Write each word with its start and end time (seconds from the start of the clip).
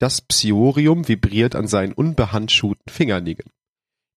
Das 0.00 0.20
Psiorium 0.20 1.08
vibriert 1.08 1.56
an 1.56 1.66
seinen 1.66 1.92
unbehandschuhten 1.92 2.84
Fingernägeln. 2.88 3.50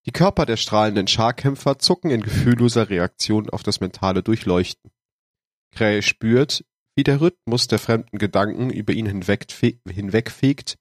Die 0.05 0.11
Körper 0.11 0.45
der 0.45 0.57
strahlenden 0.57 1.07
Scharkämpfer 1.07 1.79
zucken 1.79 2.11
in 2.11 2.21
gefühlloser 2.21 2.89
Reaktion 2.89 3.49
auf 3.49 3.63
das 3.63 3.79
mentale 3.79 4.23
Durchleuchten. 4.23 4.91
Krähe 5.71 6.01
spürt, 6.01 6.65
wie 6.95 7.03
der 7.03 7.21
Rhythmus 7.21 7.67
der 7.67 7.79
fremden 7.79 8.17
Gedanken 8.17 8.69
über 8.69 8.93
ihn 8.93 9.05
hinwegfegt, 9.05 10.77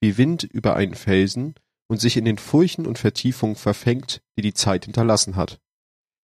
wie 0.00 0.18
Wind 0.18 0.42
über 0.44 0.76
einen 0.76 0.94
Felsen 0.94 1.54
und 1.88 2.00
sich 2.00 2.16
in 2.16 2.24
den 2.24 2.38
Furchen 2.38 2.86
und 2.86 2.98
Vertiefungen 2.98 3.56
verfängt, 3.56 4.22
die 4.36 4.42
die 4.42 4.54
Zeit 4.54 4.84
hinterlassen 4.84 5.36
hat. 5.36 5.60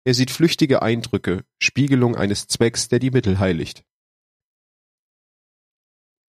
Er 0.05 0.13
sieht 0.13 0.31
flüchtige 0.31 0.81
Eindrücke, 0.81 1.43
Spiegelung 1.61 2.15
eines 2.15 2.47
Zwecks, 2.47 2.87
der 2.87 2.99
die 2.99 3.11
Mittel 3.11 3.39
heiligt. 3.39 3.83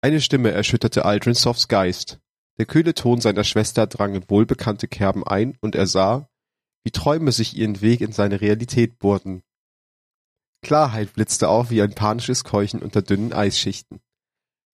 Eine 0.00 0.20
Stimme 0.20 0.52
erschütterte 0.52 1.04
Aldrin 1.04 1.34
Softs 1.34 1.66
Geist. 1.66 2.20
Der 2.58 2.66
kühle 2.66 2.94
Ton 2.94 3.20
seiner 3.20 3.42
Schwester 3.42 3.88
drang 3.88 4.14
in 4.14 4.30
wohlbekannte 4.30 4.86
Kerben 4.86 5.26
ein, 5.26 5.58
und 5.60 5.74
er 5.74 5.88
sah, 5.88 6.28
wie 6.84 6.92
Träume 6.92 7.32
sich 7.32 7.56
ihren 7.56 7.80
Weg 7.80 8.00
in 8.00 8.12
seine 8.12 8.40
Realität 8.40 8.98
bohrten. 9.00 9.42
Klarheit 10.62 11.12
blitzte 11.14 11.48
auf 11.48 11.70
wie 11.70 11.82
ein 11.82 11.94
panisches 11.94 12.44
Keuchen 12.44 12.80
unter 12.80 13.02
dünnen 13.02 13.32
Eisschichten. 13.32 14.00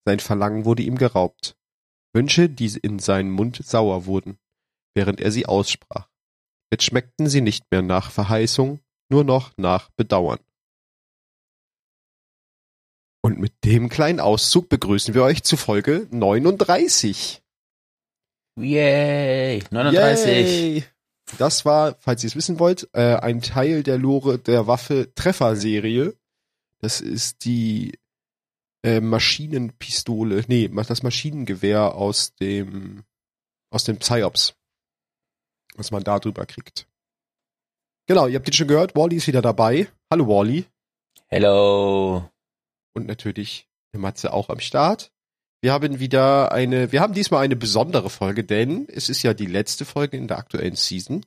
Sein 0.06 0.20
Verlangen 0.20 0.66
wurde 0.66 0.82
ihm 0.82 0.96
geraubt. 0.96 1.56
Wünsche, 2.12 2.51
die 2.51 2.79
in 2.82 2.98
seinen 2.98 3.30
Mund 3.30 3.65
sauer 3.65 4.04
wurden, 4.04 4.38
während 4.95 5.20
er 5.20 5.32
sie 5.32 5.46
aussprach. 5.46 6.09
Jetzt 6.70 6.84
schmeckten 6.84 7.29
sie 7.29 7.41
nicht 7.41 7.65
mehr 7.70 7.82
nach 7.82 8.10
Verheißung, 8.10 8.80
nur 9.10 9.24
noch 9.24 9.52
nach 9.57 9.91
Bedauern. 9.96 10.41
Und 13.24 13.38
mit 13.38 13.64
dem 13.64 13.88
kleinen 13.88 14.20
Auszug 14.20 14.68
begrüßen 14.68 15.14
wir 15.14 15.22
euch 15.22 15.42
zu 15.44 15.56
Folge 15.56 16.06
39. 16.10 17.42
Yay! 18.60 19.62
39! 19.70 20.26
Yay. 20.26 20.84
Das 21.38 21.64
war, 21.64 21.96
falls 22.00 22.22
ihr 22.22 22.26
es 22.28 22.36
wissen 22.36 22.58
wollt, 22.58 22.90
äh, 22.92 23.14
ein 23.16 23.40
Teil 23.40 23.82
der 23.82 23.96
Lore 23.96 24.38
der 24.38 24.66
Waffe 24.66 25.14
Treffer-Serie. 25.14 26.14
Das 26.82 27.00
ist 27.00 27.46
die 27.46 27.98
äh, 28.84 29.00
Maschinenpistole, 29.00 30.45
nee, 30.48 30.68
das 30.68 31.02
Maschinengewehr 31.02 31.95
aus 31.95 32.34
dem 32.34 33.04
aus 33.70 33.84
dem 33.84 33.96
Psyops. 34.00 34.54
Was 35.76 35.90
man 35.90 36.04
da 36.04 36.18
drüber 36.18 36.45
kriegt. 36.45 36.86
Genau, 38.06 38.26
ihr 38.26 38.38
habt 38.38 38.48
ihn 38.48 38.52
schon 38.52 38.68
gehört, 38.68 38.95
Wally 38.95 39.16
ist 39.16 39.28
wieder 39.28 39.40
dabei. 39.40 39.88
Hallo 40.10 40.28
Wally. 40.28 40.66
Hello. 41.28 42.28
Und 42.95 43.06
natürlich 43.06 43.68
der 43.92 44.00
Matze 44.00 44.32
auch 44.32 44.48
am 44.48 44.60
Start. 44.60 45.12
Wir 45.62 45.73
haben 45.73 45.98
wieder 45.98 46.52
eine, 46.52 46.92
wir 46.92 47.01
haben 47.01 47.14
diesmal 47.14 47.45
eine 47.45 47.56
besondere 47.56 48.10
Folge, 48.10 48.45
denn 48.45 48.86
es 48.88 49.09
ist 49.09 49.23
ja 49.23 49.34
die 49.34 49.46
letzte 49.46 49.84
Folge 49.84 50.16
in 50.16 50.28
der 50.28 50.38
aktuellen 50.38 50.76
Season. 50.76 51.24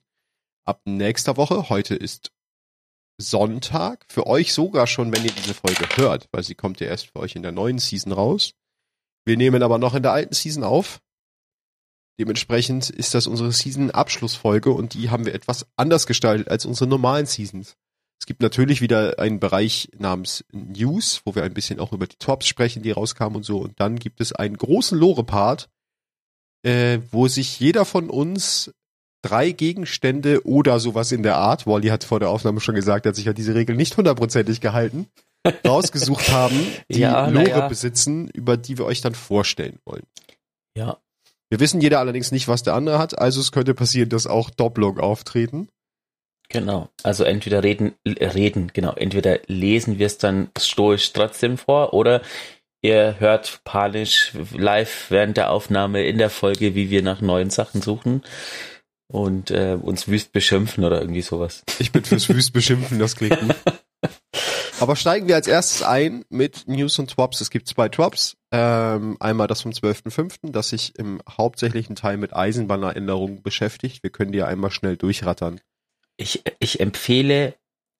Ab 0.65 0.81
nächster 0.85 1.37
Woche, 1.37 1.69
heute 1.69 1.95
ist 1.95 2.31
Sonntag, 3.19 4.05
für 4.09 4.27
euch 4.27 4.53
sogar 4.53 4.85
schon, 4.85 5.11
wenn 5.11 5.25
ihr 5.25 5.31
diese 5.31 5.55
Folge 5.55 5.87
hört, 5.95 6.29
weil 6.31 6.43
sie 6.43 6.55
kommt 6.55 6.79
ja 6.79 6.87
erst 6.87 7.07
für 7.07 7.19
euch 7.19 7.35
in 7.35 7.41
der 7.41 7.51
neuen 7.51 7.79
Season 7.79 8.11
raus. 8.11 8.53
Wir 9.25 9.37
nehmen 9.37 9.63
aber 9.63 9.79
noch 9.79 9.95
in 9.95 10.03
der 10.03 10.11
alten 10.11 10.35
Season 10.35 10.63
auf. 10.63 11.01
Dementsprechend 12.19 12.89
ist 12.89 13.13
das 13.13 13.27
unsere 13.27 13.51
Season-Abschlussfolge 13.51 14.71
und 14.71 14.93
die 14.93 15.09
haben 15.09 15.25
wir 15.25 15.33
etwas 15.33 15.67
anders 15.75 16.05
gestaltet 16.05 16.47
als 16.49 16.65
unsere 16.65 16.87
normalen 16.87 17.25
Seasons. 17.25 17.75
Es 18.19 18.25
gibt 18.25 18.41
natürlich 18.41 18.81
wieder 18.81 19.19
einen 19.19 19.39
Bereich 19.39 19.89
namens 19.97 20.43
News, 20.51 21.21
wo 21.25 21.35
wir 21.35 21.43
ein 21.43 21.53
bisschen 21.53 21.79
auch 21.79 21.93
über 21.93 22.07
die 22.07 22.17
Tops 22.17 22.47
sprechen, 22.47 22.81
die 22.81 22.91
rauskamen 22.91 23.37
und 23.37 23.43
so. 23.43 23.59
Und 23.59 23.79
dann 23.79 23.97
gibt 23.97 24.21
es 24.21 24.33
einen 24.33 24.57
großen 24.57 24.97
Lore-Part, 24.97 25.69
äh, 26.63 26.99
wo 27.11 27.27
sich 27.27 27.59
jeder 27.59 27.85
von 27.85 28.09
uns 28.09 28.71
drei 29.21 29.51
Gegenstände 29.51 30.45
oder 30.45 30.79
sowas 30.79 31.11
in 31.11 31.23
der 31.23 31.37
Art, 31.37 31.67
Wally 31.67 31.87
hat 31.87 32.03
vor 32.03 32.19
der 32.19 32.29
Aufnahme 32.29 32.59
schon 32.59 32.75
gesagt, 32.75 33.05
er 33.05 33.09
hat 33.09 33.15
sich 33.15 33.25
ja 33.25 33.33
diese 33.33 33.55
Regel 33.55 33.75
nicht 33.75 33.97
hundertprozentig 33.97 34.61
gehalten, 34.61 35.07
rausgesucht 35.67 36.29
haben, 36.31 36.59
die 36.89 36.99
ja, 36.99 37.27
Lore 37.27 37.49
ja. 37.49 37.67
besitzen, 37.67 38.29
über 38.29 38.57
die 38.57 38.77
wir 38.77 38.85
euch 38.85 39.01
dann 39.01 39.15
vorstellen 39.15 39.79
wollen. 39.85 40.03
Ja. 40.75 40.97
Wir 41.49 41.59
wissen 41.59 41.81
jeder 41.81 41.99
allerdings 41.99 42.31
nicht, 42.31 42.47
was 42.47 42.63
der 42.63 42.73
andere 42.73 42.99
hat, 42.99 43.17
also 43.17 43.39
es 43.39 43.51
könnte 43.51 43.73
passieren, 43.73 44.09
dass 44.09 44.27
auch 44.27 44.49
Doppelung 44.49 44.99
auftreten. 44.99 45.69
Genau. 46.49 46.89
Also 47.03 47.23
entweder 47.23 47.63
reden, 47.63 47.95
reden, 48.05 48.71
genau. 48.73 48.93
Entweder 48.93 49.39
lesen 49.47 49.99
wir 49.99 50.07
es 50.07 50.17
dann 50.17 50.49
stoisch 50.57 51.11
trotzdem 51.11 51.57
vor 51.57 51.93
oder 51.93 52.21
ihr 52.81 53.15
hört 53.19 53.61
panisch 53.65 54.31
live 54.53 55.07
während 55.09 55.37
der 55.37 55.51
Aufnahme 55.51 56.05
in 56.05 56.17
der 56.17 56.29
Folge, 56.29 56.73
wie 56.75 56.89
wir 56.89 57.01
nach 57.01 57.21
neuen 57.21 57.49
Sachen 57.49 57.81
suchen 57.81 58.23
und 59.07 59.51
äh, 59.51 59.77
uns 59.81 60.07
wüst 60.07 60.31
beschimpfen 60.31 60.83
oder 60.83 61.01
irgendwie 61.01 61.21
sowas. 61.21 61.63
Ich 61.79 61.91
bin 61.91 62.03
fürs 62.03 62.29
wüst 62.33 62.53
beschimpfen, 62.53 62.99
das 62.99 63.15
klingt 63.15 63.39
gut. 63.39 63.55
Aber 64.79 64.95
steigen 64.95 65.27
wir 65.27 65.35
als 65.35 65.47
erstes 65.47 65.81
ein 65.81 66.23
mit 66.29 66.67
News 66.67 66.99
und 66.99 67.09
Twops. 67.09 67.41
Es 67.41 67.49
gibt 67.49 67.67
zwei 67.67 67.89
Twops. 67.89 68.37
Ähm, 68.51 69.17
einmal 69.19 69.47
das 69.47 69.63
vom 69.63 69.71
12.05., 69.71 70.51
das 70.51 70.69
sich 70.69 70.97
im 70.99 71.19
hauptsächlichen 71.27 71.95
Teil 71.95 72.17
mit 72.17 72.35
Eisenbahnerinnerungen 72.35 73.41
beschäftigt. 73.41 74.03
Wir 74.03 74.11
können 74.11 74.31
die 74.31 74.43
einmal 74.43 74.69
schnell 74.69 74.95
durchrattern. 74.95 75.59
Ich, 76.17 76.43
ich 76.59 76.79
empfehle, 76.79 77.55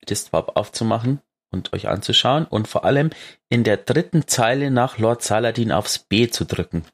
das 0.06 0.26
Twop 0.26 0.56
aufzumachen 0.56 1.20
und 1.50 1.72
euch 1.72 1.88
anzuschauen 1.88 2.44
und 2.44 2.68
vor 2.68 2.84
allem 2.84 3.10
in 3.48 3.64
der 3.64 3.76
dritten 3.76 4.26
Zeile 4.26 4.70
nach 4.70 4.98
Lord 4.98 5.22
Saladin 5.22 5.72
aufs 5.72 5.98
B 5.98 6.28
zu 6.28 6.44
drücken. 6.44 6.84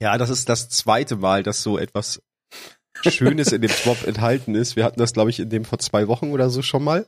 Ja, 0.00 0.18
das 0.18 0.30
ist 0.30 0.48
das 0.48 0.68
zweite 0.68 1.16
Mal, 1.16 1.42
dass 1.42 1.62
so 1.62 1.78
etwas 1.78 2.22
Schönes 3.02 3.52
in 3.52 3.62
dem 3.62 3.70
Swap 3.70 4.06
enthalten 4.06 4.54
ist. 4.54 4.76
Wir 4.76 4.84
hatten 4.84 4.98
das, 4.98 5.12
glaube 5.12 5.30
ich, 5.30 5.40
in 5.40 5.50
dem 5.50 5.64
vor 5.64 5.78
zwei 5.78 6.08
Wochen 6.08 6.32
oder 6.32 6.50
so 6.50 6.62
schon 6.62 6.84
mal, 6.84 7.06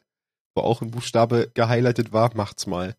wo 0.54 0.62
auch 0.62 0.82
ein 0.82 0.90
Buchstabe 0.90 1.50
gehighlightet 1.54 2.12
war. 2.12 2.34
Macht's 2.34 2.66
mal. 2.66 2.96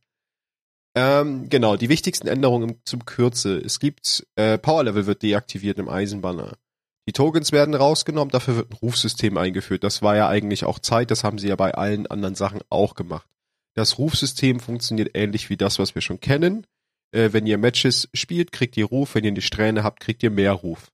Ähm, 0.96 1.50
genau, 1.50 1.75
die 1.75 1.90
wichtigsten 1.90 2.28
Änderungen 2.28 2.81
zum 2.85 3.06
Kürze. 3.06 3.58
Es 3.58 3.79
gibt, 3.79 4.25
äh, 4.35 4.58
Power 4.58 4.84
Level 4.84 5.06
wird 5.06 5.22
deaktiviert 5.22 5.78
im 5.78 5.90
Eisenbanner. 5.90 6.58
Die 7.07 7.13
Tokens 7.13 7.53
werden 7.53 7.73
rausgenommen, 7.73 8.31
dafür 8.31 8.57
wird 8.57 8.72
ein 8.72 8.78
Rufsystem 8.81 9.38
eingeführt. 9.38 9.84
Das 9.84 10.01
war 10.01 10.18
ja 10.18 10.28
eigentlich 10.28 10.66
auch 10.66 10.79
Zeit, 10.79 11.09
das 11.09 11.23
haben 11.23 11.40
sie 11.40 11.47
ja 11.47 11.56
bei 11.56 11.73
allen 11.73 12.06
anderen 12.07 12.35
Sachen 12.35 12.59
auch 12.69 12.95
gemacht. 12.95 13.28
Das 13.75 13.97
Rufsystem 13.97 14.59
funktioniert 14.59 15.12
ähnlich 15.13 15.50
wie 15.50 15.56
das, 15.56 15.79
was 15.79 15.96
wir 15.96 16.01
schon 16.01 16.19
kennen. 16.19 16.67
Äh, 17.12 17.29
wenn 17.31 17.47
ihr 17.47 17.57
Matches 17.57 18.09
spielt, 18.13 18.51
kriegt 18.51 18.75
ihr 18.75 18.85
Ruf. 18.85 19.16
Wenn 19.16 19.23
ihr 19.23 19.31
eine 19.31 19.41
Strähne 19.41 19.84
habt, 19.84 20.01
kriegt 20.01 20.22
ihr 20.23 20.31
mehr 20.31 20.51
Ruf. 20.51 20.91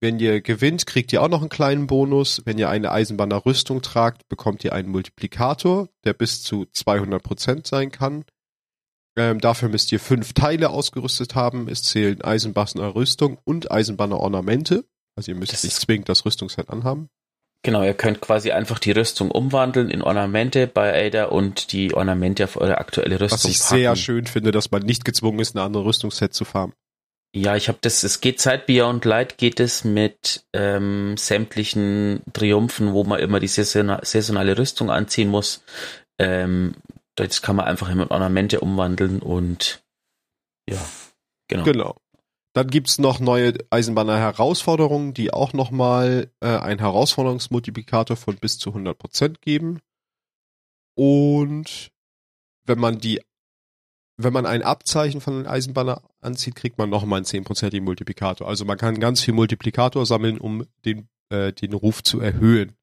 Wenn 0.00 0.18
ihr 0.18 0.40
gewinnt, 0.40 0.84
kriegt 0.84 1.12
ihr 1.12 1.22
auch 1.22 1.28
noch 1.28 1.40
einen 1.40 1.48
kleinen 1.48 1.86
Bonus. 1.86 2.42
Wenn 2.44 2.58
ihr 2.58 2.68
eine 2.68 2.90
Eisenbahner 2.90 3.46
Rüstung 3.46 3.82
tragt, 3.82 4.28
bekommt 4.28 4.64
ihr 4.64 4.72
einen 4.72 4.88
Multiplikator, 4.88 5.88
der 6.04 6.12
bis 6.12 6.42
zu 6.42 6.64
200% 6.74 7.66
sein 7.68 7.92
kann. 7.92 8.24
Ähm, 9.16 9.40
dafür 9.40 9.68
müsst 9.68 9.92
ihr 9.92 10.00
fünf 10.00 10.32
Teile 10.32 10.70
ausgerüstet 10.70 11.36
haben. 11.36 11.68
Es 11.68 11.84
zählen 11.84 12.20
Eisenbahner 12.20 12.94
Rüstung 12.94 13.38
und 13.44 13.70
Eisenbahner 13.70 14.18
Ornamente. 14.18 14.84
Also 15.16 15.32
ihr 15.32 15.36
müsst 15.36 15.52
das 15.52 15.64
nicht 15.64 15.76
zwingend 15.76 16.08
das 16.08 16.24
Rüstungsset 16.24 16.70
anhaben. 16.70 17.08
Genau, 17.64 17.84
ihr 17.84 17.94
könnt 17.94 18.20
quasi 18.20 18.50
einfach 18.50 18.80
die 18.80 18.90
Rüstung 18.90 19.30
umwandeln 19.30 19.88
in 19.88 20.02
Ornamente 20.02 20.66
bei 20.66 21.06
Ada 21.06 21.26
und 21.26 21.72
die 21.72 21.94
Ornamente 21.94 22.44
auf 22.44 22.56
eure 22.56 22.78
aktuelle 22.78 23.20
Rüstung 23.20 23.38
Was 23.38 23.44
ich 23.44 23.60
packen. 23.60 23.76
sehr 23.76 23.96
schön 23.96 24.26
finde, 24.26 24.50
dass 24.50 24.72
man 24.72 24.82
nicht 24.82 25.04
gezwungen 25.04 25.38
ist, 25.38 25.54
eine 25.54 25.64
andere 25.64 25.84
Rüstungsset 25.84 26.34
zu 26.34 26.44
farmen. 26.44 26.74
Ja, 27.34 27.56
ich 27.56 27.68
habe 27.68 27.78
das, 27.80 28.02
es 28.02 28.20
geht 28.20 28.40
seit 28.40 28.66
Beyond 28.66 29.04
Light 29.04 29.38
geht 29.38 29.58
es 29.60 29.84
mit 29.84 30.44
ähm, 30.52 31.16
sämtlichen 31.16 32.22
Triumphen, 32.32 32.92
wo 32.92 33.04
man 33.04 33.20
immer 33.20 33.40
die 33.40 33.48
saisonale 33.48 34.58
Rüstung 34.58 34.90
anziehen 34.90 35.28
muss. 35.28 35.62
Ähm, 36.18 36.74
das 37.14 37.40
kann 37.40 37.56
man 37.56 37.66
einfach 37.66 37.88
in 37.88 38.02
Ornamente 38.02 38.60
umwandeln 38.60 39.20
und 39.20 39.82
ja, 40.68 40.84
genau. 41.48 41.64
Genau. 41.64 41.96
Dann 42.54 42.68
gibt's 42.68 42.98
noch 42.98 43.18
neue 43.18 43.54
Eisenbahner 43.70 44.18
Herausforderungen, 44.18 45.14
die 45.14 45.32
auch 45.32 45.52
nochmal 45.54 46.30
äh, 46.40 46.48
einen 46.48 46.80
Herausforderungsmultiplikator 46.80 48.16
von 48.16 48.36
bis 48.36 48.58
zu 48.58 48.70
100% 48.70 49.40
geben. 49.40 49.80
Und 50.94 51.90
wenn 52.66 52.78
man 52.78 52.98
die 52.98 53.20
wenn 54.18 54.32
man 54.32 54.46
ein 54.46 54.62
Abzeichen 54.62 55.20
von 55.20 55.34
den 55.34 55.46
Eisenbahner 55.46 56.02
anzieht, 56.20 56.54
kriegt 56.54 56.78
man 56.78 56.90
nochmal 56.90 57.18
einen 57.18 57.26
10%igen 57.26 57.84
Multiplikator. 57.84 58.46
Also 58.46 58.64
man 58.64 58.78
kann 58.78 59.00
ganz 59.00 59.22
viel 59.22 59.34
Multiplikator 59.34 60.06
sammeln, 60.06 60.38
um 60.38 60.66
den, 60.84 61.08
äh, 61.30 61.52
den 61.52 61.72
Ruf 61.72 62.02
zu 62.02 62.20
erhöhen. 62.20 62.76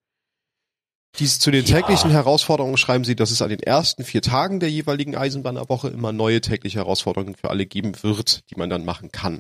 Dies 1.18 1.40
zu 1.40 1.50
den 1.52 1.66
ja. 1.66 1.80
täglichen 1.80 2.12
Herausforderungen 2.12 2.78
schreiben 2.78 3.04
sie, 3.04 3.16
dass 3.16 3.32
es 3.32 3.42
an 3.42 3.50
den 3.50 3.62
ersten 3.62 4.04
vier 4.04 4.22
Tagen 4.22 4.60
der 4.60 4.70
jeweiligen 4.70 5.16
Eisenbahnerwoche 5.16 5.90
immer 5.90 6.12
neue 6.12 6.40
tägliche 6.42 6.80
Herausforderungen 6.80 7.36
für 7.36 7.50
alle 7.50 7.66
geben 7.66 7.94
wird, 8.04 8.50
die 8.50 8.56
man 8.56 8.70
dann 8.70 8.86
machen 8.86 9.12
kann. 9.12 9.40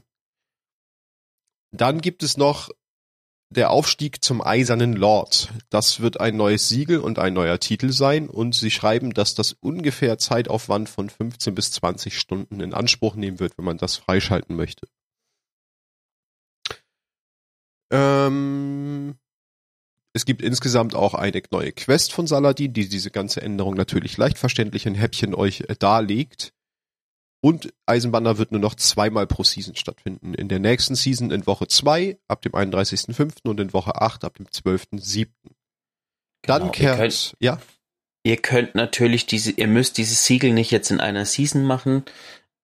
Dann 1.71 2.01
gibt 2.01 2.24
es 2.24 2.38
noch 2.38 2.69
der 3.51 3.71
Aufstieg 3.71 4.24
zum 4.24 4.42
Eisernen 4.42 4.94
Lord. 4.94 5.51
Das 5.69 6.01
wird 6.01 6.19
ein 6.19 6.38
neues 6.38 6.69
Siegel 6.69 7.00
und 7.00 7.18
ein 7.18 7.33
neuer 7.33 7.60
Titel 7.60 7.92
sein 7.92 8.30
und 8.30 8.54
sie 8.54 8.69
schreiben, 8.69 9.13
dass 9.13 9.33
das 9.33 9.54
ungefähr 9.54 10.19
Zeitaufwand 10.19 10.88
von 10.88 11.10
15 11.10 11.56
bis 11.56 11.71
20 11.71 12.18
Stunden 12.18 12.60
in 12.60 12.74
Anspruch 12.74 13.16
nehmen 13.16 13.39
wird, 13.39 13.57
wenn 13.57 13.66
man 13.66 13.77
das 13.77 13.95
freischalten 13.95 14.56
möchte. 14.56 14.88
Ähm, 17.92 19.16
es 20.13 20.25
gibt 20.25 20.44
insgesamt 20.44 20.94
auch 20.94 21.16
eine 21.16 21.42
neue 21.50 21.71
Quest 21.71 22.13
von 22.13 22.27
Saladin, 22.27 22.74
die 22.74 22.88
diese 22.88 23.10
ganze 23.10 23.42
Änderung 23.42 23.74
natürlich 23.74 24.16
leicht 24.18 24.38
verständlich 24.38 24.86
in 24.86 24.94
Häppchen 24.94 25.33
euch 25.33 25.62
äh, 25.62 25.75
darlegt. 25.77 26.54
Und 27.41 27.74
Eisenbanner 27.86 28.38
wird 28.38 28.51
nur 28.51 28.59
noch 28.59 28.75
zweimal 28.75 29.25
pro 29.25 29.44
Season 29.44 29.75
stattfinden. 29.75 30.33
In 30.33 30.50
der 30.50 30.59
nächsten 30.59 30.95
Season 30.95 31.31
in 31.31 31.47
Woche 31.47 31.68
2 31.68 32.18
ab 32.27 32.41
dem 32.41 32.51
31.05. 32.53 33.47
und 33.47 33.59
in 33.59 33.71
Woche 33.74 34.01
8 34.01 34.25
ab 34.25 34.36
dem 34.36 34.47
12.07. 34.47 35.27
Dann 36.44 36.62
Genau, 36.62 36.65
ihr 36.65 36.71
kehrt, 36.71 36.97
könnt- 36.97 37.36
ja, 37.39 37.59
Ihr 38.24 38.36
könnt 38.38 38.75
natürlich 38.75 39.25
diese, 39.27 39.51
ihr 39.51 39.68
müsst 39.68 39.97
dieses 39.97 40.25
Siegel 40.25 40.51
nicht 40.51 40.71
jetzt 40.71 40.91
in 40.91 41.00
einer 41.00 41.24
Season 41.25 41.63
machen. 41.63 42.03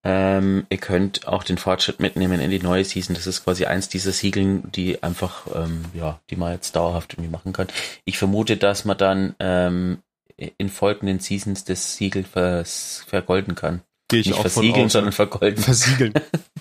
Ähm, 0.04 0.68
ihr 0.70 0.78
könnt 0.78 1.28
auch 1.30 1.44
den 1.44 1.58
Fortschritt 1.58 2.02
mitnehmen 2.02 2.42
in 2.42 2.52
die 2.52 2.60
neue 2.60 2.84
Season. 2.84 3.16
Das 3.16 3.26
ist 3.26 3.44
quasi 3.46 3.66
eins 3.66 3.88
dieser 3.88 4.12
Siegeln, 4.12 4.70
die 4.74 5.02
einfach, 5.02 5.48
ähm, 5.56 5.86
ja, 5.94 6.20
die 6.30 6.36
man 6.36 6.52
jetzt 6.52 6.76
dauerhaft 6.76 7.14
irgendwie 7.14 7.32
machen 7.32 7.54
kann. 7.54 7.68
Ich 8.04 8.18
vermute, 8.18 8.58
dass 8.58 8.84
man 8.84 8.98
dann 8.98 9.36
ähm, 9.40 10.00
in 10.36 10.68
folgenden 10.70 11.20
Seasons 11.22 11.64
das 11.64 11.96
Siegel 11.96 12.26
vers 12.26 13.04
vergolden 13.08 13.56
kann. 13.56 13.82
Gehe 14.08 14.20
ich 14.20 14.28
Nicht 14.28 14.36
auch 14.38 14.44
von 14.44 14.52
versiegeln, 14.52 14.86
aus. 14.86 14.92
sondern 14.94 15.12
vergolden. 15.14 15.64
Versiegeln. 15.64 16.14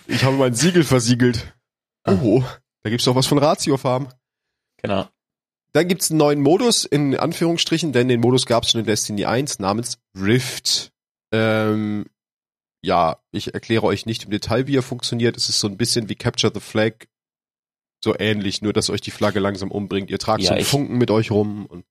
Ich 0.06 0.24
habe 0.24 0.36
mein 0.36 0.54
Siegel 0.54 0.84
versiegelt. 0.84 1.54
Ah. 2.04 2.18
Oh, 2.22 2.42
da 2.82 2.90
gibt's 2.90 3.04
doch 3.04 3.14
was 3.14 3.26
von 3.26 3.38
Ratio 3.38 3.76
Farm. 3.76 4.08
Genau. 4.82 5.08
Dann 5.72 5.88
gibt's 5.88 6.10
einen 6.10 6.18
neuen 6.18 6.40
Modus, 6.40 6.84
in 6.84 7.16
Anführungsstrichen, 7.16 7.92
denn 7.92 8.08
den 8.08 8.20
Modus 8.20 8.46
gab's 8.46 8.70
schon 8.70 8.80
in 8.80 8.86
Destiny 8.86 9.24
1 9.24 9.58
namens 9.58 9.98
Rift. 10.16 10.92
Ähm, 11.32 12.06
ja, 12.82 13.18
ich 13.32 13.54
erkläre 13.54 13.82
euch 13.84 14.06
nicht 14.06 14.24
im 14.24 14.30
Detail, 14.30 14.66
wie 14.66 14.76
er 14.76 14.82
funktioniert. 14.82 15.36
Es 15.36 15.48
ist 15.48 15.58
so 15.60 15.66
ein 15.66 15.76
bisschen 15.76 16.08
wie 16.08 16.14
Capture 16.14 16.52
the 16.54 16.60
Flag. 16.60 16.92
So 18.04 18.14
ähnlich, 18.18 18.60
nur 18.60 18.74
dass 18.74 18.90
euch 18.90 19.00
die 19.00 19.10
Flagge 19.10 19.40
langsam 19.40 19.70
umbringt. 19.70 20.10
Ihr 20.10 20.18
tragt 20.18 20.42
Ja, 20.42 20.48
so 20.48 20.54
einen 20.54 20.64
Funken 20.64 20.98
mit 20.98 21.10
euch 21.10 21.30
rum 21.30 21.64
und 21.66 21.84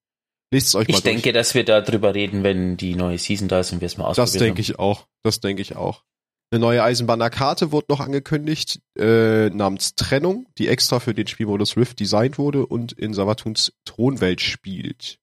lest 0.54 0.68
es 0.68 0.76
euch 0.76 0.88
mal 0.88 0.96
Ich 0.96 1.04
denke, 1.04 1.34
dass 1.34 1.54
wir 1.54 1.66
darüber 1.66 2.14
reden, 2.16 2.44
wenn 2.44 2.78
die 2.78 2.96
neue 2.96 3.18
Season 3.18 3.48
da 3.48 3.60
ist 3.60 3.72
und 3.74 3.82
wir 3.82 3.88
es 3.88 3.98
mal 3.98 4.06
durch. 4.06 4.16
Das 4.16 4.30
ausprobieren. 4.30 4.56
denke 4.56 4.62
ich 4.62 4.80
auch. 4.80 5.08
Das 5.24 5.40
denke 5.42 5.62
ich 5.62 5.76
auch. 5.76 6.04
Eine 6.52 6.60
neue 6.60 6.84
Eisenbahner-Karte 6.84 7.72
wurde 7.72 7.88
noch 7.90 8.00
angekündigt, 8.00 8.80
äh, 8.98 9.50
namens 9.50 9.96
Trennung, 9.96 10.46
die 10.60 10.68
extra 10.68 11.00
für 11.00 11.14
den 11.16 11.26
Spielmodus 11.28 11.76
Rift 11.78 12.00
designt 12.00 12.38
wurde 12.38 12.66
und 12.68 12.92
in 12.94 13.14
Savatuns 13.16 13.74
Thronwelt 13.86 14.40
spielt. 14.40 15.18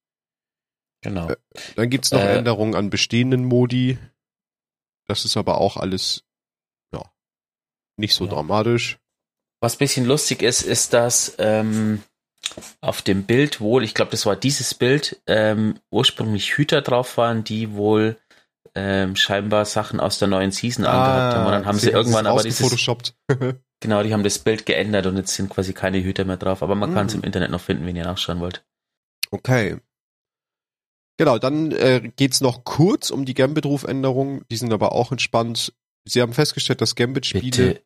Genau. 1.03 1.31
Äh, 1.31 1.37
Dann 1.77 1.89
gibt's 1.89 2.11
noch 2.11 2.21
Äh, 2.21 2.37
Änderungen 2.39 2.75
an 2.75 2.91
bestehenden 2.91 3.45
Modi. 3.45 3.97
Das 5.07 5.25
ist 5.25 5.37
aber 5.37 5.59
auch 5.61 5.77
alles, 5.77 6.25
ja, 6.93 7.03
nicht 7.97 8.15
so 8.15 8.25
Ja. 8.25 8.33
dramatisch. 8.33 8.99
Was 9.63 9.77
bisschen 9.77 10.07
lustig 10.07 10.43
ist, 10.43 10.63
ist, 10.63 10.93
dass 10.95 11.37
ähm, 11.39 12.03
auf 12.81 13.03
dem 13.03 13.25
Bild 13.25 13.61
wohl, 13.61 13.85
ich 13.85 13.95
glaube, 13.95 14.11
das 14.11 14.27
war 14.27 14.37
dieses 14.37 14.75
Bild, 14.75 15.21
ähm, 15.27 15.79
ursprünglich 15.91 16.57
Hüter 16.57 16.83
drauf 16.83 17.17
waren, 17.17 17.45
die 17.45 17.73
wohl 17.75 18.17
ähm, 18.75 19.17
scheinbar 19.17 19.65
Sachen 19.65 20.01
aus 20.01 20.19
der 20.19 20.29
neuen 20.29 20.53
Season 20.53 20.85
angehabt 20.85 21.37
haben. 21.37 21.47
Und 21.47 21.53
dann 21.53 21.67
haben 21.67 21.79
sie, 21.79 21.91
irgendwann 21.91 22.27
aber 22.27 22.43
dieses, 22.43 22.71
genau, 23.81 24.03
die 24.03 24.13
haben 24.13 24.23
das 24.23 24.39
Bild 24.39 24.67
geändert 24.67 25.07
und 25.07 25.17
jetzt 25.17 25.35
sind 25.35 25.49
quasi 25.51 25.73
keine 25.73 26.03
Hüter 26.03 26.25
mehr 26.25 26.37
drauf. 26.37 26.63
Aber 26.63 26.75
man 26.75 26.95
kann 26.95 27.07
es 27.07 27.15
Mhm. 27.15 27.21
im 27.21 27.25
Internet 27.25 27.51
noch 27.51 27.61
finden, 27.61 27.87
wenn 27.87 27.97
ihr 27.97 28.05
nachschauen 28.05 28.41
wollt. 28.41 28.65
Okay. 29.31 29.79
Genau, 31.19 31.39
dann 31.39 31.73
äh, 31.73 32.11
geht's 32.17 32.41
noch 32.41 32.65
kurz 32.65 33.11
um 33.11 33.25
die 33.27 33.35
Gambit-Rufänderungen. 33.35 34.45
Die 34.51 34.57
sind 34.57 34.73
aber 34.73 34.93
auch 34.93 35.13
entspannt. 35.13 35.73
Sie 36.07 36.23
haben 36.23 36.33
festgestellt, 36.33 36.81
dass 36.81 36.95
Gambit-Spiele. 36.95 37.43
Bitte, 37.45 37.83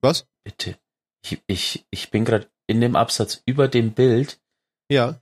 Was? 0.00 0.26
bitte. 0.44 0.78
Ich, 1.24 1.42
ich, 1.46 1.86
ich 1.90 2.10
bin 2.10 2.24
gerade 2.24 2.48
in 2.72 2.80
dem 2.80 2.96
Absatz 2.96 3.42
über 3.46 3.68
dem 3.68 3.92
Bild. 3.92 4.40
Ja. 4.90 5.20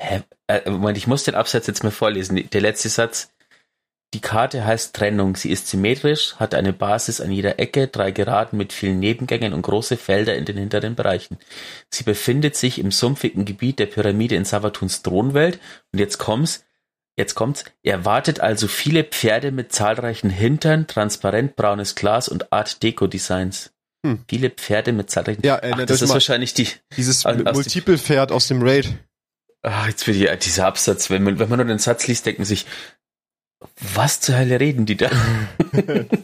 Hä? 0.00 0.22
Äh, 0.48 0.68
Moment, 0.68 0.98
ich 0.98 1.06
muss 1.06 1.24
den 1.24 1.36
Absatz 1.36 1.66
jetzt 1.68 1.84
mal 1.84 1.90
vorlesen. 1.90 2.48
Der 2.50 2.60
letzte 2.60 2.88
Satz. 2.88 3.32
Die 4.14 4.20
Karte 4.20 4.66
heißt 4.66 4.94
Trennung. 4.94 5.36
Sie 5.36 5.50
ist 5.50 5.68
symmetrisch, 5.68 6.34
hat 6.36 6.54
eine 6.54 6.74
Basis 6.74 7.20
an 7.22 7.30
jeder 7.30 7.58
Ecke, 7.58 7.88
drei 7.88 8.10
Geraden 8.10 8.58
mit 8.58 8.74
vielen 8.74 8.98
Nebengängen 8.98 9.54
und 9.54 9.62
große 9.62 9.96
Felder 9.96 10.34
in 10.34 10.44
den 10.44 10.58
hinteren 10.58 10.94
Bereichen. 10.94 11.38
Sie 11.88 12.04
befindet 12.04 12.56
sich 12.56 12.78
im 12.78 12.90
sumpfigen 12.90 13.46
Gebiet 13.46 13.78
der 13.78 13.86
Pyramide 13.86 14.34
in 14.34 14.44
Savatuns 14.44 15.02
Thronwelt. 15.02 15.58
Und 15.92 15.98
jetzt 15.98 16.18
kommt's. 16.18 16.66
Jetzt 17.16 17.34
kommt's. 17.34 17.64
Er 17.82 18.04
wartet 18.04 18.40
also 18.40 18.68
viele 18.68 19.04
Pferde 19.04 19.50
mit 19.50 19.72
zahlreichen 19.72 20.30
Hintern, 20.30 20.86
transparent 20.86 21.56
braunes 21.56 21.94
Glas 21.94 22.28
und 22.28 22.52
Art 22.52 22.82
Deco 22.82 23.06
Designs. 23.06 23.71
Hm. 24.04 24.24
Viele 24.28 24.50
Pferde 24.50 24.92
mit 24.92 25.10
zahlreichen. 25.10 25.42
Ja, 25.44 25.56
Ach, 25.56 25.62
erinnert 25.62 25.88
das 25.90 26.02
ist 26.02 26.08
mal 26.08 26.14
wahrscheinlich 26.14 26.54
die. 26.54 26.66
dieses 26.96 27.24
aus 27.24 27.36
dem- 27.36 27.44
Multiple-Pferd 27.44 28.32
aus 28.32 28.48
dem 28.48 28.62
Raid. 28.62 28.92
Ah, 29.62 29.86
jetzt 29.86 30.06
will 30.08 30.20
ich 30.20 30.28
dieser 30.40 30.66
Absatz, 30.66 31.08
wenn 31.08 31.22
man, 31.22 31.38
wenn 31.38 31.48
man 31.48 31.58
nur 31.58 31.66
den 31.66 31.78
Satz 31.78 32.08
liest, 32.08 32.26
denkt 32.26 32.40
man 32.40 32.46
sich, 32.46 32.66
was 33.94 34.18
zur 34.20 34.36
Hölle 34.36 34.58
reden 34.58 34.86
die 34.86 34.96
da? 34.96 35.08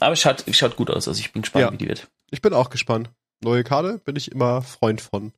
Aber 0.00 0.12
es 0.12 0.20
schaut, 0.20 0.44
schaut 0.52 0.76
gut 0.76 0.90
aus, 0.90 1.08
also 1.08 1.18
ich 1.20 1.32
bin 1.32 1.42
gespannt, 1.42 1.64
Ja. 1.64 1.72
wie 1.72 1.76
die 1.78 1.88
wird. 1.88 2.08
Ich 2.30 2.40
bin 2.42 2.52
auch 2.54 2.70
gespannt. 2.70 3.10
Neue 3.42 3.64
Karte 3.64 3.98
bin 4.04 4.16
ich 4.16 4.30
immer 4.32 4.62
Freund 4.62 5.00
von. 5.00 5.32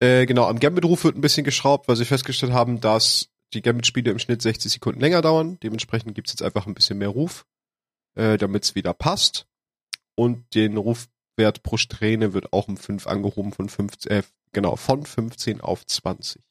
Äh, 0.00 0.26
genau, 0.26 0.46
am 0.46 0.58
Gambit-Ruf 0.60 1.04
wird 1.04 1.16
ein 1.16 1.20
bisschen 1.20 1.44
geschraubt, 1.44 1.88
weil 1.88 1.96
sie 1.96 2.04
festgestellt 2.04 2.52
haben, 2.52 2.80
dass 2.80 3.28
die 3.52 3.62
Gambit-Spiele 3.62 4.10
im 4.10 4.18
Schnitt 4.18 4.42
60 4.42 4.72
Sekunden 4.72 5.00
länger 5.00 5.22
dauern. 5.22 5.58
Dementsprechend 5.62 6.14
gibt's 6.14 6.32
jetzt 6.32 6.42
einfach 6.42 6.66
ein 6.66 6.74
bisschen 6.74 6.98
mehr 6.98 7.08
Ruf, 7.08 7.44
äh, 8.14 8.36
damit's 8.36 8.74
wieder 8.74 8.94
passt. 8.94 9.46
Und 10.14 10.54
den 10.54 10.76
Rufwert 10.76 11.62
pro 11.62 11.76
Strähne 11.76 12.34
wird 12.34 12.52
auch 12.52 12.68
um 12.68 12.76
5 12.76 13.06
angehoben 13.06 13.52
von 13.52 13.68
15, 13.68 14.12
äh, 14.12 14.22
genau, 14.52 14.76
von 14.76 15.04
15 15.04 15.60
auf 15.60 15.86
20. 15.86 16.42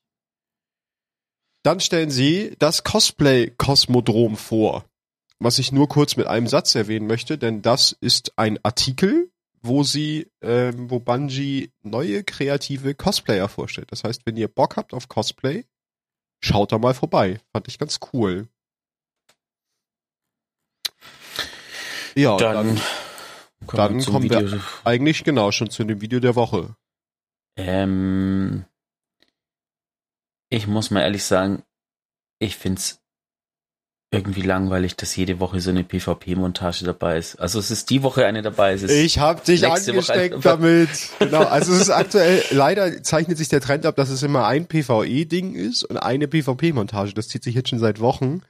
Dann 1.63 1.79
stellen 1.79 2.09
sie 2.09 2.55
das 2.57 2.83
Cosplay-Kosmodrom 2.83 4.37
vor 4.37 4.89
was 5.39 5.57
ich 5.57 5.71
nur 5.71 5.87
kurz 5.87 6.17
mit 6.17 6.27
einem 6.27 6.47
Satz 6.47 6.75
erwähnen 6.75 7.07
möchte, 7.07 7.37
denn 7.37 7.61
das 7.61 7.95
ist 8.01 8.37
ein 8.37 8.59
Artikel, 8.63 9.31
wo 9.61 9.83
sie, 9.83 10.27
ähm, 10.41 10.89
wo 10.89 10.99
Bungie 10.99 11.71
neue 11.81 12.23
kreative 12.23 12.93
Cosplayer 12.93 13.47
vorstellt. 13.47 13.91
Das 13.91 14.03
heißt, 14.03 14.25
wenn 14.25 14.37
ihr 14.37 14.47
Bock 14.47 14.77
habt 14.77 14.93
auf 14.93 15.07
Cosplay, 15.07 15.65
schaut 16.41 16.71
da 16.71 16.77
mal 16.77 16.93
vorbei. 16.93 17.39
Fand 17.51 17.67
ich 17.67 17.79
ganz 17.79 17.99
cool. 18.13 18.47
Ja, 22.21 22.37
Dann, 22.37 22.53
dann, 22.55 22.81
kommen 23.67 23.99
dann 23.99 24.05
kommen 24.05 24.29
wir- 24.29 24.45
Video. 24.47 24.59
eigentlich 24.83 25.23
genau 25.23 25.51
schon 25.51 25.69
zu 25.69 25.83
dem 25.83 26.01
Video 26.01 26.19
der 26.19 26.35
Woche. 26.35 26.75
Ähm, 27.57 28.65
ich 30.49 30.67
muss 30.67 30.91
mal 30.91 31.01
ehrlich 31.01 31.23
sagen, 31.23 31.63
ich 32.39 32.55
find's 32.57 32.99
irgendwie 34.11 34.41
langweilig, 34.41 34.95
dass 34.95 35.15
jede 35.15 35.39
Woche 35.39 35.59
so 35.61 35.69
eine 35.69 35.83
PvP-Montage 35.83 36.83
dabei 36.83 37.19
ist. 37.19 37.35
Also 37.35 37.59
es 37.59 37.69
ist 37.69 37.91
die 37.91 38.01
Woche 38.01 38.25
eine 38.25 38.41
dabei. 38.41 38.73
Es 38.73 38.81
ist 38.81 38.91
Ich 38.91 39.19
hab 39.19 39.43
dich 39.43 39.63
angesteckt 39.67 40.43
damit. 40.43 40.89
Genau, 41.19 41.43
also 41.43 41.73
es 41.73 41.81
ist 41.81 41.89
aktuell, 41.91 42.43
leider 42.49 43.03
zeichnet 43.03 43.37
sich 43.37 43.49
der 43.49 43.61
Trend 43.61 43.85
ab, 43.85 43.95
dass 43.97 44.09
es 44.09 44.23
immer 44.23 44.47
ein 44.47 44.65
PvE-Ding 44.67 45.53
ist 45.53 45.83
und 45.83 45.97
eine 45.97 46.27
PvP-Montage. 46.27 47.13
Das 47.13 47.27
zieht 47.27 47.43
sich 47.43 47.53
jetzt 47.53 47.69
schon 47.69 47.77
seit 47.77 47.99
Wochen. 47.99 48.41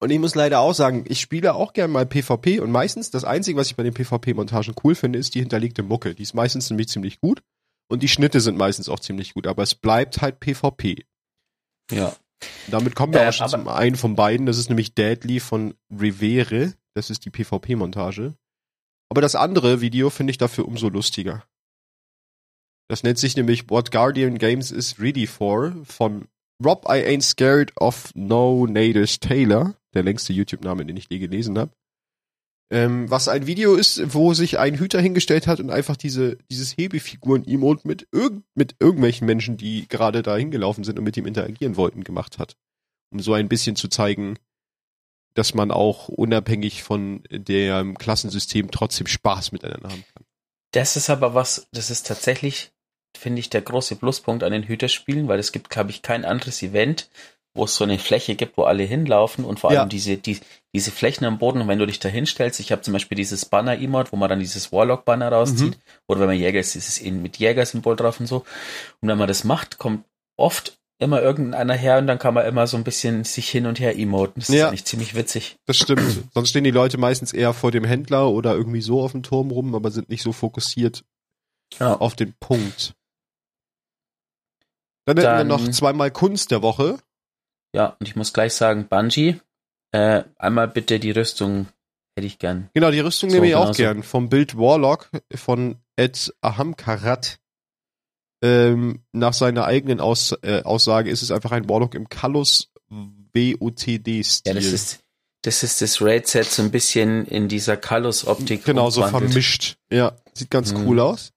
Und 0.00 0.10
ich 0.10 0.18
muss 0.18 0.34
leider 0.34 0.60
auch 0.60 0.74
sagen, 0.74 1.04
ich 1.08 1.20
spiele 1.20 1.54
auch 1.54 1.72
gern 1.72 1.90
mal 1.90 2.04
PvP 2.06 2.60
und 2.60 2.70
meistens 2.70 3.10
das 3.10 3.24
Einzige, 3.24 3.58
was 3.58 3.68
ich 3.68 3.76
bei 3.76 3.82
den 3.82 3.94
PvP-Montagen 3.94 4.74
cool 4.84 4.94
finde, 4.94 5.18
ist 5.18 5.34
die 5.34 5.40
hinterlegte 5.40 5.82
Mucke. 5.82 6.14
Die 6.14 6.22
ist 6.22 6.34
meistens 6.34 6.68
nämlich 6.68 6.88
ziemlich 6.88 7.20
gut 7.20 7.42
und 7.88 8.02
die 8.02 8.08
Schnitte 8.08 8.40
sind 8.40 8.58
meistens 8.58 8.88
auch 8.88 9.00
ziemlich 9.00 9.34
gut, 9.34 9.46
aber 9.46 9.62
es 9.62 9.74
bleibt 9.74 10.20
halt 10.20 10.40
PvP. 10.40 11.04
ja. 11.90 12.14
Damit 12.68 12.94
kommen 12.94 13.14
wir 13.14 13.22
Äh, 13.22 13.28
auch 13.28 13.32
schon 13.32 13.48
zum 13.48 13.68
einen 13.68 13.96
von 13.96 14.16
beiden. 14.16 14.44
Das 14.44 14.58
ist 14.58 14.68
nämlich 14.68 14.94
Deadly 14.94 15.40
von 15.40 15.74
Rivere. 15.90 16.74
Das 16.94 17.08
ist 17.08 17.24
die 17.24 17.30
PvP-Montage. 17.30 18.34
Aber 19.08 19.22
das 19.22 19.34
andere 19.34 19.80
Video 19.80 20.10
finde 20.10 20.32
ich 20.32 20.36
dafür 20.38 20.66
umso 20.66 20.90
lustiger. 20.90 21.44
Das 22.88 23.02
nennt 23.02 23.18
sich 23.18 23.36
nämlich 23.36 23.70
What 23.70 23.90
Guardian 23.90 24.36
Games 24.36 24.70
is 24.72 25.00
Ready 25.00 25.26
For 25.26 25.74
von 25.84 26.28
Rob 26.62 26.84
I 26.88 27.04
Ain't 27.04 27.22
Scared 27.22 27.72
of 27.76 28.10
No 28.14 28.66
Nadish 28.66 29.20
Taylor. 29.20 29.74
Der 29.94 30.02
längste 30.02 30.32
YouTube-Name, 30.32 30.84
den 30.86 30.96
ich 30.96 31.06
je 31.08 31.18
gelesen 31.18 31.58
habe. 31.58 31.72
Ähm, 32.70 33.10
was 33.10 33.28
ein 33.28 33.46
Video 33.46 33.74
ist, 33.74 34.14
wo 34.14 34.34
sich 34.34 34.58
ein 34.58 34.78
Hüter 34.78 35.00
hingestellt 35.00 35.46
hat 35.46 35.60
und 35.60 35.70
einfach 35.70 35.96
diese, 35.96 36.38
dieses 36.50 36.76
Hebefiguren-Emote 36.76 37.86
mit, 37.86 38.08
irg 38.10 38.42
mit 38.54 38.76
irgendwelchen 38.80 39.26
Menschen, 39.26 39.56
die 39.56 39.86
gerade 39.88 40.22
da 40.22 40.36
hingelaufen 40.36 40.82
sind 40.82 40.98
und 40.98 41.04
mit 41.04 41.16
ihm 41.16 41.26
interagieren 41.26 41.76
wollten, 41.76 42.04
gemacht 42.04 42.38
hat. 42.38 42.56
Um 43.12 43.20
so 43.20 43.32
ein 43.32 43.48
bisschen 43.48 43.76
zu 43.76 43.88
zeigen, 43.88 44.38
dass 45.34 45.54
man 45.54 45.70
auch 45.70 46.08
unabhängig 46.08 46.82
von 46.82 47.22
dem 47.30 47.98
Klassensystem 47.98 48.70
trotzdem 48.70 49.06
Spaß 49.06 49.52
miteinander 49.52 49.90
haben 49.90 50.04
kann. 50.14 50.24
Das 50.72 50.96
ist 50.96 51.10
aber 51.10 51.34
was, 51.34 51.68
das 51.70 51.90
ist 51.90 52.06
tatsächlich, 52.06 52.72
finde 53.16 53.40
ich, 53.40 53.50
der 53.50 53.62
große 53.62 53.96
Pluspunkt 53.96 54.42
an 54.42 54.52
den 54.52 54.64
Hüterspielen, 54.68 55.28
weil 55.28 55.38
es 55.38 55.52
gibt, 55.52 55.70
glaube 55.70 55.90
ich, 55.90 56.02
kein 56.02 56.24
anderes 56.24 56.62
Event, 56.62 57.08
wo 57.56 57.64
es 57.64 57.76
so 57.76 57.84
eine 57.84 57.98
Fläche 57.98 58.34
gibt, 58.34 58.56
wo 58.56 58.64
alle 58.64 58.82
hinlaufen 58.82 59.44
und 59.44 59.60
vor 59.60 59.70
allem 59.70 59.76
Ja. 59.80 59.84
diese, 59.86 60.16
die, 60.16 60.40
diese 60.74 60.90
Flächen 60.90 61.24
am 61.24 61.38
Boden, 61.38 61.60
und 61.60 61.68
wenn 61.68 61.78
du 61.78 61.86
dich 61.86 62.00
da 62.00 62.08
hinstellst, 62.08 62.58
ich 62.58 62.72
habe 62.72 62.82
zum 62.82 62.92
Beispiel 62.92 63.16
dieses 63.16 63.44
Banner-Emote, 63.44 64.10
wo 64.10 64.16
man 64.16 64.28
dann 64.28 64.40
dieses 64.40 64.72
Warlock-Banner 64.72 65.28
rauszieht, 65.30 65.78
oder 66.08 66.20
wenn 66.20 66.26
man 66.26 66.36
Jäger 66.38 66.58
ist, 66.58 66.74
ist 66.74 66.88
es 66.88 66.98
eben 67.00 67.22
mit 67.22 67.36
Jäger-Symbol 67.36 67.94
drauf 67.94 68.18
und 68.18 68.26
so. 68.26 68.44
Und 69.00 69.08
wenn 69.08 69.18
man 69.18 69.28
das 69.28 69.44
macht, 69.44 69.78
kommt 69.78 70.04
oft 70.36 70.76
immer 70.98 71.22
irgendeiner 71.22 71.74
her 71.74 71.98
und 71.98 72.06
dann 72.08 72.18
kann 72.18 72.34
man 72.34 72.46
immer 72.46 72.66
so 72.66 72.76
ein 72.76 72.84
bisschen 72.84 73.22
sich 73.24 73.48
hin 73.50 73.66
und 73.66 73.78
her 73.78 73.96
emoten. 73.98 74.40
Das 74.40 74.48
ist 74.48 74.54
Ja. 74.56 74.68
eigentlich 74.68 74.84
ziemlich 74.84 75.14
witzig. 75.14 75.56
Das 75.66 75.76
stimmt. 75.76 76.24
Sonst 76.32 76.48
stehen 76.50 76.64
die 76.64 76.70
Leute 76.70 76.98
meistens 76.98 77.32
eher 77.32 77.52
vor 77.52 77.70
dem 77.70 77.84
Händler 77.84 78.30
oder 78.30 78.54
irgendwie 78.54 78.80
so 78.80 79.00
auf 79.02 79.12
dem 79.12 79.22
Turm 79.22 79.50
rum, 79.52 79.74
aber 79.76 79.90
sind 79.92 80.08
nicht 80.08 80.22
so 80.22 80.32
fokussiert 80.32 81.04
Ja. 81.78 81.94
auf 81.96 82.14
den 82.16 82.32
Punkt. 82.40 82.94
Dann 85.06 85.16
hätten 85.16 85.26
wir 85.28 85.38
Dann- 85.38 85.46
noch 85.48 85.68
zweimal 85.70 86.10
Kunst 86.10 86.50
der 86.50 86.62
Woche. 86.62 86.98
Ja, 87.74 87.96
und 87.98 88.06
ich 88.08 88.16
muss 88.16 88.32
gleich 88.32 88.54
sagen, 88.54 88.86
Bungie, 88.88 89.40
äh, 89.92 90.22
einmal 90.38 90.68
bitte 90.68 90.98
die 91.00 91.10
Rüstung 91.10 91.66
hätte 92.16 92.26
ich 92.26 92.38
gern. 92.38 92.70
Genau, 92.74 92.90
die 92.90 93.00
Rüstung 93.00 93.28
So, 93.30 93.34
nehme 93.36 93.48
ich 93.48 93.54
auch 93.56 93.68
so. 93.68 93.72
gern. 93.74 94.02
Vom 94.02 94.28
Bild 94.28 94.56
Warlock 94.56 95.10
von 95.34 95.76
Ed 95.96 96.32
Ahamkarat. 96.40 97.38
Ähm, 98.42 99.02
nach 99.12 99.32
seiner 99.32 99.64
eigenen 99.64 100.00
Aus, 100.00 100.32
äh, 100.42 100.62
Aussage 100.62 101.10
ist 101.10 101.22
es 101.22 101.30
einfach 101.30 101.52
ein 101.52 101.68
Warlock 101.68 101.94
im 101.94 102.08
Kallus 102.08 102.70
WOTD-Stil. 102.88 104.52
Ja, 104.52 104.54
das 104.54 104.66
ist, 104.66 105.00
das 105.42 105.62
ist 105.62 105.80
das 105.82 106.00
Raid-Set 106.00 106.46
so 106.46 106.62
ein 106.62 106.70
bisschen 106.70 107.26
in 107.26 107.48
dieser 107.48 107.76
Kallus-Optik. 107.76 108.64
Genau, 108.64 108.90
so 108.90 109.02
vermischt. 109.06 109.76
Ja, 109.90 110.16
sieht 110.34 110.50
ganz 110.50 110.72
Mhm. 110.72 110.86
cool 110.86 111.00
aus. 111.00 111.32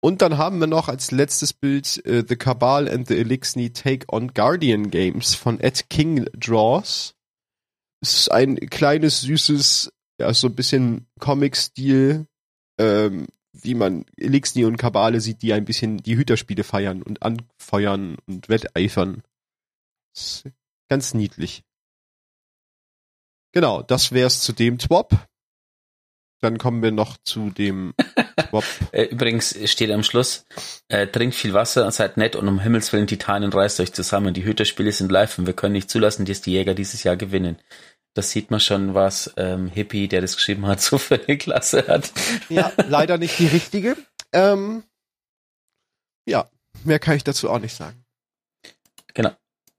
Und 0.00 0.22
dann 0.22 0.38
haben 0.38 0.60
wir 0.60 0.66
noch 0.66 0.88
als 0.88 1.10
letztes 1.10 1.52
Bild 1.52 2.04
äh, 2.06 2.24
The 2.26 2.36
Cabal 2.36 2.88
and 2.88 3.08
the 3.08 3.16
Elixni 3.16 3.72
Take 3.72 4.06
on 4.12 4.34
Guardian 4.34 4.90
Games 4.90 5.34
von 5.34 5.58
Ed 5.60 5.88
King 5.90 6.26
Draws. 6.34 7.14
Es 8.00 8.14
ist 8.14 8.28
ein 8.30 8.56
kleines, 8.56 9.22
süßes, 9.22 9.92
ja, 10.20 10.32
so 10.32 10.48
ein 10.48 10.54
bisschen 10.54 11.06
Comic-Stil, 11.18 12.26
ähm, 12.78 13.26
wie 13.52 13.74
man 13.74 14.04
Elixni 14.16 14.64
und 14.64 14.76
Kabale 14.76 15.20
sieht, 15.20 15.42
die 15.42 15.52
ein 15.52 15.64
bisschen 15.64 15.98
die 15.98 16.16
Hüterspiele 16.16 16.62
feiern 16.62 17.02
und 17.02 17.22
anfeuern 17.22 18.16
und 18.26 18.48
wetteifern. 18.48 19.22
Ist 20.14 20.44
ganz 20.88 21.14
niedlich. 21.14 21.64
Genau, 23.52 23.82
das 23.82 24.12
wär's 24.12 24.42
zu 24.42 24.52
dem 24.52 24.78
Twop. 24.78 25.26
Dann 26.40 26.58
kommen 26.58 26.82
wir 26.82 26.92
noch 26.92 27.16
zu 27.24 27.50
dem 27.50 27.94
Twop. 28.48 28.64
Äh, 28.92 29.04
übrigens 29.04 29.56
steht 29.70 29.90
am 29.90 30.02
Schluss, 30.02 30.44
äh, 30.88 31.06
trinkt 31.06 31.34
viel 31.34 31.54
Wasser, 31.54 31.90
seid 31.90 32.16
nett 32.16 32.36
und 32.36 32.46
um 32.48 32.60
Himmels 32.60 32.92
Willen, 32.92 33.06
Titanien 33.06 33.52
reißt 33.52 33.80
euch 33.80 33.92
zusammen. 33.92 34.34
Die 34.34 34.44
Hüterspiele 34.44 34.92
sind 34.92 35.10
live 35.10 35.38
und 35.38 35.46
wir 35.46 35.54
können 35.54 35.72
nicht 35.72 35.90
zulassen, 35.90 36.26
dass 36.26 36.42
die 36.42 36.52
Jäger 36.52 36.74
dieses 36.74 37.02
Jahr 37.02 37.16
gewinnen. 37.16 37.58
Das 38.14 38.30
sieht 38.30 38.50
man 38.50 38.60
schon, 38.60 38.94
was 38.94 39.32
ähm, 39.36 39.68
Hippie, 39.68 40.08
der 40.08 40.20
das 40.20 40.36
geschrieben 40.36 40.66
hat, 40.66 40.80
so 40.82 40.98
für 40.98 41.20
eine 41.22 41.38
Klasse 41.38 41.86
hat. 41.86 42.12
Ja, 42.48 42.72
leider 42.88 43.18
nicht 43.18 43.38
die 43.38 43.46
richtige. 43.46 43.96
Ähm, 44.32 44.84
ja, 46.26 46.50
mehr 46.84 46.98
kann 46.98 47.16
ich 47.16 47.24
dazu 47.24 47.50
auch 47.50 47.58
nicht 47.58 47.74
sagen. 47.74 48.06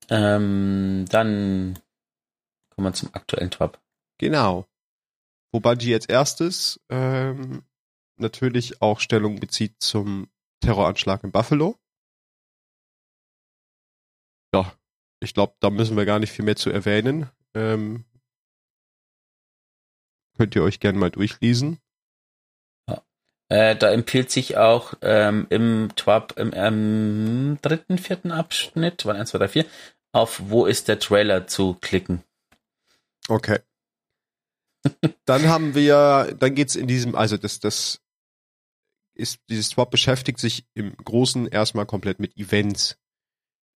Ähm, 0.10 1.06
dann 1.10 1.80
kommen 2.70 2.88
wir 2.88 2.94
zum 2.94 3.10
aktuellen 3.14 3.52
Top. 3.52 3.80
Genau. 4.18 4.66
Wo 5.52 5.60
Bungie 5.60 5.90
jetzt 5.90 6.10
erstes 6.10 6.80
ähm, 6.90 7.64
natürlich 8.18 8.82
auch 8.82 9.00
Stellung 9.00 9.40
bezieht 9.40 9.76
zum 9.80 10.30
Terroranschlag 10.62 11.24
in 11.24 11.32
Buffalo. 11.32 11.78
Ja, 14.54 14.74
ich 15.20 15.34
glaube, 15.34 15.56
da 15.60 15.70
müssen 15.70 15.98
wir 15.98 16.06
gar 16.06 16.20
nicht 16.20 16.32
viel 16.32 16.46
mehr 16.46 16.56
zu 16.56 16.70
erwähnen. 16.70 17.30
Ähm, 17.54 18.06
könnt 20.38 20.56
ihr 20.56 20.64
euch 20.64 20.80
gerne 20.80 21.00
mal 21.00 21.12
durchlesen. 21.12 21.80
Äh, 23.50 23.78
da 23.78 23.92
empfiehlt 23.92 24.30
sich 24.30 24.58
auch 24.58 24.94
ähm, 25.02 25.48
im 25.50 25.90
TWAP 25.96 26.38
im 26.38 26.52
ähm, 26.54 27.60
dritten, 27.62 27.98
vierten 27.98 28.32
Abschnitt, 28.32 29.06
waren 29.06 29.16
1, 29.16 29.30
2, 29.30 29.38
3, 29.38 29.48
4, 29.48 29.66
auf 30.12 30.42
wo 30.50 30.66
ist 30.66 30.90
der 30.90 31.00
Trailer 31.00 31.48
zu 31.48 31.76
klicken. 31.76 32.24
Okay. 33.30 33.60
Dann 35.26 35.48
haben 35.48 35.76
wir, 35.76 36.36
dann 36.40 36.56
geht's 36.56 36.76
in 36.76 36.88
diesem, 36.88 37.16
also 37.16 37.38
das, 37.38 37.60
das 37.60 38.02
ist, 39.16 39.40
dieses 39.50 39.70
Swap 39.70 39.92
beschäftigt 39.92 40.40
sich 40.40 40.66
im 40.74 40.96
Großen 40.96 41.48
erstmal 41.48 41.86
komplett 41.86 42.20
mit 42.20 42.38
Events. 42.38 42.98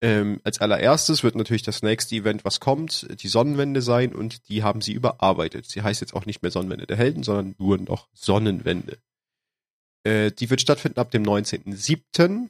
Ähm, 0.03 0.41
als 0.43 0.59
allererstes 0.59 1.23
wird 1.23 1.35
natürlich 1.35 1.61
das 1.61 1.83
nächste 1.83 2.15
Event, 2.15 2.43
was 2.43 2.59
kommt, 2.59 3.07
die 3.21 3.27
Sonnenwende 3.27 3.81
sein 3.81 4.15
und 4.15 4.49
die 4.49 4.63
haben 4.63 4.81
sie 4.81 4.93
überarbeitet. 4.93 5.67
Sie 5.67 5.83
heißt 5.83 6.01
jetzt 6.01 6.15
auch 6.15 6.25
nicht 6.25 6.41
mehr 6.41 6.51
Sonnenwende 6.51 6.87
der 6.87 6.97
Helden, 6.97 7.23
sondern 7.23 7.55
nur 7.59 7.77
noch 7.77 8.07
Sonnenwende. 8.13 8.97
Äh, 10.03 10.31
die 10.31 10.49
wird 10.49 10.61
stattfinden 10.61 10.99
ab 10.99 11.11
dem 11.11 11.23
19.07. 11.23 12.49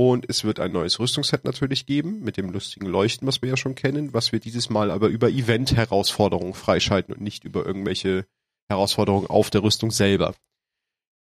Und 0.00 0.24
es 0.30 0.44
wird 0.44 0.60
ein 0.60 0.72
neues 0.72 0.98
Rüstungsset 0.98 1.44
natürlich 1.44 1.84
geben, 1.84 2.20
mit 2.20 2.38
dem 2.38 2.48
lustigen 2.48 2.86
Leuchten, 2.86 3.28
was 3.28 3.42
wir 3.42 3.50
ja 3.50 3.58
schon 3.58 3.74
kennen, 3.74 4.14
was 4.14 4.32
wir 4.32 4.40
dieses 4.40 4.70
Mal 4.70 4.90
aber 4.90 5.08
über 5.08 5.28
Event-Herausforderungen 5.28 6.54
freischalten 6.54 7.12
und 7.14 7.20
nicht 7.20 7.44
über 7.44 7.66
irgendwelche 7.66 8.24
Herausforderungen 8.70 9.26
auf 9.26 9.50
der 9.50 9.62
Rüstung 9.62 9.90
selber. 9.90 10.34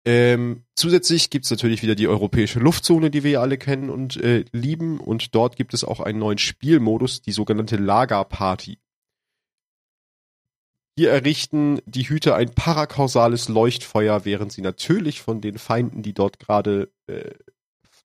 Ähm, 0.04 0.64
zusätzlich 0.74 1.30
gibt's 1.30 1.50
natürlich 1.50 1.82
wieder 1.82 1.94
die 1.94 2.06
europäische 2.06 2.58
Luftzone, 2.58 3.10
die 3.10 3.24
wir 3.24 3.30
ja 3.30 3.40
alle 3.40 3.56
kennen 3.56 3.88
und 3.88 4.18
äh, 4.18 4.44
lieben. 4.52 5.00
Und 5.00 5.34
dort 5.34 5.56
gibt 5.56 5.72
es 5.72 5.82
auch 5.82 6.00
einen 6.00 6.18
neuen 6.18 6.36
Spielmodus, 6.36 7.22
die 7.22 7.32
sogenannte 7.32 7.76
Lagerparty. 7.76 8.78
Hier 10.98 11.12
errichten 11.12 11.80
die 11.86 12.06
Hüter 12.10 12.34
ein 12.34 12.50
parakausales 12.50 13.48
Leuchtfeuer, 13.48 14.26
während 14.26 14.52
sie 14.52 14.60
natürlich 14.60 15.22
von 15.22 15.40
den 15.40 15.56
Feinden, 15.56 16.02
die 16.02 16.12
dort 16.12 16.38
gerade, 16.38 16.92
äh, 17.06 17.30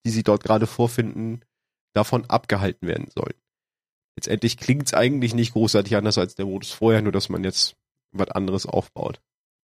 die 0.05 0.11
sie 0.11 0.23
dort 0.23 0.43
gerade 0.43 0.67
vorfinden, 0.67 1.41
davon 1.93 2.25
abgehalten 2.29 2.87
werden 2.87 3.09
sollen. 3.13 3.35
Letztendlich 4.15 4.57
klingt's 4.57 4.93
eigentlich 4.93 5.33
nicht 5.33 5.53
großartig 5.53 5.95
anders 5.95 6.17
als 6.17 6.35
der 6.35 6.45
Modus 6.45 6.71
vorher, 6.71 7.01
nur 7.01 7.11
dass 7.11 7.29
man 7.29 7.43
jetzt 7.43 7.75
was 8.11 8.29
anderes 8.29 8.65
aufbaut, 8.65 9.21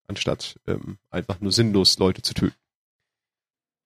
anstatt 0.07 0.59
ähm, 0.67 0.97
einfach 1.09 1.39
nur 1.41 1.51
sinnlos 1.51 1.97
Leute 1.99 2.21
zu 2.21 2.33
töten. 2.33 2.55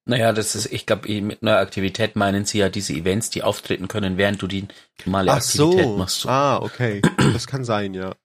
Naja, 0.04 0.32
das 0.32 0.56
ist, 0.56 0.72
ich 0.72 0.86
glaube, 0.86 1.08
mit 1.20 1.42
neuer 1.42 1.58
Aktivität 1.58 2.16
meinen 2.16 2.44
sie 2.44 2.58
ja 2.58 2.68
diese 2.68 2.92
Events, 2.92 3.30
die 3.30 3.44
auftreten 3.44 3.86
können, 3.86 4.16
während 4.16 4.42
du 4.42 4.48
die 4.48 4.66
normale 5.04 5.32
Aktivität 5.32 5.96
machst. 5.96 6.26
Ah, 6.26 6.60
okay. 6.60 7.02
Das 7.18 7.46
kann 7.46 7.64
sein, 7.64 7.94
ja. 7.94 8.16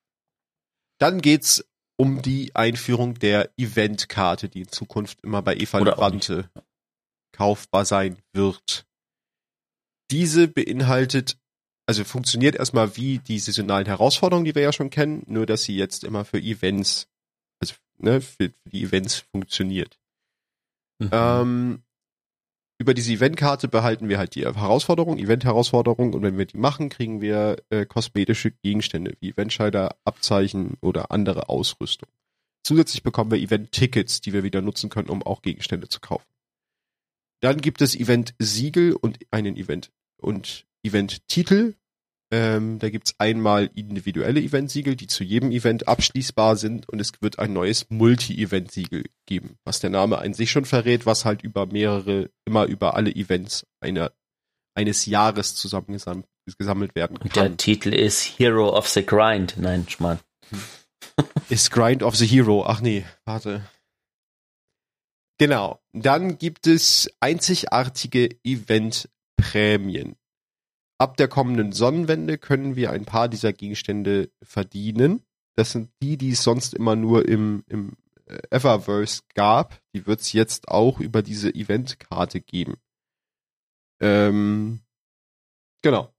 Dann 0.98 1.22
geht's 1.22 1.64
um 1.96 2.24
die 2.24 2.56
Einführung 2.56 3.16
der 3.16 3.52
Eventkarte, 3.58 4.50
die 4.50 4.62
in 4.62 4.70
Zukunft 4.70 5.20
immer 5.24 5.44
bei 5.44 5.56
Eva 5.56 5.80
Librante 5.80 6.50
kaufbar 7.38 7.86
sein 7.86 8.18
wird. 8.34 8.86
Diese 10.10 10.48
beinhaltet, 10.48 11.38
also 11.86 12.04
funktioniert 12.04 12.56
erstmal 12.56 12.98
wie 12.98 13.20
die 13.20 13.40
saisonalen 13.40 13.86
Herausforderungen, 13.86 14.46
die 14.46 14.56
wir 14.56 14.64
ja 14.64 14.74
schon 14.74 14.90
kennen, 14.90 15.24
nur 15.28 15.46
dass 15.46 15.64
sie 15.64 15.76
jetzt 15.76 16.04
immer 16.04 16.26
für 16.26 16.40
Events, 16.40 17.08
also 17.60 17.76
ne, 17.98 18.22
für, 18.22 18.50
für 18.50 18.70
die 18.70 18.84
Events 18.84 19.20
funktioniert. 19.32 20.00
Mhm. 21.00 21.10
Ähm, 21.12 21.84
über 22.80 22.94
diese 22.94 23.14
Eventkarte 23.14 23.68
behalten 23.68 24.10
wir 24.10 24.18
halt 24.18 24.36
die 24.36 24.46
Herausforderung, 24.46 25.18
Event-Herausforderung 25.18 26.14
und 26.14 26.22
wenn 26.22 26.38
wir 26.38 26.46
die 26.46 26.58
machen, 26.58 26.90
kriegen 26.90 27.22
wir 27.22 27.58
äh, 27.70 27.86
kosmetische 27.86 28.52
Gegenstände 28.52 29.16
wie 29.20 29.30
Eventscheider, 29.30 29.96
Abzeichen 30.06 30.78
oder 30.82 31.12
andere 31.12 31.50
Ausrüstung. 31.50 32.10
Zusätzlich 32.64 33.04
bekommen 33.04 33.32
wir 33.32 33.40
Event-Tickets, 33.40 34.22
die 34.22 34.34
wir 34.34 34.44
wieder 34.44 34.62
nutzen 34.62 34.90
können, 34.90 35.10
um 35.10 35.24
auch 35.24 35.42
Gegenstände 35.42 35.88
zu 35.88 36.00
kaufen. 36.00 36.26
Dann 37.42 37.62
gibt 37.62 37.82
es 37.82 37.96
Event-Siegel 37.96 38.94
und 38.94 39.20
einen 39.32 39.56
Event 39.56 39.92
und 40.18 40.66
Event-Titel. 40.84 41.76
Ähm, 42.30 42.80
da 42.80 42.90
gibt's 42.90 43.16
einmal 43.20 43.70
individuelle 43.74 44.42
Event-Siegel, 44.42 44.96
die 44.96 45.08
zu 45.08 45.24
jedem 45.24 45.52
Event 45.52 45.88
abschließbar 45.88 46.58
sind 46.58 46.90
und 46.90 47.00
es 47.00 47.14
wird 47.22 47.40
ein 47.40 47.54
neues 47.54 47.86
Multi-Event-Siegel 47.90 49.06
geben, 49.26 49.58
was 49.64 49.80
der 49.80 49.92
Name 49.92 50.18
an 50.18 50.34
sich 50.34 50.52
schon 50.52 50.66
verrät, 50.66 51.06
was 51.06 51.24
halt 51.24 51.42
über 51.42 51.68
mehrere, 51.68 52.30
immer 52.46 52.66
über 52.66 52.96
alle 52.96 53.16
Events 53.16 53.66
einer, 53.80 54.12
eines 54.76 55.06
Jahres 55.06 55.56
zusammengesammelt 55.56 56.26
gesammelt 56.58 56.96
werden 56.96 57.18
Und 57.18 57.36
der 57.36 57.44
kann. 57.44 57.58
Titel 57.58 57.94
ist 57.94 58.24
Hero 58.24 58.70
of 58.70 58.88
the 58.88 59.06
Grind. 59.06 59.56
Nein, 59.58 59.86
Schmarrn. 59.90 60.20
Ist 61.50 61.72
Grind 61.72 62.04
of 62.04 62.16
the 62.16 62.26
Hero. 62.26 62.66
Ach 62.66 62.80
nee, 62.80 63.06
warte. 63.26 63.64
Genau. 65.38 65.80
Dann 65.94 66.38
gibt 66.38 66.68
es 66.68 67.10
einzigartige 67.20 68.30
Event-Prämien. 68.44 70.16
Ab 71.00 71.16
der 71.18 71.28
kommenden 71.28 71.74
Sonnenwende 71.74 72.40
können 72.40 72.76
wir 72.76 72.92
ein 72.92 73.06
paar 73.06 73.30
dieser 73.30 73.54
Gegenstände 73.54 74.32
verdienen. 74.42 75.24
Das 75.56 75.72
sind 75.72 75.92
die, 76.02 76.18
die 76.18 76.32
es 76.32 76.44
sonst 76.44 76.74
immer 76.74 76.96
nur 76.96 77.28
im, 77.28 77.64
im 77.68 77.98
äh, 78.26 78.40
Eververse 78.50 79.22
gab. 79.36 79.80
Die 79.94 80.08
wird 80.08 80.22
es 80.22 80.34
jetzt 80.34 80.70
auch 80.70 81.00
über 81.00 81.22
diese 81.22 81.54
Eventkarte 81.54 82.42
geben. 82.42 82.78
Ähm, 84.00 84.82
genau. 85.82 86.14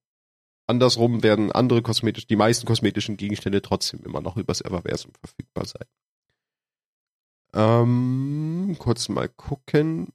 andersrum 0.66 1.22
werden 1.22 1.52
andere 1.52 1.82
kosmetisch, 1.82 2.26
die 2.26 2.36
meisten 2.36 2.66
kosmetischen 2.66 3.16
Gegenstände 3.16 3.62
trotzdem 3.62 4.04
immer 4.04 4.20
noch 4.20 4.36
übers 4.36 4.60
Everversum 4.60 5.12
verfügbar 5.20 5.64
sein. 5.64 5.86
Ähm, 7.54 8.76
kurz 8.78 9.08
mal 9.08 9.28
gucken. 9.28 10.12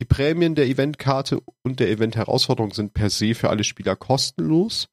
Die 0.00 0.06
Prämien 0.06 0.54
der 0.54 0.66
Eventkarte 0.66 1.40
und 1.62 1.80
der 1.80 1.90
Event-Herausforderung 1.90 2.72
sind 2.72 2.94
per 2.94 3.10
se 3.10 3.34
für 3.34 3.50
alle 3.50 3.64
Spieler 3.64 3.96
kostenlos. 3.96 4.88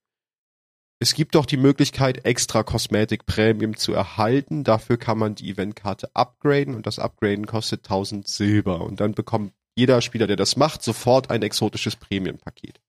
Es 1.00 1.16
gibt 1.16 1.34
doch 1.34 1.48
die 1.48 1.58
Möglichkeit, 1.58 2.26
extra 2.26 2.62
Kosmetik 2.62 3.26
Premium 3.26 3.76
zu 3.76 3.92
erhalten. 3.92 4.64
Dafür 4.64 4.98
kann 4.98 5.18
man 5.18 5.34
die 5.34 5.50
Eventkarte 5.50 6.12
upgraden 6.14 6.76
und 6.76 6.86
das 6.86 7.00
Upgraden 7.00 7.48
kostet 7.48 7.86
1000 7.86 8.28
Silber. 8.28 8.82
Und 8.82 9.00
dann 9.00 9.14
bekommt 9.14 9.54
jeder 9.76 10.02
Spieler, 10.02 10.28
der 10.28 10.36
das 10.36 10.58
macht, 10.58 10.84
sofort 10.84 11.32
ein 11.32 11.42
exotisches 11.42 11.96
Prämienpaket. 11.96 12.80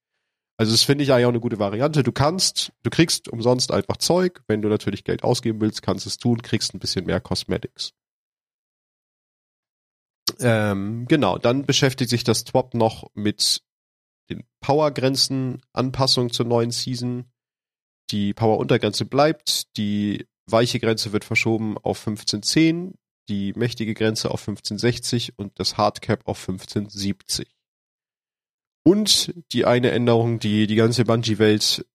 Also 0.57 0.71
das 0.71 0.83
finde 0.83 1.03
ich 1.03 1.11
eigentlich 1.11 1.25
auch 1.25 1.29
eine 1.29 1.39
gute 1.39 1.57
Variante. 1.57 2.03
Du 2.03 2.11
kannst, 2.11 2.71
du 2.83 2.91
kriegst 2.91 3.29
umsonst 3.29 3.71
einfach 3.71 3.97
Zeug. 3.97 4.43
Wenn 4.47 4.61
du 4.61 4.69
natürlich 4.69 5.03
Geld 5.03 5.23
ausgeben 5.23 5.59
willst, 5.59 5.81
kannst 5.81 6.05
es 6.05 6.17
tun, 6.17 6.43
kriegst 6.43 6.75
ein 6.75 6.79
bisschen 6.79 7.05
mehr 7.05 7.19
Cosmetics. 7.19 7.93
Ähm, 10.39 11.05
genau, 11.07 11.37
dann 11.37 11.65
beschäftigt 11.65 12.09
sich 12.09 12.23
das 12.23 12.43
Twop 12.43 12.73
noch 12.73 13.09
mit 13.13 13.61
den 14.29 14.43
Powergrenzen, 14.61 15.61
Anpassungen 15.73 16.31
zur 16.31 16.45
neuen 16.45 16.71
Season. 16.71 17.25
Die 18.11 18.33
Power-Untergrenze 18.33 19.05
bleibt, 19.05 19.75
die 19.77 20.27
weiche 20.45 20.79
Grenze 20.79 21.13
wird 21.13 21.23
verschoben 21.23 21.77
auf 21.77 21.99
1510, 21.99 22.95
die 23.29 23.53
mächtige 23.53 23.93
Grenze 23.93 24.31
auf 24.31 24.41
1560 24.41 25.37
und 25.37 25.59
das 25.59 25.77
Hardcap 25.77 26.27
auf 26.27 26.39
1570. 26.39 27.55
Und 28.85 29.33
die 29.53 29.65
eine 29.65 29.91
Änderung, 29.91 30.39
die 30.39 30.67
die 30.67 30.75
ganze 30.75 31.05
Bungee-Welt 31.05 31.85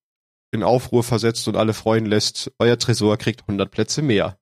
in 0.50 0.62
Aufruhr 0.62 1.04
versetzt 1.04 1.46
und 1.46 1.56
alle 1.56 1.74
freuen 1.74 2.06
lässt, 2.06 2.50
euer 2.58 2.78
Tresor 2.78 3.18
kriegt 3.18 3.42
100 3.42 3.70
Plätze 3.70 4.00
mehr. 4.00 4.38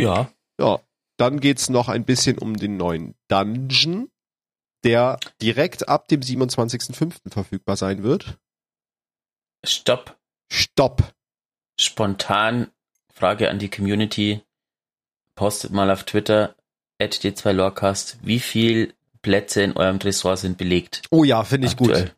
Ja. 0.00 0.32
Ja, 0.60 0.80
dann 1.16 1.40
geht's 1.40 1.68
noch 1.68 1.88
ein 1.88 2.04
bisschen 2.04 2.38
um 2.38 2.56
den 2.56 2.76
neuen 2.76 3.14
Dungeon, 3.28 4.10
der 4.84 5.18
direkt 5.40 5.88
ab 5.88 6.08
dem 6.08 6.20
27.05. 6.20 7.30
verfügbar 7.30 7.76
sein 7.76 8.02
wird. 8.02 8.38
Stopp. 9.64 10.18
Stopp. 10.50 11.12
Spontan 11.80 12.70
Frage 13.12 13.50
an 13.50 13.58
die 13.58 13.70
Community. 13.70 14.42
Postet 15.34 15.72
mal 15.72 15.90
auf 15.90 16.04
Twitter, 16.04 16.54
at 17.00 17.14
d2lorecast, 17.14 18.18
wie 18.22 18.40
viel 18.40 18.94
Plätze 19.22 19.62
in 19.62 19.76
eurem 19.76 20.00
Tresor 20.00 20.36
sind 20.36 20.58
belegt? 20.58 21.02
Oh 21.10 21.24
ja, 21.24 21.44
finde 21.44 21.66
ich 21.66 21.74
Aktuell. 21.74 22.04
gut. 22.06 22.14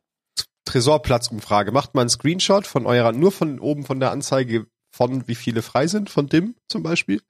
Tresorplatzumfrage. 0.65 1.73
Macht 1.73 1.95
mal 1.95 2.03
einen 2.03 2.11
Screenshot 2.11 2.67
von 2.67 2.87
eurer, 2.87 3.13
nur 3.13 3.33
von 3.33 3.59
oben 3.59 3.85
von 3.85 3.99
der 4.01 4.11
Anzeige 4.11 4.67
von 4.91 5.27
wie 5.27 5.35
viele 5.35 5.63
frei 5.63 5.87
sind, 5.87 6.11
von 6.11 6.29
DIM 6.29 6.55
zum 6.69 6.83
Beispiel. 6.83 7.23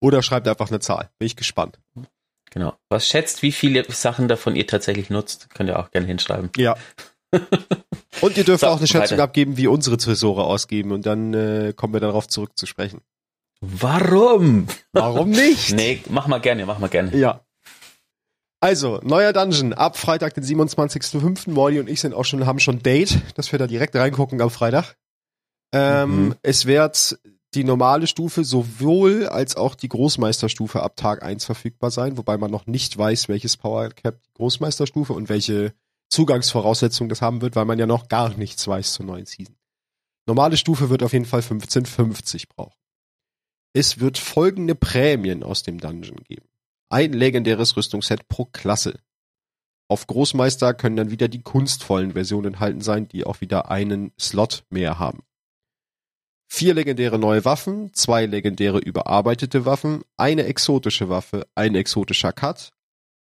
Oder 0.00 0.22
schreibt 0.22 0.48
einfach 0.48 0.68
eine 0.70 0.80
Zahl. 0.80 1.10
Bin 1.18 1.26
ich 1.26 1.36
gespannt. 1.36 1.78
Genau. 2.50 2.74
Was 2.88 3.06
schätzt, 3.06 3.42
wie 3.42 3.52
viele 3.52 3.84
Sachen 3.92 4.26
davon 4.28 4.56
ihr 4.56 4.66
tatsächlich 4.66 5.10
nutzt? 5.10 5.50
Könnt 5.54 5.68
ihr 5.70 5.78
auch 5.78 5.90
gerne 5.90 6.06
hinschreiben. 6.06 6.50
Ja. 6.56 6.76
Und 8.20 8.36
ihr 8.36 8.44
dürft 8.44 8.62
So, 8.62 8.66
auch 8.66 8.78
eine 8.78 8.86
Schätzung 8.86 9.12
weiter. 9.18 9.22
abgeben, 9.22 9.56
wie 9.56 9.66
unsere 9.68 9.96
Tresore 9.96 10.44
ausgeben 10.44 10.90
und 10.90 11.06
dann 11.06 11.32
äh, 11.32 11.72
kommen 11.74 11.92
wir 11.94 12.00
darauf 12.00 12.26
zurück 12.28 12.50
zu 12.58 12.66
sprechen. 12.66 13.00
Warum? 13.60 14.66
Warum 14.92 15.30
nicht? 15.30 15.72
Nee, 15.76 16.02
mach 16.08 16.26
mal 16.26 16.40
gerne, 16.40 16.66
mach 16.66 16.78
mal 16.80 16.88
gerne. 16.88 17.16
Ja. 17.16 17.40
Also, 18.60 19.00
neuer 19.02 19.32
Dungeon 19.32 19.72
ab 19.72 19.96
Freitag, 19.96 20.34
den 20.34 20.44
27.05. 20.44 21.50
Molly 21.50 21.78
und 21.80 21.88
ich 21.88 22.00
sind 22.00 22.12
auch 22.14 22.24
schon, 22.24 22.44
haben 22.46 22.58
schon 22.60 22.82
Date, 22.82 23.18
dass 23.36 23.52
wir 23.52 23.58
da 23.58 23.66
direkt 23.66 23.94
reingucken 23.96 24.40
am 24.42 24.50
Freitag. 24.50 24.96
Ähm, 25.72 26.26
Mhm. 26.26 26.34
Es 26.42 26.66
wird 26.66 27.18
die 27.54 27.64
normale 27.64 28.06
Stufe 28.06 28.44
sowohl 28.44 29.26
als 29.26 29.56
auch 29.56 29.74
die 29.74 29.88
Großmeisterstufe 29.88 30.82
ab 30.82 30.96
Tag 30.96 31.22
1 31.22 31.44
verfügbar 31.44 31.90
sein, 31.90 32.16
wobei 32.16 32.38
man 32.38 32.50
noch 32.50 32.66
nicht 32.66 32.96
weiß, 32.96 33.28
welches 33.28 33.56
Power 33.56 33.88
Cap 33.90 34.20
Großmeisterstufe 34.34 35.12
und 35.12 35.28
welche 35.28 35.74
Zugangsvoraussetzungen 36.10 37.08
das 37.08 37.22
haben 37.22 37.40
wird, 37.40 37.56
weil 37.56 37.64
man 37.64 37.78
ja 37.78 37.86
noch 37.86 38.08
gar 38.08 38.30
nichts 38.36 38.66
weiß 38.66 38.94
zur 38.94 39.06
neuen 39.06 39.26
Season. 39.26 39.56
Normale 40.26 40.56
Stufe 40.56 40.90
wird 40.90 41.02
auf 41.02 41.12
jeden 41.12 41.24
Fall 41.24 41.40
1550 41.40 42.48
brauchen. 42.48 42.76
Es 43.72 44.00
wird 44.00 44.18
folgende 44.18 44.74
Prämien 44.74 45.42
aus 45.42 45.62
dem 45.62 45.78
Dungeon 45.78 46.22
geben. 46.24 46.46
Ein 46.88 47.12
legendäres 47.12 47.76
Rüstungsset 47.76 48.28
pro 48.28 48.44
Klasse. 48.46 48.98
Auf 49.88 50.06
Großmeister 50.06 50.74
können 50.74 50.96
dann 50.96 51.10
wieder 51.10 51.28
die 51.28 51.42
kunstvollen 51.42 52.12
Versionen 52.12 52.54
enthalten 52.54 52.80
sein, 52.80 53.08
die 53.08 53.24
auch 53.24 53.40
wieder 53.40 53.70
einen 53.70 54.12
Slot 54.20 54.64
mehr 54.70 54.98
haben. 54.98 55.22
Vier 56.52 56.74
legendäre 56.74 57.16
neue 57.16 57.44
Waffen, 57.44 57.94
zwei 57.94 58.26
legendäre 58.26 58.80
überarbeitete 58.80 59.64
Waffen, 59.66 60.02
eine 60.16 60.46
exotische 60.46 61.08
Waffe, 61.08 61.46
ein 61.54 61.76
exotischer 61.76 62.32
Cut, 62.32 62.72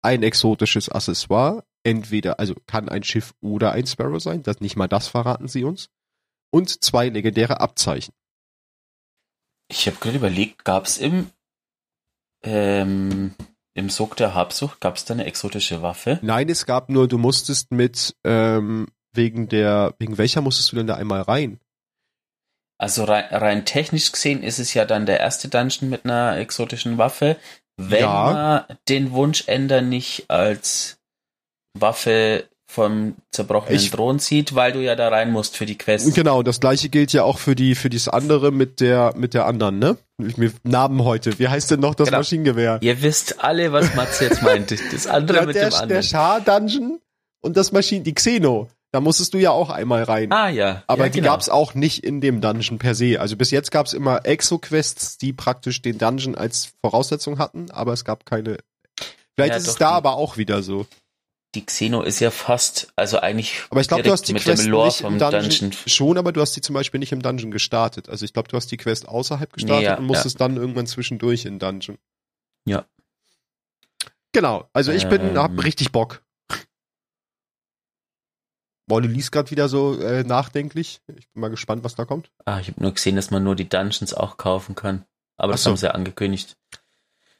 ein 0.03 0.21
exotisches 0.21 0.87
Accessoire, 0.87 1.63
entweder, 1.83 2.39
also 2.39 2.53
kann 2.67 2.89
ein 2.89 3.01
Schiff 3.01 3.33
oder 3.41 3.71
ein 3.71 3.87
Sparrow 3.87 4.21
sein, 4.21 4.43
das 4.43 4.59
nicht 4.59 4.75
mal 4.75 4.87
das 4.87 5.07
verraten 5.07 5.47
sie 5.47 5.63
uns, 5.63 5.89
und 6.51 6.83
zwei 6.83 7.09
legendäre 7.09 7.59
Abzeichen. 7.59 8.13
Ich 9.67 9.87
habe 9.87 9.97
gerade 9.97 10.17
überlegt, 10.17 10.63
gab's 10.63 10.99
im 10.99 11.31
ähm, 12.43 13.33
im 13.73 13.89
Sog 13.89 14.15
der 14.15 14.35
Habsucht, 14.35 14.79
gab's 14.79 15.05
da 15.05 15.15
eine 15.15 15.25
exotische 15.25 15.81
Waffe? 15.81 16.19
Nein, 16.21 16.49
es 16.49 16.67
gab 16.67 16.89
nur, 16.89 17.07
du 17.07 17.17
musstest 17.17 17.71
mit, 17.71 18.15
ähm, 18.23 18.87
wegen 19.11 19.49
der, 19.49 19.95
wegen 19.97 20.19
welcher 20.19 20.41
musstest 20.41 20.71
du 20.71 20.75
denn 20.75 20.87
da 20.87 20.93
einmal 20.93 21.21
rein? 21.21 21.59
Also 22.79 23.05
rein, 23.05 23.25
rein 23.31 23.65
technisch 23.65 24.11
gesehen 24.11 24.43
ist 24.43 24.59
es 24.59 24.73
ja 24.73 24.85
dann 24.85 25.05
der 25.05 25.19
erste 25.19 25.47
Dungeon 25.47 25.89
mit 25.89 26.05
einer 26.05 26.37
exotischen 26.37 26.97
Waffe. 26.97 27.37
Wenn 27.77 28.01
Ja. 28.01 28.65
man 28.67 28.77
den 28.89 29.11
Wunschender 29.11 29.81
nicht 29.81 30.29
als 30.29 30.97
Waffe 31.73 32.45
vom 32.69 33.15
zerbrochenen 33.31 33.75
Ich- 33.77 33.91
Thron 33.91 34.19
sieht, 34.19 34.53
weil 34.53 34.73
du 34.73 34.79
ja 34.83 34.95
da 34.95 35.07
rein 35.07 35.31
musst 35.31 35.55
für 35.55 35.65
die 35.65 35.77
Quest. 35.77 36.13
Genau, 36.15 36.43
das 36.43 36.59
gleiche 36.59 36.89
gilt 36.89 37.13
ja 37.13 37.23
auch 37.23 37.37
für 37.39 37.55
die, 37.55 37.75
für 37.75 37.89
dieses 37.89 38.09
andere 38.09 38.51
mit 38.51 38.81
der, 38.81 39.13
mit 39.15 39.33
der 39.33 39.45
anderen, 39.45 39.79
ne? 39.79 39.97
Mir 40.17 40.51
Namen 40.63 41.03
heute. 41.05 41.39
Wie 41.39 41.47
heißt 41.47 41.71
denn 41.71 41.79
noch 41.79 41.95
das 41.95 42.07
Genau. 42.07 42.17
Maschinengewehr? 42.19 42.79
Ihr 42.81 43.01
wisst 43.01 43.41
alle, 43.43 43.71
was 43.71 43.95
Matze 43.95 44.25
jetzt 44.25 44.41
meint. 44.41 44.71
Das 44.91 45.07
andere 45.07 45.37
Ja, 45.39 45.45
mit 45.45 45.55
der, 45.55 45.65
dem 45.65 45.71
der 45.71 45.81
anderen. 45.81 46.03
Schar-Dungeon 46.03 46.99
und 47.41 47.55
das 47.55 47.71
Maschinen, 47.71 48.03
die 48.03 48.13
Xeno. 48.13 48.67
Da 48.97 49.01
musstest 49.01 49.35
du 49.35 49.37
ja 49.37 49.51
auch 49.51 49.69
einmal 49.69 50.01
rein. 50.01 50.31
ah 50.31 50.49
ja. 50.49 50.81
Aber 50.87 51.03
ja, 51.03 51.09
die 51.09 51.19
genau. 51.19 51.33
gab's 51.33 51.49
auch 51.49 51.75
nicht 51.75 52.03
in 52.03 52.19
dem 52.19 52.41
Dungeon 52.41 52.79
per 52.79 52.95
se. 52.95 53.21
Also 53.21 53.37
bis 53.37 53.51
jetzt 53.51 53.69
gab's 53.69 53.93
immer 53.93 54.25
Exo-Quests, 54.25 55.19
die 55.19 55.33
praktisch 55.33 55.83
den 55.83 55.99
Dungeon 55.99 56.33
als 56.33 56.71
Voraussetzung 56.81 57.37
hatten, 57.37 57.69
aber 57.69 57.93
es 57.93 58.05
gab 58.05 58.25
keine. 58.25 58.57
Vielleicht 59.35 59.51
Ja, 59.51 59.57
ist 59.57 59.67
es 59.67 59.75
da 59.75 59.91
aber 59.91 60.15
auch 60.15 60.37
wieder 60.37 60.63
so. 60.63 60.87
Die 61.53 61.63
Xeno 61.63 62.01
ist 62.01 62.19
ja 62.21 62.31
fast, 62.31 62.87
also 62.95 63.19
eigentlich 63.19 63.65
Aber 63.69 63.81
ich 63.81 63.87
glaube, 63.87 64.01
du 64.01 64.11
hast 64.11 64.23
die 64.23 64.33
mit 64.33 64.41
Quest 64.41 64.67
nicht 64.67 64.97
vom 64.97 65.13
im 65.13 65.19
Dungeon, 65.19 65.43
Dungeon. 65.43 65.73
schon, 65.85 66.17
aber 66.17 66.31
du 66.31 66.41
hast 66.41 66.55
die 66.55 66.61
zum 66.61 66.73
Beispiel 66.73 66.99
nicht 66.99 67.11
im 67.11 67.21
Dungeon 67.21 67.51
gestartet. 67.51 68.09
Also 68.09 68.25
ich 68.25 68.33
glaube, 68.33 68.49
du 68.49 68.57
hast 68.57 68.71
die 68.71 68.77
Quest 68.77 69.07
außerhalb 69.07 69.53
gestartet 69.53 69.81
Nee, 69.81 69.85
ja, 69.85 69.97
und 69.99 70.07
musstest 70.07 70.41
dann 70.41 70.57
irgendwann 70.57 70.87
zwischendurch 70.87 71.45
in 71.45 71.59
Dungeon. 71.59 71.99
Ja. 72.65 72.85
Genau. 74.33 74.67
Also 74.73 74.91
ich 74.91 75.07
bin, 75.07 75.21
Ähm. 75.21 75.37
hab 75.37 75.63
richtig 75.63 75.91
Bock. 75.91 76.23
Molly 78.87 79.07
liest 79.07 79.31
gerade 79.31 79.51
wieder 79.51 79.67
so 79.69 79.99
äh, 79.99 80.23
nachdenklich. 80.23 81.01
Ich 81.07 81.29
bin 81.29 81.41
mal 81.41 81.49
gespannt, 81.49 81.83
was 81.83 81.95
da 81.95 82.05
kommt. 82.05 82.31
Ah, 82.45 82.59
ich 82.59 82.69
habe 82.69 82.81
nur 82.81 82.93
gesehen, 82.93 83.17
dass 83.17 83.31
man 83.31 83.43
nur 83.43 83.55
die 83.55 83.67
Dungeons 83.67 84.13
auch 84.13 84.37
kaufen 84.37 84.75
kann. 84.75 85.05
Aber 85.35 85.51
das 85.51 85.63
so. 85.63 85.69
haben 85.69 85.77
sie 85.77 85.85
ja 85.85 85.91
angekündigt. 85.91 86.57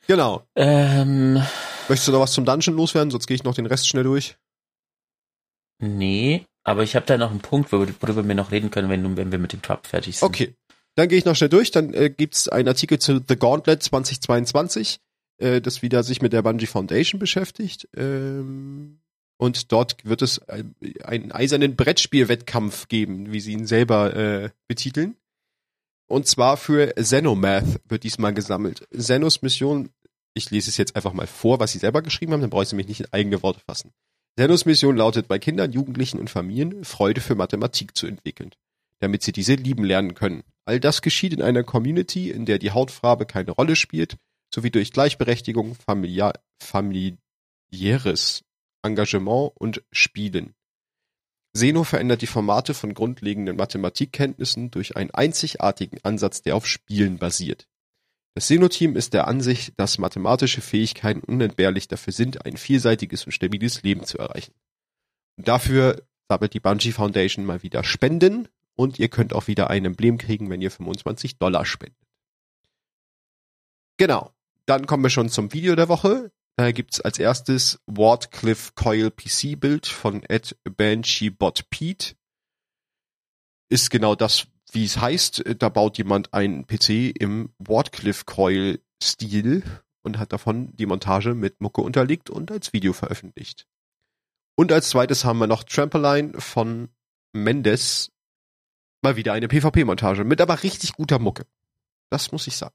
Genau. 0.08 0.46
Ähm, 0.56 1.42
Möchtest 1.90 2.08
du 2.08 2.12
noch 2.12 2.20
was 2.20 2.34
zum 2.34 2.46
Dungeon 2.46 2.76
loswerden? 2.76 3.12
Sonst 3.12 3.28
gehe 3.28 3.36
ich 3.36 3.44
noch 3.44 3.56
den 3.56 3.66
Rest 3.66 3.88
schnell 3.88 4.04
durch. 4.04 4.38
nee, 5.80 6.46
aber 6.64 6.84
ich 6.84 6.98
habe 6.98 7.06
da 7.06 7.18
noch 7.18 7.32
einen 7.32 7.40
Punkt, 7.40 7.72
worüber 7.72 8.28
wir 8.28 8.36
noch 8.36 8.52
reden 8.52 8.72
können, 8.72 8.90
wenn, 8.90 9.16
wenn 9.16 9.32
wir 9.32 9.40
mit 9.40 9.54
dem 9.54 9.62
Trap 9.62 9.88
fertig 9.88 10.18
sind. 10.18 10.28
Okay. 10.28 10.54
Dann 10.96 11.08
gehe 11.08 11.18
ich 11.18 11.24
noch 11.24 11.36
schnell 11.36 11.50
durch. 11.50 11.72
Dann 11.72 11.94
äh, 11.94 12.10
gibt's 12.10 12.50
einen 12.50 12.68
Artikel 12.68 13.00
zu 13.00 13.22
The 13.26 13.38
Gauntlet 13.38 13.82
2022, 13.82 15.00
äh, 15.38 15.62
das 15.62 15.82
wieder 15.82 16.04
sich 16.04 16.22
mit 16.22 16.34
der 16.34 16.42
Bungie 16.42 16.66
Foundation 16.66 17.20
beschäftigt. 17.20 17.88
Ähm, 17.96 19.00
und 19.38 19.72
dort 19.72 20.04
wird 20.04 20.22
es 20.22 20.40
ein- 20.50 20.76
einen 21.04 21.32
eisernen 21.32 21.76
Brettspielwettkampf 21.76 22.88
geben, 22.88 23.32
wie 23.32 23.40
sie 23.40 23.54
ihn 23.54 23.68
selber 23.68 24.16
äh, 24.16 24.50
betiteln. 24.68 25.16
Und 26.10 26.28
zwar 26.28 26.58
für 26.58 26.94
Xenomath 26.94 27.82
wird 27.86 28.04
diesmal 28.04 28.34
gesammelt. 28.34 28.88
Xenos 28.96 29.42
Mission, 29.42 29.90
ich 30.34 30.50
lese 30.52 30.70
es 30.70 30.78
jetzt 30.78 30.96
einfach 30.96 31.14
mal 31.14 31.28
vor, 31.28 31.60
was 31.60 31.74
sie 31.74 31.80
selber 31.80 32.02
geschrieben 32.02 32.32
haben, 32.34 32.42
dann 32.42 32.50
brauche 32.50 32.64
ich 32.64 32.72
nämlich 32.72 32.88
nicht 32.88 33.02
in 33.02 33.12
eigene 33.12 33.44
Worte 33.44 33.60
fassen. 33.60 33.92
Xenos 34.38 34.66
Mission 34.66 34.96
lautet, 34.96 35.28
bei 35.28 35.38
Kindern, 35.40 35.72
Jugendlichen 35.74 36.20
und 36.20 36.30
Familien 36.30 36.86
Freude 36.86 37.22
für 37.22 37.36
Mathematik 37.36 37.98
zu 37.98 38.08
entwickeln, 38.08 38.52
damit 39.00 39.24
sie 39.24 39.32
diese 39.34 39.56
lieben 39.56 39.84
lernen 39.84 40.14
können. 40.14 40.44
All 40.66 40.80
das 40.80 41.02
geschieht 41.02 41.34
in 41.34 41.42
einer 41.42 41.64
Community, 41.64 42.30
in 42.30 42.46
der 42.46 42.60
die 42.60 42.72
Hautfarbe 42.72 43.26
keine 43.26 43.52
Rolle 43.52 43.76
spielt, 43.76 44.16
sowie 44.54 44.70
durch 44.72 44.92
Gleichberechtigung, 44.92 45.76
familia 45.76 46.34
familiäres 46.62 48.44
Engagement 48.88 49.52
und 49.56 49.84
Spielen. 49.92 50.56
Seno 51.54 51.84
verändert 51.84 52.22
die 52.22 52.28
Formate 52.28 52.74
von 52.74 52.94
grundlegenden 52.94 53.56
Mathematikkenntnissen 53.56 54.72
durch 54.72 54.96
einen 54.96 55.12
einzigartigen 55.12 56.00
Ansatz, 56.04 56.42
der 56.42 56.56
auf 56.56 56.68
Spielen 56.68 57.18
basiert. 57.18 57.68
Das 58.36 58.48
Seno-Team 58.48 58.96
ist 58.96 59.14
der 59.14 59.28
Ansicht, 59.28 59.74
dass 59.78 59.98
mathematische 59.98 60.62
Fähigkeiten 60.62 61.22
unentbehrlich 61.22 61.88
dafür 61.88 62.14
sind, 62.14 62.46
ein 62.46 62.58
vielseitiges 62.58 63.26
und 63.26 63.32
stabiles 63.32 63.82
Leben 63.82 64.04
zu 64.04 64.20
erreichen. 64.20 64.54
Und 65.38 65.48
dafür 65.48 66.04
sammelt 66.30 66.54
die 66.54 66.60
Bungie 66.60 66.92
Foundation 66.92 67.46
mal 67.46 67.64
wieder 67.64 67.84
Spenden 67.84 68.48
und 68.76 69.00
ihr 69.00 69.10
könnt 69.10 69.34
auch 69.34 69.48
wieder 69.48 69.72
ein 69.72 69.86
Emblem 69.86 70.20
kriegen, 70.20 70.52
wenn 70.52 70.62
ihr 70.62 70.70
25 70.70 71.40
Dollar 71.40 71.66
spendet. 71.66 71.98
Genau. 73.98 74.32
Dann 74.68 74.86
kommen 74.86 75.04
wir 75.04 75.10
schon 75.10 75.30
zum 75.30 75.54
Video 75.54 75.76
der 75.76 75.90
Woche. 75.90 76.32
Da 76.60 76.72
gibt's 76.72 77.00
als 77.00 77.20
erstes 77.20 77.80
Wardcliffe 77.86 78.72
Coil 78.74 79.12
PC 79.12 79.60
Bild 79.60 79.86
von 79.86 80.24
Ed 80.24 80.58
Banshee 80.64 81.30
Bot 81.30 81.70
Pete. 81.70 82.16
Ist 83.70 83.92
genau 83.92 84.16
das, 84.16 84.48
wie 84.72 84.86
es 84.86 85.00
heißt. 85.00 85.44
Da 85.60 85.70
baut 85.70 86.00
jemand 86.00 86.34
einen 86.34 86.66
PC 86.66 87.16
im 87.16 87.54
Wardcliffe 87.60 88.26
Coil 88.26 88.80
Stil 89.04 89.64
und 90.02 90.18
hat 90.18 90.34
davon 90.34 90.76
die 90.76 90.88
Montage 90.88 91.36
mit 91.36 91.62
Mucke 91.62 91.82
unterlegt 91.82 92.32
und 92.32 92.50
als 92.50 92.74
Video 92.74 92.94
veröffentlicht. 92.94 93.68
Und 94.56 94.72
als 94.72 94.90
zweites 94.90 95.26
haben 95.26 95.38
wir 95.38 95.46
noch 95.46 95.64
Trampoline 95.64 96.42
von 96.42 96.90
Mendes. 97.34 98.12
Mal 99.04 99.16
wieder 99.16 99.34
eine 99.34 99.48
PvP-Montage 99.48 100.24
mit 100.24 100.42
aber 100.42 100.64
richtig 100.64 100.94
guter 100.94 101.20
Mucke. 101.20 101.46
Das 102.10 102.32
muss 102.32 102.48
ich 102.48 102.58
sagen. 102.58 102.74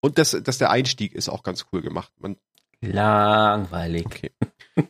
Und 0.00 0.16
das, 0.16 0.30
das 0.42 0.56
der 0.56 0.70
Einstieg 0.70 1.12
ist 1.12 1.28
auch 1.28 1.42
ganz 1.42 1.66
cool 1.70 1.82
gemacht. 1.82 2.10
Man 2.18 2.38
Langweilig. 2.80 4.06
Okay. 4.06 4.30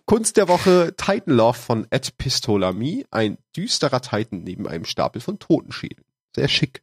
Kunst 0.06 0.36
der 0.36 0.48
Woche 0.48 0.94
Titan 0.96 1.34
Love 1.34 1.58
von 1.58 1.86
Ed 1.90 2.16
Pistolami, 2.16 3.06
ein 3.10 3.38
düsterer 3.56 4.00
Titan 4.00 4.42
neben 4.44 4.68
einem 4.68 4.84
Stapel 4.84 5.20
von 5.20 5.38
Totenschädeln. 5.38 6.06
Sehr 6.34 6.48
schick. 6.48 6.82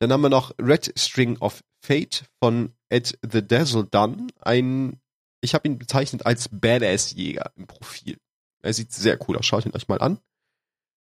Dann 0.00 0.12
haben 0.12 0.22
wir 0.22 0.30
noch 0.30 0.52
Red 0.58 0.92
String 0.98 1.36
of 1.38 1.62
Fate 1.80 2.24
von 2.42 2.72
Ed 2.88 3.18
the 3.30 3.46
Dazzle 3.46 3.84
Dunn, 3.84 4.30
ein, 4.40 5.00
ich 5.40 5.54
habe 5.54 5.68
ihn 5.68 5.78
bezeichnet 5.78 6.24
als 6.24 6.48
Badass-Jäger 6.48 7.52
im 7.56 7.66
Profil. 7.66 8.16
Er 8.62 8.72
sieht 8.72 8.92
sehr 8.92 9.18
cool 9.28 9.36
aus, 9.36 9.46
schaut 9.46 9.66
ihn 9.66 9.74
euch 9.74 9.88
mal 9.88 10.00
an. 10.00 10.18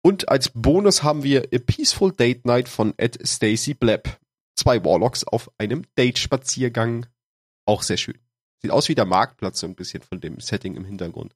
Und 0.01 0.29
als 0.29 0.51
Bonus 0.53 1.03
haben 1.03 1.23
wir 1.23 1.49
A 1.53 1.57
Peaceful 1.57 2.11
Date 2.11 2.45
Night 2.45 2.69
von 2.69 2.93
Ed 2.97 3.19
Stacy 3.27 3.73
Blapp. 3.73 4.19
Zwei 4.55 4.83
Warlocks 4.85 5.23
auf 5.23 5.51
einem 5.57 5.83
Date-Spaziergang. 5.95 7.07
Auch 7.65 7.81
sehr 7.81 7.97
schön. 7.97 8.19
Sieht 8.61 8.71
aus 8.71 8.89
wie 8.89 8.95
der 8.95 9.05
Marktplatz 9.05 9.59
so 9.59 9.67
ein 9.67 9.75
bisschen 9.75 10.01
von 10.01 10.19
dem 10.21 10.39
Setting 10.39 10.75
im 10.75 10.85
Hintergrund. 10.85 11.35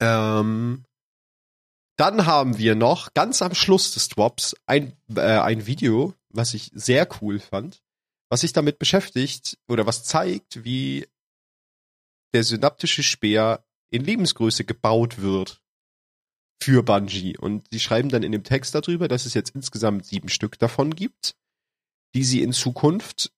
Ähm, 0.00 0.84
dann 1.96 2.26
haben 2.26 2.58
wir 2.58 2.74
noch 2.74 3.14
ganz 3.14 3.40
am 3.42 3.54
Schluss 3.54 3.92
des 3.92 4.08
Drops 4.08 4.54
ein, 4.66 4.96
äh, 5.14 5.20
ein 5.20 5.66
Video, 5.66 6.14
was 6.28 6.54
ich 6.54 6.70
sehr 6.74 7.08
cool 7.20 7.38
fand, 7.38 7.82
was 8.28 8.40
sich 8.40 8.52
damit 8.52 8.78
beschäftigt 8.78 9.58
oder 9.68 9.86
was 9.86 10.04
zeigt, 10.04 10.64
wie 10.64 11.06
der 12.34 12.42
synaptische 12.42 13.04
Speer 13.04 13.64
in 13.90 14.04
Lebensgröße 14.04 14.64
gebaut 14.64 15.22
wird 15.22 15.62
für 16.60 16.82
Bungie. 16.82 17.36
Und 17.38 17.68
sie 17.70 17.78
schreiben 17.78 18.08
dann 18.08 18.24
in 18.24 18.32
dem 18.32 18.42
Text 18.42 18.74
darüber, 18.74 19.06
dass 19.06 19.26
es 19.26 19.34
jetzt 19.34 19.54
insgesamt 19.54 20.04
sieben 20.04 20.28
Stück 20.28 20.58
davon 20.58 20.96
gibt, 20.96 21.36
die 22.14 22.24
sie 22.24 22.42
in 22.42 22.52
Zukunft 22.52 23.32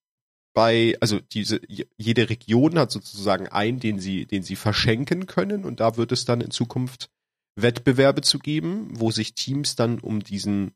bei, 0.56 0.96
also 1.02 1.20
diese, 1.20 1.60
jede 1.98 2.30
Region 2.30 2.78
hat 2.78 2.90
sozusagen 2.90 3.46
einen, 3.46 3.78
den 3.78 4.00
sie, 4.00 4.24
den 4.24 4.42
sie 4.42 4.56
verschenken 4.56 5.26
können 5.26 5.66
und 5.66 5.80
da 5.80 5.98
wird 5.98 6.12
es 6.12 6.24
dann 6.24 6.40
in 6.40 6.50
Zukunft 6.50 7.10
Wettbewerbe 7.56 8.22
zu 8.22 8.38
geben, 8.38 8.88
wo 8.90 9.10
sich 9.10 9.34
Teams 9.34 9.76
dann 9.76 10.00
um 10.00 10.20
diesen, 10.20 10.72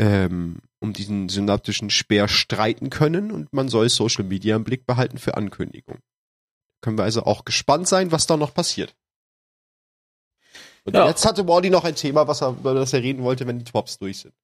ähm, 0.00 0.56
um 0.80 0.92
diesen 0.92 1.28
synaptischen 1.28 1.88
Speer 1.88 2.26
streiten 2.26 2.90
können 2.90 3.30
und 3.30 3.52
man 3.52 3.68
soll 3.68 3.88
Social 3.90 4.24
Media 4.24 4.56
im 4.56 4.64
Blick 4.64 4.86
behalten 4.86 5.18
für 5.18 5.36
Ankündigungen. 5.36 6.02
Können 6.80 6.98
wir 6.98 7.04
also 7.04 7.22
auch 7.22 7.44
gespannt 7.44 7.86
sein, 7.86 8.10
was 8.10 8.26
da 8.26 8.36
noch 8.36 8.54
passiert. 8.54 8.96
Und 10.82 10.96
ja. 10.96 11.06
jetzt 11.06 11.24
hatte 11.24 11.46
Wally 11.46 11.70
noch 11.70 11.84
ein 11.84 11.94
Thema, 11.94 12.26
was 12.26 12.42
er, 12.42 12.50
über 12.50 12.74
das 12.74 12.92
er 12.92 13.02
reden 13.02 13.22
wollte, 13.22 13.46
wenn 13.46 13.60
die 13.60 13.70
Tops 13.70 13.98
durch 13.98 14.18
sind. 14.18 14.34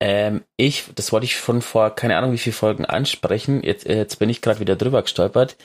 Ähm, 0.00 0.42
ich, 0.56 0.86
das 0.94 1.12
wollte 1.12 1.26
ich 1.26 1.36
von 1.36 1.60
vor 1.60 1.94
keine 1.94 2.16
Ahnung 2.16 2.32
wie 2.32 2.38
viele 2.38 2.54
Folgen 2.54 2.86
ansprechen. 2.86 3.62
Jetzt, 3.62 3.86
äh, 3.86 3.96
jetzt 3.96 4.18
bin 4.18 4.30
ich 4.30 4.40
gerade 4.40 4.60
wieder 4.60 4.76
drüber 4.76 5.02
gestolpert. 5.02 5.56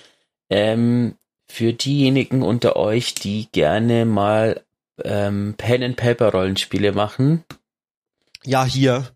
Ähm, 0.50 1.16
für 1.50 1.74
diejenigen 1.74 2.42
unter 2.42 2.76
euch, 2.76 3.16
die 3.16 3.48
gerne 3.52 4.06
mal 4.06 4.64
ähm, 5.04 5.56
Pen 5.58 5.84
and 5.84 5.96
Paper 5.96 6.32
Rollenspiele 6.32 6.92
machen. 6.92 7.44
Ja, 8.44 8.66
hier. 8.66 9.12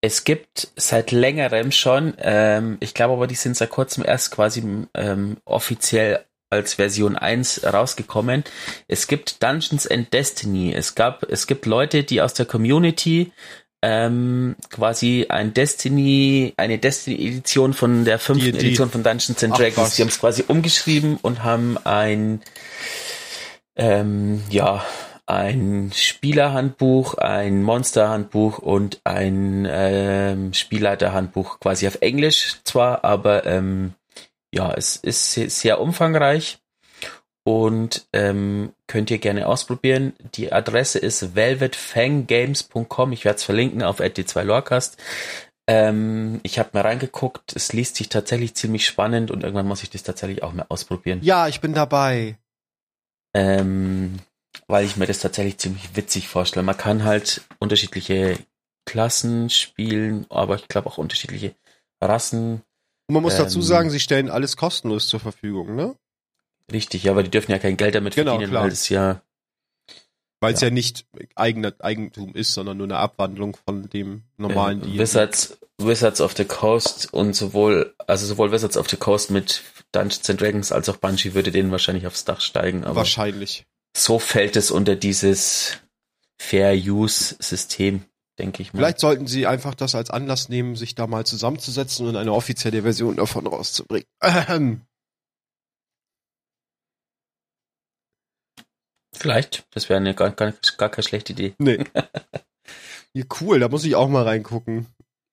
Es 0.00 0.24
gibt 0.24 0.68
seit 0.76 1.10
längerem 1.10 1.72
schon, 1.72 2.14
ähm, 2.18 2.76
ich 2.80 2.94
glaube 2.94 3.14
aber, 3.14 3.26
die 3.26 3.34
sind 3.34 3.56
seit 3.56 3.70
kurzem 3.70 4.04
erst 4.04 4.30
quasi 4.30 4.86
ähm, 4.94 5.38
offiziell 5.44 6.24
als 6.48 6.74
Version 6.74 7.16
1 7.16 7.64
rausgekommen. 7.64 8.44
Es 8.86 9.08
gibt 9.08 9.42
Dungeons 9.42 9.86
and 9.86 10.12
Destiny. 10.12 10.72
Es 10.72 10.94
gab, 10.94 11.24
es 11.24 11.46
gibt 11.46 11.66
Leute, 11.66 12.04
die 12.04 12.20
aus 12.22 12.34
der 12.34 12.46
Community 12.46 13.32
ähm, 13.88 14.56
quasi 14.68 15.26
ein 15.28 15.54
Destiny, 15.54 16.54
eine 16.56 16.78
Destiny-Edition 16.78 17.72
von 17.72 18.04
der 18.04 18.18
fünften 18.18 18.46
die, 18.46 18.58
die, 18.58 18.66
Edition 18.66 18.90
von 18.90 19.04
Dungeons 19.04 19.44
and 19.44 19.56
Dragons. 19.56 19.94
Die 19.94 20.02
haben 20.02 20.08
es 20.08 20.18
quasi 20.18 20.42
umgeschrieben 20.48 21.18
und 21.22 21.44
haben 21.44 21.78
ein, 21.84 22.42
ähm, 23.76 24.42
ja, 24.50 24.84
ein 25.26 25.92
Spielerhandbuch, 25.94 27.14
ein 27.14 27.62
Monsterhandbuch 27.62 28.58
und 28.58 29.00
ein 29.04 29.68
ähm, 29.70 30.52
Spielleiterhandbuch 30.52 31.60
quasi 31.60 31.86
auf 31.86 31.98
Englisch 32.00 32.56
zwar, 32.64 33.04
aber 33.04 33.46
ähm, 33.46 33.92
ja, 34.52 34.72
es 34.74 34.96
ist 34.96 35.34
sehr 35.34 35.80
umfangreich 35.80 36.58
und 37.46 38.08
ähm, 38.12 38.72
könnt 38.88 39.08
ihr 39.12 39.18
gerne 39.18 39.46
ausprobieren. 39.46 40.14
Die 40.34 40.52
Adresse 40.52 40.98
ist 40.98 41.36
velvetfanggames.com. 41.36 43.12
Ich 43.12 43.24
werde 43.24 43.36
es 43.36 43.44
verlinken 43.44 43.84
auf 43.84 44.00
@d2lorcast. 44.00 44.96
Ähm, 45.68 46.40
ich 46.42 46.58
habe 46.58 46.70
mal 46.72 46.80
reingeguckt. 46.80 47.54
Es 47.54 47.72
liest 47.72 47.94
sich 47.94 48.08
tatsächlich 48.08 48.56
ziemlich 48.56 48.84
spannend 48.84 49.30
und 49.30 49.44
irgendwann 49.44 49.68
muss 49.68 49.84
ich 49.84 49.90
das 49.90 50.02
tatsächlich 50.02 50.42
auch 50.42 50.54
mal 50.54 50.66
ausprobieren. 50.68 51.20
Ja, 51.22 51.46
ich 51.46 51.60
bin 51.60 51.72
dabei. 51.72 52.36
Ähm, 53.32 54.18
weil 54.66 54.84
ich 54.84 54.96
mir 54.96 55.06
das 55.06 55.20
tatsächlich 55.20 55.58
ziemlich 55.58 55.94
witzig 55.94 56.26
vorstelle. 56.26 56.64
Man 56.64 56.76
kann 56.76 57.04
halt 57.04 57.42
unterschiedliche 57.60 58.38
Klassen 58.86 59.50
spielen, 59.50 60.26
aber 60.30 60.56
ich 60.56 60.66
glaube 60.66 60.88
auch 60.88 60.98
unterschiedliche 60.98 61.54
Rassen. 62.02 62.62
Und 63.06 63.14
man 63.14 63.22
muss 63.22 63.38
ähm, 63.38 63.44
dazu 63.44 63.62
sagen, 63.62 63.90
sie 63.90 64.00
stellen 64.00 64.30
alles 64.30 64.56
kostenlos 64.56 65.06
zur 65.06 65.20
Verfügung, 65.20 65.76
ne? 65.76 65.94
Richtig, 66.72 67.04
ja, 67.04 67.12
aber 67.12 67.22
die 67.22 67.30
dürfen 67.30 67.52
ja 67.52 67.58
kein 67.58 67.76
Geld 67.76 67.94
damit 67.94 68.14
genau, 68.14 68.32
verdienen, 68.32 68.50
klar. 68.50 68.64
weil 68.64 68.72
es 68.72 68.88
ja. 68.88 69.22
Weil 70.40 70.54
es 70.54 70.60
ja. 70.60 70.68
ja. 70.68 70.74
nicht 70.74 71.06
eigener 71.34 71.72
Eigentum 71.78 72.34
ist, 72.34 72.54
sondern 72.54 72.76
nur 72.76 72.86
eine 72.86 72.98
Abwandlung 72.98 73.56
von 73.64 73.88
dem 73.88 74.24
normalen 74.36 74.82
äh, 74.82 74.98
Wizards, 74.98 75.58
Wizards 75.78 76.20
of 76.20 76.36
the 76.36 76.44
Coast 76.44 77.12
und 77.12 77.34
sowohl, 77.34 77.94
also 78.06 78.26
sowohl 78.26 78.52
Wizards 78.52 78.76
of 78.76 78.88
the 78.90 78.96
Coast 78.96 79.30
mit 79.30 79.62
Dungeons 79.92 80.28
and 80.28 80.40
Dragons 80.40 80.72
als 80.72 80.88
auch 80.88 80.96
Bungie 80.96 81.34
würde 81.34 81.52
denen 81.52 81.70
wahrscheinlich 81.70 82.06
aufs 82.06 82.24
Dach 82.24 82.40
steigen. 82.40 82.84
Aber 82.84 82.96
wahrscheinlich. 82.96 83.66
So 83.96 84.18
fällt 84.18 84.56
es 84.56 84.70
unter 84.70 84.96
dieses 84.96 85.78
Fair 86.38 86.74
Use 86.74 87.36
System, 87.38 88.04
denke 88.38 88.60
ich 88.62 88.72
mal. 88.72 88.80
Vielleicht 88.80 89.00
sollten 89.00 89.26
sie 89.26 89.46
einfach 89.46 89.74
das 89.74 89.94
als 89.94 90.10
Anlass 90.10 90.48
nehmen, 90.48 90.76
sich 90.76 90.94
da 90.94 91.06
mal 91.06 91.24
zusammenzusetzen 91.24 92.06
und 92.06 92.16
eine 92.16 92.32
offizielle 92.32 92.82
Version 92.82 93.16
davon 93.16 93.46
rauszubringen. 93.46 94.06
Vielleicht. 99.16 99.66
Das 99.70 99.88
wäre 99.88 99.98
eine 99.98 100.14
gar, 100.14 100.30
gar, 100.30 100.52
gar 100.76 100.88
keine 100.88 101.02
schlechte 101.02 101.32
Idee. 101.32 101.54
Nee. 101.58 101.84
ja, 103.12 103.24
cool, 103.40 103.60
da 103.60 103.68
muss 103.68 103.84
ich 103.84 103.96
auch 103.96 104.08
mal 104.08 104.24
reingucken. 104.24 104.86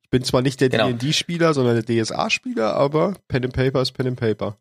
Ich 0.04 0.10
bin 0.10 0.24
zwar 0.24 0.42
nicht 0.42 0.62
der 0.62 0.70
genau. 0.70 0.92
D&D-Spieler, 0.92 1.54
sondern 1.54 1.82
der 1.82 2.04
DSA-Spieler, 2.04 2.74
aber 2.74 3.16
Pen 3.28 3.46
and 3.46 3.54
Paper 3.54 3.82
ist 3.82 3.92
Pen 3.92 4.08
and 4.08 4.20
Paper. 4.20 4.58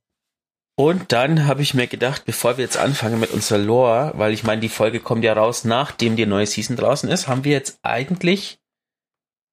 Und 0.75 1.13
dann 1.13 1.47
habe 1.47 1.63
ich 1.63 1.75
mir 1.75 1.87
gedacht, 1.87 2.25
bevor 2.25 2.57
wir 2.57 2.65
jetzt 2.65 2.79
anfangen 2.79 3.21
mit 3.21 3.31
unserer 3.31 3.59
Lore, 3.59 4.13
weil 4.17 4.33
ich 4.33 4.43
meine, 4.43 4.63
die 4.63 4.71
Folge 4.71 5.01
kommt 5.01 5.23
ja 5.23 5.35
raus, 5.35 5.65
nachdem 5.65 6.17
die 6.17 6.25
neue 6.25 6.47
Season 6.47 6.77
draußen 6.77 7.11
ist, 7.11 7.29
haben 7.29 7.45
wir 7.45 7.53
jetzt 7.53 7.79
eigentlich 7.83 8.59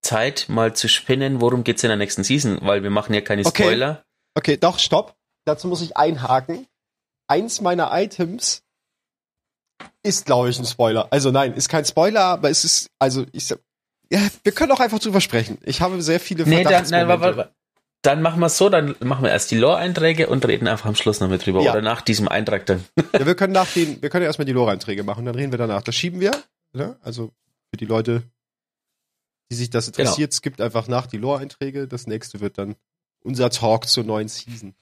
Zeit, 0.01 0.45
mal 0.47 0.73
zu 0.73 0.87
spinnen, 0.87 1.41
worum 1.41 1.65
geht's 1.65 1.83
in 1.83 1.89
der 1.89 1.97
nächsten 1.97 2.23
Season, 2.23 2.59
weil 2.61 2.83
wir 2.83 2.89
machen 2.89 3.13
ja 3.13 3.21
keine 3.21 3.43
Spoiler. 3.43 4.03
Okay, 4.33 4.53
okay 4.53 4.57
doch, 4.57 4.79
stopp. 4.79 5.17
Dazu 5.45 5.67
muss 5.67 5.81
ich 5.81 5.97
einhaken. 5.97 6.67
Eins 7.27 7.59
meiner 7.59 7.91
Items 7.91 8.63
ist, 10.03 10.25
glaube 10.25 10.49
ich, 10.49 10.59
ein 10.59 10.65
Spoiler. 10.65 11.07
Also 11.11 11.31
nein, 11.31 11.53
ist 11.53 11.69
kein 11.69 11.85
Spoiler, 11.85 12.21
aber 12.21 12.49
es 12.49 12.63
ist, 12.63 12.89
also 12.99 13.25
ich 13.31 13.53
ja, 14.11 14.19
wir 14.43 14.51
können 14.51 14.71
auch 14.71 14.79
einfach 14.79 14.99
drüber 14.99 15.21
sprechen. 15.21 15.59
Ich 15.63 15.81
habe 15.81 16.01
sehr 16.01 16.19
viele 16.19 16.45
nee, 16.45 16.63
da, 16.63 16.81
nein, 16.81 17.07
warte, 17.07 17.53
Dann 18.01 18.21
machen 18.23 18.39
wir 18.39 18.47
es 18.47 18.57
so, 18.57 18.69
dann 18.69 18.95
machen 19.01 19.23
wir 19.23 19.29
erst 19.29 19.51
die 19.51 19.57
Lore-Einträge 19.57 20.27
und 20.27 20.47
reden 20.47 20.67
einfach 20.67 20.87
am 20.87 20.95
Schluss 20.95 21.19
noch 21.19 21.29
mit 21.29 21.45
drüber. 21.45 21.61
Ja. 21.61 21.73
Oder 21.73 21.81
nach 21.83 22.01
diesem 22.01 22.27
Eintrag 22.27 22.65
dann. 22.65 22.83
Ja, 23.13 23.25
wir 23.25 23.35
können 23.35 23.53
nach 23.53 23.71
den, 23.71 24.01
wir 24.01 24.09
können 24.09 24.23
ja 24.23 24.27
erstmal 24.27 24.45
die 24.45 24.53
Lore-Einträge 24.53 25.03
machen, 25.03 25.25
dann 25.25 25.35
reden 25.35 25.51
wir 25.51 25.59
danach. 25.59 25.83
Das 25.83 25.95
schieben 25.95 26.19
wir, 26.19 26.31
ne? 26.73 26.97
Also 27.01 27.31
für 27.69 27.77
die 27.77 27.85
Leute, 27.85 28.23
die 29.51 29.55
sich 29.55 29.69
das 29.69 29.91
Genau. 29.91 29.99
interessiert, 29.99 30.33
es 30.33 30.41
gibt 30.41 30.59
einfach 30.59 30.87
nach 30.87 31.05
die 31.05 31.17
Lore-Einträge. 31.17 31.87
Das 31.87 32.07
nächste 32.07 32.39
wird 32.39 32.57
dann 32.57 32.75
unser 33.21 33.51
Talk 33.51 33.87
zur 33.87 34.03
neuen 34.05 34.27
Season. 34.27 34.73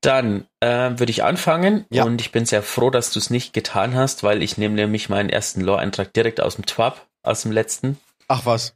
Dann 0.00 0.46
ähm, 0.60 0.98
würde 0.98 1.10
ich 1.10 1.22
anfangen 1.22 1.86
Ja. 1.90 2.04
und 2.04 2.20
ich 2.20 2.32
bin 2.32 2.44
sehr 2.46 2.62
froh, 2.62 2.90
dass 2.90 3.12
du 3.12 3.18
es 3.18 3.30
nicht 3.30 3.52
getan 3.52 3.94
hast, 3.94 4.22
weil 4.22 4.42
ich 4.42 4.58
nehme 4.58 4.74
nämlich 4.74 5.08
meinen 5.08 5.28
ersten 5.30 5.60
Lore-Eintrag 5.60 6.12
direkt 6.12 6.40
aus 6.40 6.56
dem 6.56 6.66
TWAP, 6.66 7.06
aus 7.22 7.42
dem 7.42 7.52
letzten. 7.52 7.98
Ach 8.28 8.44
was. 8.46 8.74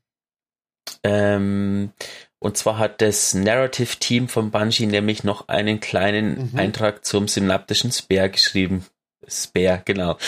Ähm, 1.02 1.92
und 2.38 2.56
zwar 2.56 2.78
hat 2.78 3.00
das 3.00 3.34
Narrative-Team 3.34 4.28
von 4.28 4.50
Bungie 4.50 4.86
nämlich 4.86 5.24
noch 5.24 5.48
einen 5.48 5.80
kleinen 5.80 6.52
Mhm. 6.52 6.58
Eintrag 6.58 7.04
zum 7.04 7.28
synaptischen 7.28 7.90
Speer 7.92 8.28
geschrieben. 8.28 8.86
Speer, 9.26 9.82
genau. 9.84 10.18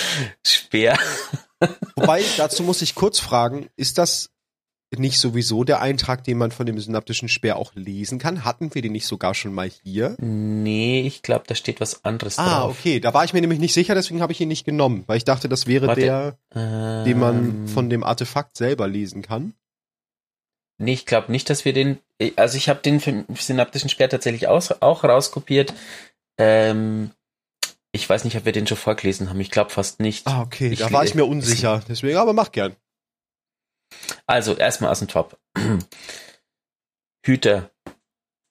Speer. 0.44 0.98
Wobei, 1.96 2.24
dazu 2.36 2.62
muss 2.62 2.82
ich 2.82 2.94
kurz 2.94 3.20
fragen, 3.20 3.68
ist 3.76 3.98
das 3.98 4.30
nicht 4.96 5.18
sowieso 5.18 5.64
der 5.64 5.80
Eintrag, 5.82 6.24
den 6.24 6.38
man 6.38 6.50
von 6.50 6.64
dem 6.64 6.78
synaptischen 6.80 7.28
Speer 7.28 7.56
auch 7.56 7.72
lesen 7.74 8.18
kann? 8.18 8.44
Hatten 8.44 8.74
wir 8.74 8.80
den 8.82 8.92
nicht 8.92 9.06
sogar 9.06 9.34
schon 9.34 9.52
mal 9.52 9.68
hier? 9.68 10.16
Nee, 10.18 11.02
ich 11.06 11.22
glaube, 11.22 11.44
da 11.46 11.54
steht 11.54 11.80
was 11.80 12.04
anderes 12.04 12.38
Ah, 12.38 12.60
drauf. 12.60 12.76
okay. 12.78 12.98
Da 13.00 13.12
war 13.12 13.24
ich 13.24 13.32
mir 13.34 13.40
nämlich 13.40 13.60
nicht 13.60 13.74
sicher, 13.74 13.94
deswegen 13.94 14.22
habe 14.22 14.32
ich 14.32 14.40
ihn 14.40 14.48
nicht 14.48 14.64
genommen, 14.64 15.04
weil 15.06 15.18
ich 15.18 15.24
dachte, 15.24 15.48
das 15.48 15.66
wäre 15.66 15.88
Warte. 15.88 16.00
der, 16.00 16.38
Ähm, 16.54 17.04
den 17.04 17.18
man 17.18 17.68
von 17.68 17.90
dem 17.90 18.02
Artefakt 18.02 18.56
selber 18.56 18.88
lesen 18.88 19.20
kann. 19.22 19.52
Nee, 20.78 20.92
ich 20.94 21.06
glaube 21.06 21.32
nicht, 21.32 21.50
dass 21.50 21.64
wir 21.64 21.72
den. 21.72 21.98
Also 22.36 22.56
ich 22.56 22.68
habe 22.68 22.80
den 22.80 23.00
synaptischen 23.36 23.90
Speer 23.90 24.08
tatsächlich 24.08 24.48
aus, 24.48 24.70
auch 24.80 25.04
rauskopiert. 25.04 25.74
Ähm, 26.38 27.10
ich 27.92 28.08
weiß 28.08 28.24
nicht, 28.24 28.36
ob 28.36 28.44
wir 28.44 28.52
den 28.52 28.66
schon 28.66 28.76
vorgelesen 28.76 29.28
haben. 29.28 29.40
Ich 29.40 29.50
glaube 29.50 29.70
fast 29.70 29.98
nicht. 30.00 30.26
Ah, 30.26 30.42
okay. 30.42 30.68
Ich 30.68 30.78
da 30.78 30.92
war 30.92 31.04
ich 31.04 31.14
mir 31.14 31.24
unsicher. 31.24 31.82
Deswegen, 31.88 32.16
aber 32.16 32.32
mach 32.32 32.52
gern. 32.52 32.76
Also, 34.26 34.54
erstmal 34.54 34.90
aus 34.90 34.98
dem 34.98 35.08
Top. 35.08 35.38
Hüter. 37.24 37.70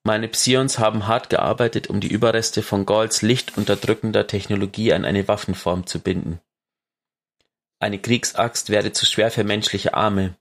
Meine 0.03 0.27
Psions 0.29 0.79
haben 0.79 1.07
hart 1.07 1.29
gearbeitet, 1.29 1.87
um 1.87 1.99
die 1.99 2.07
Überreste 2.07 2.63
von 2.63 2.85
Gauls 2.85 3.21
lichtunterdrückender 3.21 4.27
Technologie 4.27 4.93
an 4.93 5.03
eine 5.03 5.27
Waffenform 5.27 5.85
zu 5.85 5.99
binden. 5.99 6.39
Eine 7.79 7.99
Kriegsaxt 7.99 8.69
wäre 8.69 8.91
zu 8.91 9.05
schwer 9.05 9.31
für 9.31 9.43
menschliche 9.43 9.93
Arme. 9.93 10.35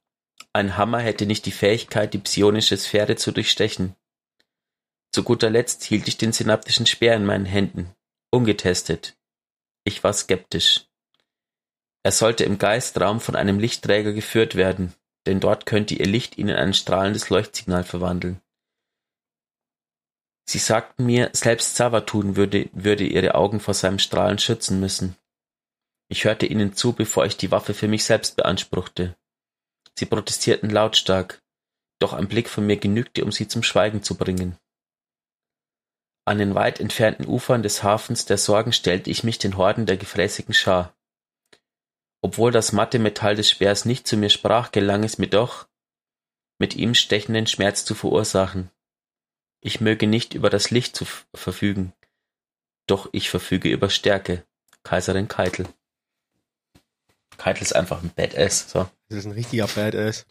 Ein 0.53 0.77
Hammer 0.77 1.01
hätte 1.01 1.27
nicht 1.27 1.45
die 1.45 1.53
Fähigkeit, 1.53 2.15
die 2.15 2.19
psionische 2.19 2.77
Sphäre 2.77 3.17
zu 3.17 3.33
durchstechen. 3.33 3.95
Zu 5.13 5.23
guter 5.23 5.51
Letzt 5.51 5.85
hielt 5.85 6.09
ich 6.09 6.17
den 6.17 6.33
synaptischen 6.33 6.87
Speer 6.87 7.15
in 7.15 7.27
meinen 7.27 7.45
Händen. 7.45 7.95
Ungetestet. 8.31 9.17
Ich 9.85 10.03
war 10.05 10.13
skeptisch. 10.13 10.87
Er 12.07 12.13
sollte 12.13 12.45
im 12.45 12.59
Geistraum 12.59 13.19
von 13.19 13.35
einem 13.35 13.59
Lichtträger 13.59 14.13
geführt 14.13 14.55
werden, 14.55 14.95
denn 15.27 15.41
dort 15.41 15.67
könnte 15.67 15.97
ihr 15.97 16.07
Licht 16.07 16.39
ihn 16.39 16.47
in 16.47 16.55
ein 16.55 16.73
strahlendes 16.73 17.31
Leuchtsignal 17.31 17.83
verwandeln. 17.83 18.41
Sie 20.49 20.59
sagten 20.59 21.05
mir, 21.05 21.31
selbst 21.33 21.75
Savatun 21.75 22.37
würde, 22.37 22.71
würde 22.73 23.03
ihre 23.03 23.35
Augen 23.35 23.59
vor 23.59 23.75
seinem 23.75 23.99
Strahlen 23.99 24.39
schützen 24.39 24.79
müssen. 24.79 25.17
Ich 26.07 26.25
hörte 26.25 26.47
ihnen 26.47 26.77
zu, 26.77 26.93
bevor 26.93 27.27
ich 27.27 27.39
die 27.39 27.51
Waffe 27.51 27.75
für 27.75 27.89
mich 27.89 28.05
selbst 28.05 28.37
beanspruchte. 28.37 29.17
Sie 29.99 30.07
protestierten 30.07 30.71
lautstark, 30.71 31.43
doch 31.99 32.13
ein 32.13 32.29
Blick 32.29 32.49
von 32.49 32.65
mir 32.65 32.77
genügte, 32.77 33.25
um 33.25 33.33
sie 33.33 33.49
zum 33.49 33.65
Schweigen 33.65 34.05
zu 34.05 34.15
bringen. 34.15 34.57
An 36.25 36.39
den 36.39 36.55
weit 36.55 36.79
entfernten 36.79 37.27
Ufern 37.27 37.65
des 37.65 37.83
Hafens 37.83 38.27
der 38.27 38.39
Sorgen 38.39 38.73
stellte 38.73 39.11
ich 39.11 39.25
mich 39.25 39.39
den 39.39 39.57
Horden 39.57 39.87
der 39.87 39.97
gefräßigen 39.97 40.55
Schar. 40.55 40.96
Obwohl 42.27 42.51
das 42.51 42.73
matte 42.73 42.99
Metall 42.99 43.37
des 43.37 43.49
Speers 43.49 43.85
nicht 43.85 44.09
zu 44.09 44.17
mir 44.17 44.31
sprach, 44.31 44.73
gelang 44.73 45.05
es 45.05 45.17
mir 45.17 45.29
doch, 45.29 45.69
mit 46.59 46.75
ihm 46.75 46.97
stechenden 46.97 47.47
Schmerz 47.47 47.85
zu 47.85 47.95
verursachen. 47.95 48.73
Ich 49.61 49.81
möge 49.81 50.09
nicht 50.09 50.35
über 50.35 50.51
das 50.51 50.73
Licht 50.73 50.97
zu 50.97 51.07
verfügen, 51.35 51.93
doch 52.89 53.09
ich 53.13 53.31
verfüge 53.31 53.69
über 53.69 53.91
Stärke. 53.91 54.45
Kaiserin 54.83 55.29
Keitel. 55.29 55.69
Keitel 57.39 57.63
ist 57.63 57.77
einfach 57.77 58.03
ein 58.03 58.11
Badass. 58.17 58.73
So. 58.73 58.89
Das 59.09 59.19
ist 59.19 59.27
ein 59.27 59.31
richtiger 59.33 59.69
Badass. 59.69 60.27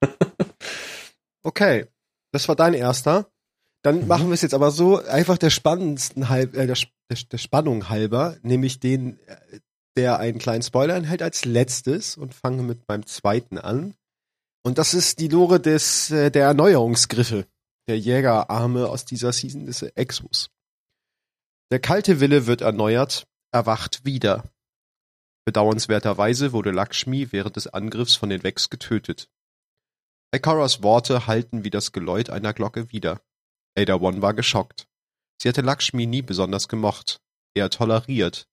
okay. 1.42 1.88
Das 2.30 2.46
war 2.46 2.54
dein 2.54 2.74
erster. 2.74 3.28
Dann 3.82 4.02
Mhm. 4.02 4.06
machen 4.06 4.26
wir 4.28 4.34
es 4.34 4.42
jetzt 4.42 4.54
aber 4.54 4.70
so, 4.70 5.04
einfach 5.04 5.38
der 5.38 5.50
spannendsten 5.50 6.28
halb, 6.28 6.54
äh, 6.54 6.68
der, 6.68 6.76
der, 7.10 7.18
der 7.32 7.38
Spannung 7.38 7.88
halber, 7.88 8.36
nämlich 8.42 8.78
den, 8.78 9.18
äh, 9.26 9.58
der 9.96 10.18
einen 10.18 10.38
kleinen 10.38 10.62
Spoiler 10.62 10.96
enthält 10.96 11.22
als 11.22 11.44
letztes 11.44 12.16
und 12.16 12.34
fange 12.34 12.62
mit 12.62 12.88
meinem 12.88 13.06
zweiten 13.06 13.58
an. 13.58 13.94
Und 14.62 14.78
das 14.78 14.94
ist 14.94 15.20
die 15.20 15.28
Lore 15.28 15.60
des, 15.60 16.10
äh, 16.10 16.30
der 16.30 16.46
Erneuerungsgriffe, 16.46 17.46
der 17.88 17.98
Jägerarme 17.98 18.88
aus 18.88 19.04
dieser 19.04 19.32
Season 19.32 19.66
des 19.66 19.82
Exos. 19.82 20.50
Der 21.72 21.80
kalte 21.80 22.20
Wille 22.20 22.46
wird 22.46 22.60
erneuert, 22.60 23.26
erwacht 23.52 24.04
wieder. 24.04 24.44
Bedauernswerterweise 25.46 26.52
wurde 26.52 26.70
Lakshmi 26.70 27.32
während 27.32 27.56
des 27.56 27.66
Angriffs 27.68 28.16
von 28.16 28.28
den 28.28 28.42
Vex 28.42 28.70
getötet. 28.70 29.30
Ikaras 30.34 30.82
Worte 30.82 31.26
hallten 31.26 31.64
wie 31.64 31.70
das 31.70 31.92
Geläut 31.92 32.30
einer 32.30 32.52
Glocke 32.52 32.92
wider. 32.92 33.20
Ada 33.76 33.96
One 33.96 34.22
war 34.22 34.34
geschockt. 34.34 34.86
Sie 35.40 35.48
hatte 35.48 35.62
Lakshmi 35.62 36.06
nie 36.06 36.22
besonders 36.22 36.68
gemocht, 36.68 37.20
eher 37.54 37.70
toleriert. 37.70 38.49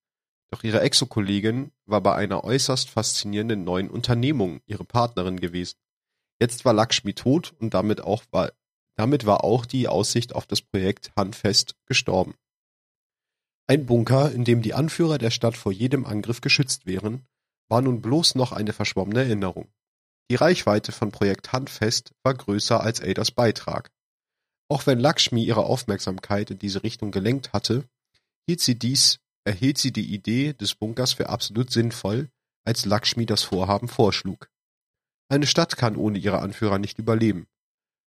Doch 0.50 0.64
ihre 0.64 0.82
Exo-Kollegin 0.82 1.72
war 1.86 2.02
bei 2.02 2.16
einer 2.16 2.44
äußerst 2.44 2.90
faszinierenden 2.90 3.64
neuen 3.64 3.90
Unternehmung 3.90 4.62
ihre 4.66 4.86
Partnerin 4.86 5.40
gewesen. 5.40 5.78
Jetzt 6.40 6.66
war 6.66 6.74
Lakshmi 6.74 7.14
tot 7.14 7.54
und 7.60 7.74
damit 7.74 8.02
auch 8.02 8.24
war, 8.32 8.52
damit 8.96 9.26
war 9.26 9.44
auch 9.44 9.66
die 9.66 9.88
Aussicht 9.88 10.34
auf 10.34 10.46
das 10.46 10.62
Projekt 10.62 11.12
handfest 11.16 11.76
gestorben. 11.86 12.36
Ein 13.68 13.86
Bunker, 13.86 14.32
in 14.32 14.46
dem 14.46 14.62
die 14.62 14.74
Anführer 14.74 15.18
der 15.18 15.32
Stadt 15.32 15.58
vor 15.58 15.74
jedem 15.74 16.06
Angriff 16.06 16.40
geschützt 16.40 16.86
wären, 16.86 17.26
war 17.68 17.82
nun 17.82 18.02
bloß 18.02 18.36
noch 18.36 18.54
eine 18.54 18.72
verschwommene 18.72 19.20
Erinnerung. 19.20 19.68
Die 20.32 20.36
Reichweite 20.36 20.92
von 20.92 21.12
Projekt 21.12 21.52
Handfest 21.52 22.14
war 22.24 22.34
größer 22.34 22.82
als 22.82 23.02
Adas 23.02 23.32
Beitrag. 23.32 23.92
Auch 24.70 24.86
wenn 24.86 25.00
Lakshmi 25.00 25.44
ihre 25.44 25.66
Aufmerksamkeit 25.66 26.52
in 26.52 26.60
diese 26.60 26.84
Richtung 26.84 27.12
gelenkt 27.12 27.54
hatte, 27.54 27.84
hielt 28.46 28.62
sie 28.62 28.78
dies, 28.78 29.20
erhielt 29.48 29.78
sie 29.78 29.92
die 29.92 30.14
Idee 30.14 30.54
des 30.54 30.76
Bunkers 30.76 31.14
für 31.14 31.30
absolut 31.30 31.72
sinnvoll, 31.72 32.30
als 32.66 32.86
Lakshmi 32.86 33.26
das 33.26 33.44
Vorhaben 33.44 33.88
vorschlug. 33.88 34.52
Eine 35.30 35.48
Stadt 35.48 35.78
kann 35.78 35.96
ohne 35.96 36.20
ihre 36.20 36.40
Anführer 36.40 36.78
nicht 36.78 37.00
überleben. 37.00 37.48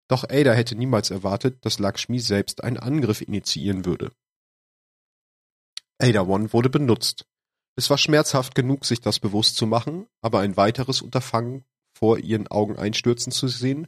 Doch 0.09 0.23
Ada 0.23 0.53
hätte 0.53 0.75
niemals 0.75 1.11
erwartet, 1.11 1.65
dass 1.65 1.79
Lakshmi 1.79 2.19
selbst 2.19 2.63
einen 2.63 2.77
Angriff 2.77 3.21
initiieren 3.21 3.85
würde. 3.85 4.11
Ada 5.97 6.23
One 6.23 6.51
wurde 6.51 6.69
benutzt. 6.69 7.25
Es 7.75 7.89
war 7.89 7.97
schmerzhaft 7.97 8.55
genug, 8.55 8.85
sich 8.85 8.99
das 8.99 9.19
bewusst 9.19 9.55
zu 9.55 9.65
machen, 9.65 10.07
aber 10.21 10.39
ein 10.39 10.57
weiteres 10.57 11.01
Unterfangen 11.01 11.63
vor 11.93 12.17
ihren 12.17 12.47
Augen 12.47 12.77
einstürzen 12.77 13.31
zu 13.31 13.47
sehen, 13.47 13.87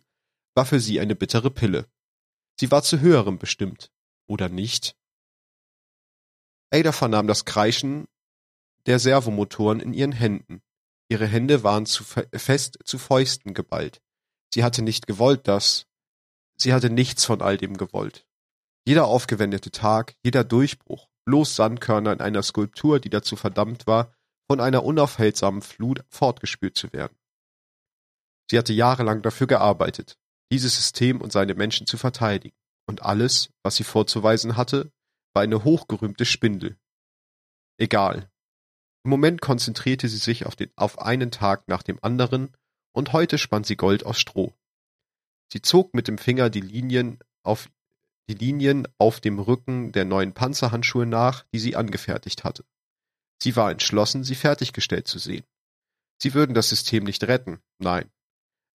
war 0.56 0.66
für 0.66 0.80
sie 0.80 1.00
eine 1.00 1.16
bittere 1.16 1.52
Pille. 1.52 1.86
Sie 2.60 2.72
war 2.72 2.84
zu 2.84 3.00
höherem 3.00 3.40
bestimmt, 3.40 3.92
oder 4.28 4.50
nicht? 4.50 4.96
Ada 6.72 6.92
vernahm 6.92 7.28
das 7.28 7.46
Kreischen 7.46 8.08
der 8.86 9.00
Servomotoren 9.00 9.80
in 9.80 9.94
ihren 9.94 10.14
Händen. 10.14 10.62
Ihre 11.10 11.28
Hände 11.28 11.64
waren 11.64 11.86
zu 11.86 12.04
fe 12.04 12.28
fest 12.34 12.80
zu 12.86 12.98
Fäusten 12.98 13.54
geballt. 13.54 14.02
Sie 14.54 14.64
hatte 14.64 14.82
nicht 14.82 15.08
gewollt, 15.08 15.48
dass 15.48 15.86
sie 16.56 16.74
hatte 16.74 16.90
nichts 16.90 17.26
von 17.26 17.42
all 17.42 17.58
dem 17.58 17.78
gewollt. 17.78 18.26
Jeder 18.86 19.06
aufgewendete 19.06 19.72
Tag, 19.72 20.16
jeder 20.24 20.44
Durchbruch, 20.44 21.08
bloß 21.26 21.56
Sandkörner 21.56 22.14
in 22.14 22.22
einer 22.22 22.44
Skulptur, 22.44 23.00
die 23.00 23.10
dazu 23.10 23.36
verdammt 23.36 23.86
war, 23.86 24.14
von 24.50 24.60
einer 24.60 24.84
unaufhaltsamen 24.84 25.62
Flut 25.62 26.04
fortgespült 26.10 26.78
zu 26.78 26.92
werden. 26.94 27.16
Sie 28.50 28.58
hatte 28.58 28.74
jahrelang 28.74 29.22
dafür 29.22 29.48
gearbeitet, 29.48 30.18
dieses 30.52 30.76
System 30.76 31.22
und 31.22 31.32
seine 31.32 31.54
Menschen 31.54 31.88
zu 31.88 31.98
verteidigen, 31.98 32.56
und 32.88 33.04
alles, 33.04 33.52
was 33.64 33.76
sie 33.76 33.84
vorzuweisen 33.84 34.58
hatte, 34.58 34.92
war 35.34 35.44
eine 35.44 35.64
hochgerühmte 35.64 36.26
Spindel. 36.26 36.78
Egal. 37.78 38.30
Im 39.04 39.10
Moment 39.10 39.42
konzentrierte 39.42 40.08
sie 40.08 40.18
sich 40.18 40.46
auf, 40.46 40.56
den, 40.56 40.72
auf 40.76 41.00
einen 41.00 41.32
Tag 41.32 41.68
nach 41.68 41.84
dem 41.84 42.00
anderen, 42.04 42.56
und 42.94 43.14
heute 43.14 43.38
spann 43.38 43.64
sie 43.64 43.78
Gold 43.78 44.06
aus 44.06 44.20
Stroh. 44.20 44.54
Sie 45.52 45.62
zog 45.62 45.94
mit 45.94 46.08
dem 46.08 46.18
Finger 46.18 46.50
die 46.50 46.62
Linien 46.62 47.20
auf 47.44 47.70
die 48.30 48.34
Linien 48.34 48.88
auf 48.98 49.20
dem 49.20 49.40
Rücken 49.40 49.92
der 49.92 50.06
neuen 50.06 50.34
Panzerhandschuhe 50.34 51.06
nach, 51.06 51.44
die 51.54 51.60
sie 51.60 51.76
angefertigt 51.76 52.44
hatte. 52.44 52.64
Sie 53.42 53.56
war 53.56 53.72
entschlossen, 53.72 54.24
sie 54.24 54.36
fertiggestellt 54.36 55.08
zu 55.08 55.20
sehen. 55.20 55.44
Sie 56.22 56.34
würden 56.34 56.54
das 56.54 56.70
System 56.70 57.04
nicht 57.04 57.24
retten, 57.24 57.60
nein. 57.80 58.10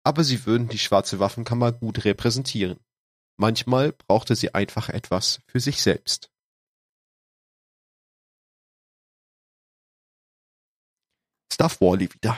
Aber 0.03 0.25
sie 0.25 0.45
würden 0.45 0.69
die 0.69 0.79
schwarze 0.79 1.21
Waffenkammer 1.21 1.73
gut 1.73 2.05
repräsentieren. 2.05 2.81
Manchmal 3.39 3.93
brauchte 3.93 4.35
sie 4.35 4.53
einfach 4.55 4.89
etwas 4.89 5.41
für 5.47 5.61
sich 5.61 5.81
selbst. 5.81 6.31
Stuff 11.57 11.81
Wally 11.81 12.13
wieder. 12.13 12.37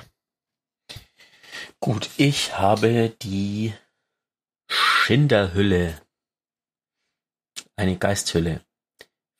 Gut, 1.81 2.09
ich 2.19 2.57
habe 2.57 3.13
die 3.21 3.75
Schinderhülle. 4.69 6.01
Eine 7.75 7.97
Geisthülle. 7.97 8.61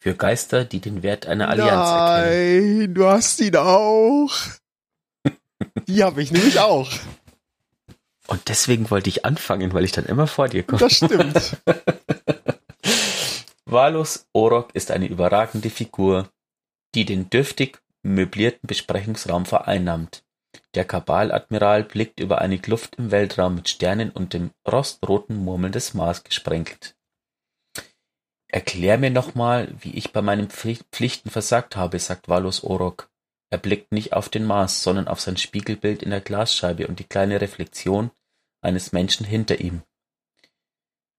Für 0.01 0.17
Geister, 0.17 0.65
die 0.65 0.81
den 0.81 1.05
Wert 1.05 1.27
einer 1.27 1.49
Allianz 1.49 1.91
Nein, 1.91 2.25
erkennen. 2.25 2.95
du 2.95 3.07
hast 3.07 3.41
ihn 3.41 3.55
auch. 3.55 4.35
Die 5.87 6.03
habe 6.03 6.25
ich 6.25 6.33
nämlich 6.33 6.59
auch. 6.59 6.91
Und 8.27 8.49
deswegen 8.49 8.91
wollte 8.91 9.11
ich 9.11 9.25
anfangen, 9.25 9.75
weil 9.75 9.85
ich 9.85 9.93
dann 9.93 10.07
immer 10.07 10.27
vor 10.27 10.49
dir 10.49 10.65
komme. 10.65 10.81
Das 10.81 10.97
stimmt. 10.97 11.57
Valus 13.65 14.27
Orok 14.33 14.75
ist 14.75 14.91
eine 14.91 15.07
überragende 15.07 15.71
Figur, 15.71 16.29
die 16.97 17.05
den 17.05 17.31
dürftig 17.31 17.81
möblierten 18.15 18.67
Besprechungsraum 18.67 19.47
vereinnahmt. 19.47 20.25
Der 20.75 20.85
Kabaladmiral 20.85 21.85
blickt 21.85 22.21
über 22.21 22.41
eine 22.41 22.59
Kluft 22.59 22.97
im 22.97 23.11
Weltraum 23.11 23.55
mit 23.55 23.69
Sternen 23.69 24.11
und 24.11 24.33
dem 24.35 24.51
rostroten 24.67 25.37
Murmeln 25.37 25.73
des 25.73 25.95
Mars 25.95 26.25
gesprenkelt. 26.25 26.97
Erklär 28.51 28.97
mir 28.97 29.11
nochmal, 29.11 29.75
wie 29.81 29.93
ich 29.93 30.13
bei 30.13 30.23
meinen 30.23 30.49
Pflichten 30.49 31.31
versagt 31.31 31.77
habe, 31.77 31.99
sagt 31.99 32.29
Valus 32.29 32.65
Orok. 32.65 33.11
Er 33.51 33.59
blickt 33.59 33.93
nicht 33.93 34.15
auf 34.15 34.29
den 34.29 34.45
Mars, 34.45 34.83
sondern 34.83 35.09
auf 35.09 35.21
sein 35.21 35.37
Spiegelbild 35.37 36.03
in 36.03 36.11
der 36.11 36.21
Glasscheibe 36.21 36.87
und 36.87 36.99
die 36.99 37.05
kleine 37.05 37.41
Reflexion 37.41 38.11
eines 38.61 38.93
Menschen 38.93 39.27
hinter 39.27 39.61
ihm. 39.61 39.83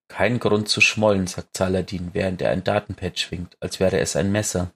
Kein 0.07 0.39
Grund 0.39 0.69
zu 0.69 0.81
schmollen, 0.81 1.27
sagt 1.27 1.55
Saladin, 1.55 2.13
während 2.13 2.41
er 2.41 2.49
ein 2.51 2.63
Datenpad 2.63 3.19
schwingt, 3.19 3.57
als 3.59 3.79
wäre 3.79 3.99
es 3.99 4.15
ein 4.15 4.31
Messer. 4.31 4.71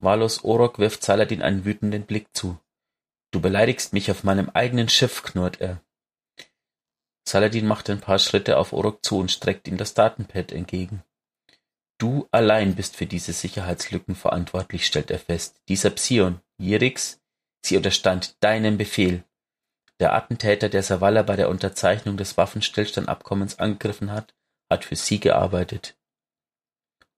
Valus 0.00 0.44
Orok 0.44 0.78
wirft 0.78 1.04
Saladin 1.04 1.42
einen 1.42 1.64
wütenden 1.64 2.06
Blick 2.06 2.28
zu. 2.32 2.58
Du 3.32 3.40
beleidigst 3.40 3.92
mich 3.92 4.10
auf 4.10 4.24
meinem 4.24 4.48
eigenen 4.50 4.88
Schiff, 4.88 5.22
knurrt 5.22 5.60
er. 5.60 5.82
Saladin 7.28 7.66
macht 7.66 7.90
ein 7.90 8.00
paar 8.00 8.18
Schritte 8.18 8.56
auf 8.56 8.72
Orok 8.72 9.04
zu 9.04 9.18
und 9.18 9.30
streckt 9.30 9.68
ihm 9.68 9.76
das 9.76 9.94
Datenpad 9.94 10.52
entgegen. 10.52 11.04
Du 11.98 12.26
allein 12.30 12.74
bist 12.74 12.96
für 12.96 13.06
diese 13.06 13.34
Sicherheitslücken 13.34 14.14
verantwortlich, 14.14 14.86
stellt 14.86 15.10
er 15.10 15.18
fest. 15.18 15.60
Dieser 15.68 15.90
Psion, 15.90 16.40
Jirix, 16.56 17.20
sie 17.62 17.76
unterstand 17.76 18.42
deinem 18.42 18.78
Befehl. 18.78 19.22
Der 20.00 20.14
Attentäter, 20.14 20.70
der 20.70 20.82
Savala 20.82 21.22
bei 21.22 21.36
der 21.36 21.50
Unterzeichnung 21.50 22.16
des 22.16 22.38
Waffenstillstandabkommens 22.38 23.58
angegriffen 23.58 24.10
hat, 24.10 24.34
hat 24.70 24.86
für 24.86 24.96
sie 24.96 25.20
gearbeitet. 25.20 25.98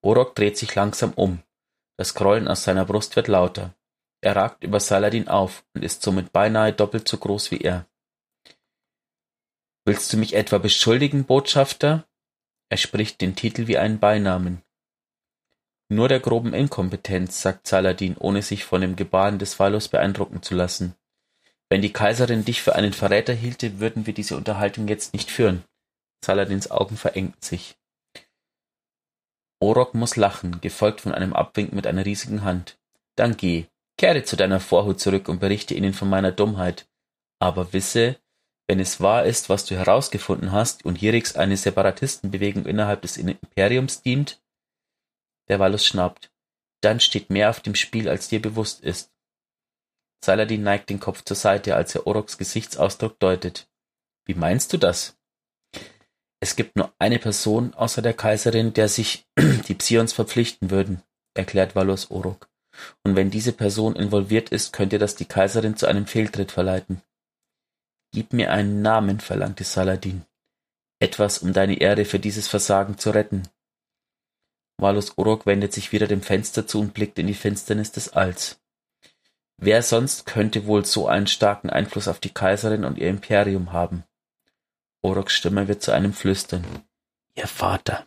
Orok 0.01 0.35
dreht 0.35 0.59
sich 0.59 0.75
langsam 0.75 1.13
um. 1.13 1.45
Das 2.03 2.15
Grollen 2.15 2.49
aus 2.49 2.65
seiner 2.65 2.85
Brust 2.85 3.15
wird 3.15 3.29
lauter. 3.29 3.77
Er 4.23 4.35
ragt 4.35 4.65
über 4.65 4.81
Saladin 4.81 5.29
auf 5.29 5.65
und 5.73 5.85
ist 5.85 6.03
somit 6.03 6.33
beinahe 6.33 6.73
doppelt 6.73 7.07
so 7.07 7.17
groß 7.17 7.53
wie 7.53 7.61
er. 7.61 7.87
Willst 9.85 10.13
du 10.13 10.17
mich 10.17 10.35
etwa 10.35 10.59
beschuldigen, 10.59 11.27
Botschafter? 11.27 12.05
Er 12.71 12.77
spricht 12.77 13.21
den 13.21 13.37
Titel 13.37 13.69
wie 13.69 13.79
einen 13.79 14.01
Beinamen. 14.01 14.63
Nur 15.91 16.09
der 16.09 16.19
groben 16.19 16.55
Inkompetenz, 16.55 17.41
sagt 17.41 17.69
Saladin, 17.69 18.17
ohne 18.19 18.43
sich 18.43 18.65
von 18.65 18.81
dem 18.81 18.97
Gebaren 18.97 19.39
des 19.39 19.55
Phallos 19.55 19.87
beeindrucken 19.87 20.43
zu 20.43 20.57
lassen. 20.57 20.97
Wenn 21.69 21.83
die 21.83 21.93
Kaiserin 21.93 22.45
dich 22.45 22.63
für 22.63 22.75
einen 22.75 22.95
Verräter 22.95 23.33
hielte, 23.33 23.79
würden 23.79 24.07
wir 24.07 24.13
diese 24.13 24.37
Unterhaltung 24.37 24.89
jetzt 24.89 25.15
nicht 25.15 25.31
führen. 25.31 25.63
Saladins 26.25 26.69
Augen 26.69 26.97
verengten 26.97 27.43
sich. 27.43 27.77
Orok 29.63 29.95
muss 29.95 30.17
lachen, 30.17 30.61
gefolgt 30.61 31.01
von 31.01 31.15
einem 31.15 31.33
Abwinken 31.33 31.77
mit 31.77 31.87
einer 31.87 32.05
riesigen 32.05 32.43
Hand. 32.43 32.79
Dann 33.15 33.37
geh, 33.37 33.67
kehre 33.97 34.25
zu 34.25 34.35
deiner 34.35 34.59
Vorhut 34.59 34.99
zurück 34.99 35.29
und 35.29 35.39
berichte 35.39 35.75
ihnen 35.75 35.95
von 35.95 36.11
meiner 36.11 36.33
Dummheit. 36.33 36.89
Aber 37.39 37.73
wisse, 37.73 38.19
wenn 38.67 38.81
es 38.81 39.01
wahr 39.01 39.25
ist, 39.25 39.49
was 39.49 39.65
du 39.65 39.77
herausgefunden 39.77 40.51
hast 40.51 40.85
und 40.85 41.01
Jirix 41.01 41.37
eine 41.37 41.57
Separatistenbewegung 41.57 42.67
innerhalb 42.67 43.03
des 43.03 43.17
Imperiums 43.17 44.03
dient, 44.03 44.43
der 45.49 45.61
Valus 45.61 45.87
schnappt, 45.87 46.33
dann 46.81 46.99
steht 46.99 47.31
mehr 47.31 47.49
auf 47.49 47.61
dem 47.61 47.77
Spiel, 47.77 48.09
als 48.09 48.29
dir 48.29 48.43
bewusst 48.43 48.83
ist. 48.83 49.13
Saladin 50.25 50.65
neigt 50.65 50.91
den 50.91 50.99
Kopf 50.99 51.23
zur 51.23 51.37
Seite, 51.37 51.77
als 51.77 51.95
er 51.95 52.09
Oroks 52.09 52.37
Gesichtsausdruck 52.37 53.21
deutet. 53.21 53.69
Wie 54.25 54.35
meinst 54.35 54.73
du 54.73 54.77
das? 54.77 55.17
Es 56.43 56.57
gibt 56.57 56.75
nur 56.75 56.93
eine 56.99 57.21
Person 57.21 57.73
außer 57.73 58.03
der 58.03 58.15
Kaiserin, 58.15 58.73
der 58.75 58.89
sich 58.89 59.29
die 59.69 59.75
Psions 59.75 60.13
verpflichten 60.13 60.73
würden, 60.73 61.01
erklärt 61.35 61.77
Valus 61.77 62.11
Orok. 62.11 62.49
Und 63.05 63.15
wenn 63.15 63.31
diese 63.31 63.53
Person 63.53 63.95
involviert 63.95 64.49
ist, 64.49 64.73
könnte 64.73 64.99
das 64.99 65.15
die 65.15 65.25
Kaiserin 65.25 65.77
zu 65.77 65.87
einem 65.87 66.05
Fehltritt 66.05 66.51
verleiten. 66.51 67.01
Gib 68.13 68.33
mir 68.33 68.51
einen 68.51 68.83
Namen, 68.83 69.21
verlangte 69.21 69.63
Saladin. 69.63 70.25
Etwas, 70.99 71.39
um 71.39 71.53
deine 71.53 71.81
Ehre 71.81 72.05
für 72.05 72.19
dieses 72.19 72.49
Versagen 72.49 72.99
zu 72.99 73.11
retten. 73.11 73.45
Valus 74.79 75.17
Orok 75.19 75.47
wendet 75.47 75.73
sich 75.73 75.93
wieder 75.93 76.09
dem 76.09 76.23
Fenster 76.23 76.67
zu 76.67 76.81
und 76.81 76.93
blickt 76.93 77.21
in 77.21 77.29
die 77.29 77.35
Finsternis 77.35 77.93
des 77.93 78.15
Alls. 78.15 78.61
Wer 79.59 79.81
sonst 79.85 80.27
könnte 80.27 80.67
wohl 80.67 80.85
so 80.85 81.07
einen 81.07 81.29
starken 81.29 81.71
Einfluss 81.71 82.09
auf 82.09 82.19
die 82.19 82.35
Kaiserin 82.35 82.85
und 82.85 82.99
ihr 82.99 83.11
Imperium 83.11 83.71
haben? 83.71 84.03
Oroks 85.03 85.35
Stimme 85.35 85.67
wird 85.67 85.83
zu 85.83 85.93
einem 85.93 86.13
Flüstern. 86.13 86.65
Ihr 87.35 87.49
Vater. 87.49 88.07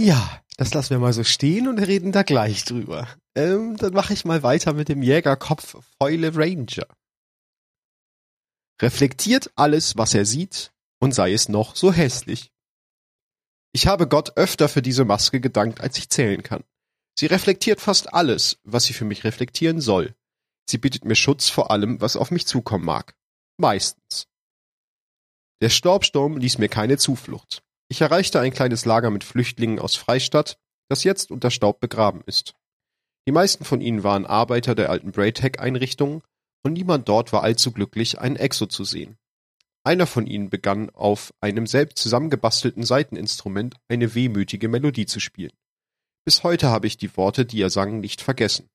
Ja, 0.00 0.40
das 0.56 0.72
lassen 0.72 0.90
wir 0.90 0.98
mal 1.00 1.12
so 1.12 1.24
stehen 1.24 1.66
und 1.66 1.78
reden 1.80 2.12
da 2.12 2.22
gleich 2.22 2.64
drüber. 2.64 3.08
Ähm, 3.34 3.76
dann 3.76 3.92
mache 3.92 4.12
ich 4.12 4.24
mal 4.24 4.44
weiter 4.44 4.72
mit 4.72 4.88
dem 4.88 5.02
Jägerkopf 5.02 5.76
Fäule 6.00 6.36
Ranger. 6.36 6.86
Reflektiert 8.80 9.50
alles, 9.56 9.96
was 9.96 10.14
er 10.14 10.24
sieht, 10.24 10.72
und 11.00 11.12
sei 11.12 11.32
es 11.32 11.48
noch 11.48 11.74
so 11.74 11.92
hässlich. 11.92 12.52
Ich 13.72 13.88
habe 13.88 14.06
Gott 14.06 14.36
öfter 14.36 14.68
für 14.68 14.82
diese 14.82 15.04
Maske 15.04 15.40
gedankt, 15.40 15.80
als 15.80 15.98
ich 15.98 16.08
zählen 16.08 16.44
kann. 16.44 16.62
Sie 17.18 17.26
reflektiert 17.26 17.80
fast 17.80 18.14
alles, 18.14 18.60
was 18.62 18.84
sie 18.84 18.92
für 18.92 19.04
mich 19.04 19.24
reflektieren 19.24 19.80
soll. 19.80 20.14
Sie 20.70 20.78
bietet 20.78 21.04
mir 21.04 21.16
Schutz 21.16 21.48
vor 21.48 21.72
allem, 21.72 22.00
was 22.00 22.16
auf 22.16 22.30
mich 22.30 22.46
zukommen 22.46 22.84
mag. 22.84 23.17
Meistens. 23.60 24.28
Der 25.60 25.68
Staubsturm 25.68 26.36
ließ 26.36 26.58
mir 26.58 26.68
keine 26.68 26.96
Zuflucht. 26.96 27.62
Ich 27.88 28.00
erreichte 28.00 28.38
ein 28.38 28.52
kleines 28.52 28.84
Lager 28.84 29.10
mit 29.10 29.24
Flüchtlingen 29.24 29.80
aus 29.80 29.96
Freistadt, 29.96 30.58
das 30.88 31.02
jetzt 31.02 31.32
unter 31.32 31.50
Staub 31.50 31.80
begraben 31.80 32.22
ist. 32.26 32.54
Die 33.26 33.32
meisten 33.32 33.64
von 33.64 33.80
ihnen 33.80 34.04
waren 34.04 34.26
Arbeiter 34.26 34.76
der 34.76 34.90
alten 34.90 35.10
Braytech-Einrichtung 35.10 36.22
und 36.62 36.72
niemand 36.74 37.08
dort 37.08 37.32
war 37.32 37.42
allzu 37.42 37.72
glücklich, 37.72 38.20
einen 38.20 38.36
Exo 38.36 38.66
zu 38.66 38.84
sehen. 38.84 39.16
Einer 39.84 40.06
von 40.06 40.26
ihnen 40.26 40.50
begann 40.50 40.90
auf 40.90 41.34
einem 41.40 41.66
selbst 41.66 41.98
zusammengebastelten 41.98 42.84
Saiteninstrument 42.84 43.74
eine 43.88 44.14
wehmütige 44.14 44.68
Melodie 44.68 45.06
zu 45.06 45.18
spielen. 45.18 45.52
Bis 46.24 46.44
heute 46.44 46.68
habe 46.68 46.86
ich 46.86 46.96
die 46.96 47.16
Worte, 47.16 47.44
die 47.44 47.60
er 47.60 47.70
sang, 47.70 47.98
nicht 47.98 48.20
vergessen. 48.20 48.68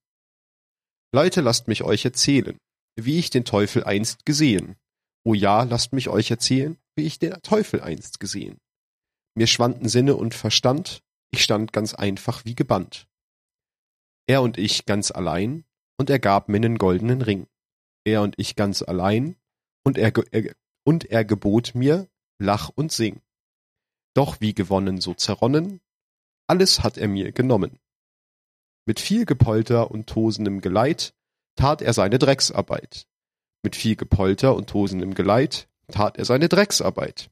Leute, 1.13 1.41
lasst 1.41 1.67
mich 1.67 1.83
euch 1.83 2.03
erzählen, 2.03 2.57
wie 2.95 3.19
ich 3.19 3.29
den 3.29 3.45
Teufel 3.45 3.83
einst 3.83 4.25
gesehen. 4.25 4.75
O 5.23 5.33
ja, 5.33 5.63
lasst 5.63 5.93
mich 5.93 6.09
euch 6.09 6.29
erzählen, 6.31 6.77
wie 6.95 7.05
ich 7.05 7.19
den 7.19 7.33
Teufel 7.41 7.81
einst 7.81 8.19
gesehen. 8.19 8.59
Mir 9.35 9.47
schwanden 9.47 9.89
Sinne 9.89 10.15
und 10.15 10.35
Verstand, 10.35 11.01
ich 11.31 11.43
stand 11.43 11.73
ganz 11.73 11.93
einfach 11.93 12.45
wie 12.45 12.55
gebannt. 12.55 13.07
Er 14.27 14.41
und 14.41 14.57
ich 14.57 14.85
ganz 14.85 15.11
allein, 15.11 15.65
und 15.97 16.09
er 16.09 16.19
gab 16.19 16.49
mir 16.49 16.59
nen 16.59 16.77
goldenen 16.77 17.21
Ring. 17.21 17.47
Er 18.05 18.21
und 18.21 18.35
ich 18.37 18.55
ganz 18.55 18.81
allein, 18.81 19.35
und 19.83 19.97
er, 19.97 20.13
er, 20.31 20.53
und 20.85 21.05
er 21.05 21.25
gebot 21.25 21.73
mir, 21.75 22.09
lach 22.39 22.69
und 22.69 22.91
sing. 22.91 23.21
Doch 24.13 24.41
wie 24.41 24.53
gewonnen, 24.53 25.01
so 25.01 25.13
zerronnen, 25.13 25.81
alles 26.47 26.83
hat 26.83 26.97
er 26.97 27.07
mir 27.07 27.31
genommen. 27.31 27.79
Mit 28.85 28.99
viel 28.99 29.25
Gepolter 29.25 29.89
und 29.91 30.07
tosendem 30.07 30.61
Geleit 30.61 31.15
tat 31.55 31.81
er 31.81 31.93
seine 31.93 32.19
Drecksarbeit. 32.19 33.07
Mit 33.63 33.75
viel 33.75 33.95
Gepolter 33.95 34.55
und 34.55 34.69
tosendem 34.69 35.13
Geleit 35.13 35.67
tat 35.91 36.17
er 36.17 36.25
seine 36.25 36.49
Drecksarbeit. 36.49 37.29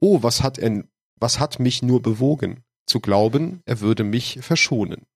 Oh, 0.00 0.22
was 0.22 0.42
hat 0.42 0.58
er, 0.58 0.84
was 1.16 1.38
hat 1.38 1.58
mich 1.58 1.82
nur 1.82 2.00
bewogen, 2.02 2.64
zu 2.86 3.00
glauben, 3.00 3.62
er 3.66 3.80
würde 3.80 4.04
mich 4.04 4.38
verschonen. 4.40 5.06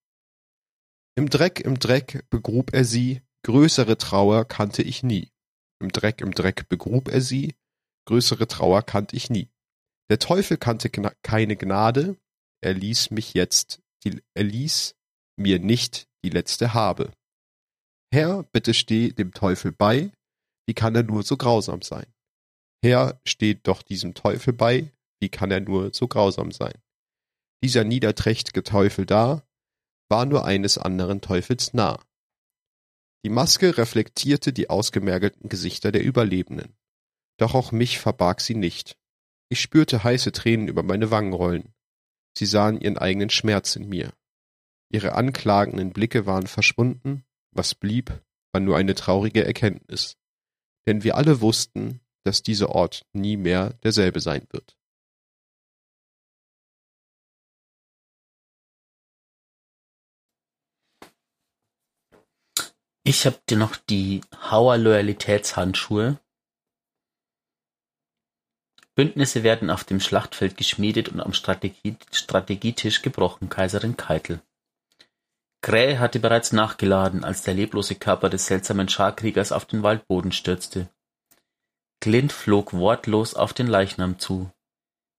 Im 1.16 1.30
Dreck, 1.30 1.60
im 1.60 1.78
Dreck 1.78 2.24
begrub 2.28 2.74
er 2.74 2.84
sie, 2.84 3.22
größere 3.44 3.98
Trauer 3.98 4.44
kannte 4.44 4.82
ich 4.82 5.02
nie. 5.02 5.30
Im 5.80 5.90
Dreck, 5.90 6.20
im 6.20 6.32
Dreck 6.32 6.68
begrub 6.68 7.08
er 7.08 7.20
sie, 7.20 7.54
größere 8.06 8.48
Trauer 8.48 8.82
kannte 8.82 9.16
ich 9.16 9.30
nie. 9.30 9.50
Der 10.10 10.18
Teufel 10.18 10.56
kannte 10.56 10.90
gna 10.90 11.12
keine 11.22 11.56
Gnade, 11.56 12.16
er 12.60 12.74
ließ 12.74 13.10
mich 13.10 13.34
jetzt, 13.34 13.80
die, 14.04 14.22
er 14.34 14.44
ließ 14.44 14.96
mir 15.36 15.58
nicht 15.58 16.08
die 16.24 16.30
letzte 16.30 16.74
Habe. 16.74 17.12
Herr, 18.14 18.44
bitte 18.44 18.74
steh 18.74 19.10
dem 19.10 19.32
Teufel 19.32 19.72
bei, 19.72 20.12
wie 20.68 20.74
kann 20.74 20.94
er 20.94 21.02
nur 21.02 21.24
so 21.24 21.36
grausam 21.36 21.82
sein? 21.82 22.06
Herr 22.80 23.20
steht 23.26 23.66
doch 23.66 23.82
diesem 23.82 24.14
Teufel 24.14 24.52
bei, 24.52 24.92
wie 25.20 25.30
kann 25.30 25.50
er 25.50 25.58
nur 25.58 25.92
so 25.92 26.06
grausam 26.06 26.52
sein? 26.52 26.74
Dieser 27.64 27.82
niederträchtige 27.82 28.62
Teufel 28.62 29.04
da, 29.04 29.42
war 30.08 30.26
nur 30.26 30.44
eines 30.44 30.78
anderen 30.78 31.22
Teufels 31.22 31.74
nah. 31.74 31.98
Die 33.24 33.30
Maske 33.30 33.78
reflektierte 33.78 34.52
die 34.52 34.70
ausgemergelten 34.70 35.48
Gesichter 35.48 35.90
der 35.90 36.04
Überlebenden. 36.04 36.76
Doch 37.36 37.56
auch 37.56 37.72
mich 37.72 37.98
verbarg 37.98 38.40
sie 38.40 38.54
nicht. 38.54 38.96
Ich 39.48 39.60
spürte 39.60 40.04
heiße 40.04 40.30
Tränen 40.30 40.68
über 40.68 40.84
meine 40.84 41.10
Wangen 41.10 41.32
rollen. 41.32 41.74
Sie 42.38 42.46
sahen 42.46 42.80
ihren 42.80 42.96
eigenen 42.96 43.30
Schmerz 43.30 43.74
in 43.74 43.88
mir. 43.88 44.12
Ihre 44.92 45.16
anklagenden 45.16 45.92
Blicke 45.92 46.26
waren 46.26 46.46
verschwunden, 46.46 47.24
was 47.54 47.74
blieb, 47.74 48.22
war 48.52 48.60
nur 48.60 48.76
eine 48.76 48.94
traurige 48.94 49.44
Erkenntnis. 49.44 50.16
Denn 50.86 51.02
wir 51.02 51.16
alle 51.16 51.40
wussten, 51.40 52.00
dass 52.24 52.42
dieser 52.42 52.70
Ort 52.70 53.06
nie 53.12 53.36
mehr 53.36 53.74
derselbe 53.82 54.20
sein 54.20 54.46
wird. 54.50 54.76
Ich 63.06 63.26
habe 63.26 63.38
dir 63.50 63.58
noch 63.58 63.76
die 63.76 64.22
Hauer 64.50 64.78
Loyalitätshandschuhe. 64.78 66.18
Bündnisse 68.94 69.42
werden 69.42 69.68
auf 69.68 69.84
dem 69.84 70.00
Schlachtfeld 70.00 70.56
geschmiedet 70.56 71.10
und 71.10 71.20
am 71.20 71.34
Strategie 71.34 71.98
Strategietisch 72.10 73.02
gebrochen. 73.02 73.50
Kaiserin 73.50 73.98
Keitel. 73.98 74.40
Krähe 75.64 75.98
hatte 75.98 76.20
bereits 76.20 76.52
nachgeladen, 76.52 77.24
als 77.24 77.40
der 77.40 77.54
leblose 77.54 77.94
Körper 77.94 78.28
des 78.28 78.44
seltsamen 78.44 78.86
Scharkriegers 78.86 79.50
auf 79.50 79.64
den 79.64 79.82
Waldboden 79.82 80.30
stürzte. 80.30 80.90
Clint 82.02 82.34
flog 82.34 82.74
wortlos 82.74 83.32
auf 83.32 83.54
den 83.54 83.66
Leichnam 83.66 84.18
zu. 84.18 84.50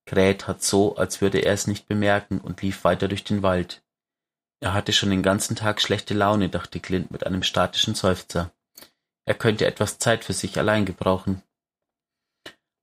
Krähe 0.06 0.38
tat 0.38 0.62
so, 0.62 0.98
als 0.98 1.20
würde 1.20 1.40
er 1.40 1.54
es 1.54 1.66
nicht 1.66 1.88
bemerken 1.88 2.40
und 2.40 2.62
lief 2.62 2.84
weiter 2.84 3.08
durch 3.08 3.24
den 3.24 3.42
Wald. 3.42 3.82
Er 4.60 4.76
hatte 4.76 4.94
schon 4.94 5.10
den 5.10 5.24
ganzen 5.24 5.56
Tag 5.56 5.82
schlechte 5.82 6.14
Laune, 6.14 6.48
dachte 6.48 6.80
Clint 6.80 7.10
mit 7.10 7.26
einem 7.26 7.42
statischen 7.42 7.96
Seufzer. 7.96 8.52
Er 9.26 9.34
könnte 9.34 9.66
etwas 9.66 9.98
Zeit 9.98 10.24
für 10.24 10.34
sich 10.34 10.60
allein 10.60 10.86
gebrauchen. 10.86 11.42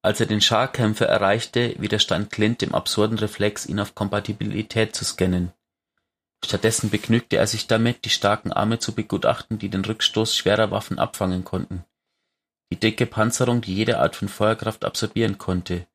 Als 0.03 0.19
er 0.19 0.27
den 0.27 0.41
Scharkämpfer 0.41 1.07
erreichte, 1.07 1.77
widerstand 1.79 2.33
Clint 2.33 2.61
dem 2.61 2.75
absurden 2.75 3.19
Reflex, 3.19 3.67
ihn 3.67 3.79
auf 3.79 3.95
Kompatibilität 3.95 4.97
zu 4.97 5.05
scannen. 5.05 5.53
Stattdessen 6.45 6.91
begnügte 6.91 7.37
er 7.37 7.47
sich 7.47 7.67
damit, 7.67 8.05
die 8.05 8.11
starken 8.11 8.53
Arme 8.53 8.79
zu 8.79 8.95
begutachten, 8.95 9.59
die 9.59 9.69
den 9.69 9.85
Rückstoß 9.85 10.37
schwerer 10.37 10.71
Waffen 10.71 10.99
abfangen 10.99 11.45
konnten. 11.45 11.85
Die 12.73 12.81
dicke 12.81 13.07
Panzerung, 13.07 13.61
die 13.61 13.75
jede 13.75 13.99
Art 13.99 14.17
von 14.17 14.29
Feuerkraft 14.29 14.85
absorbieren 14.85 15.39
konnte. 15.39 15.87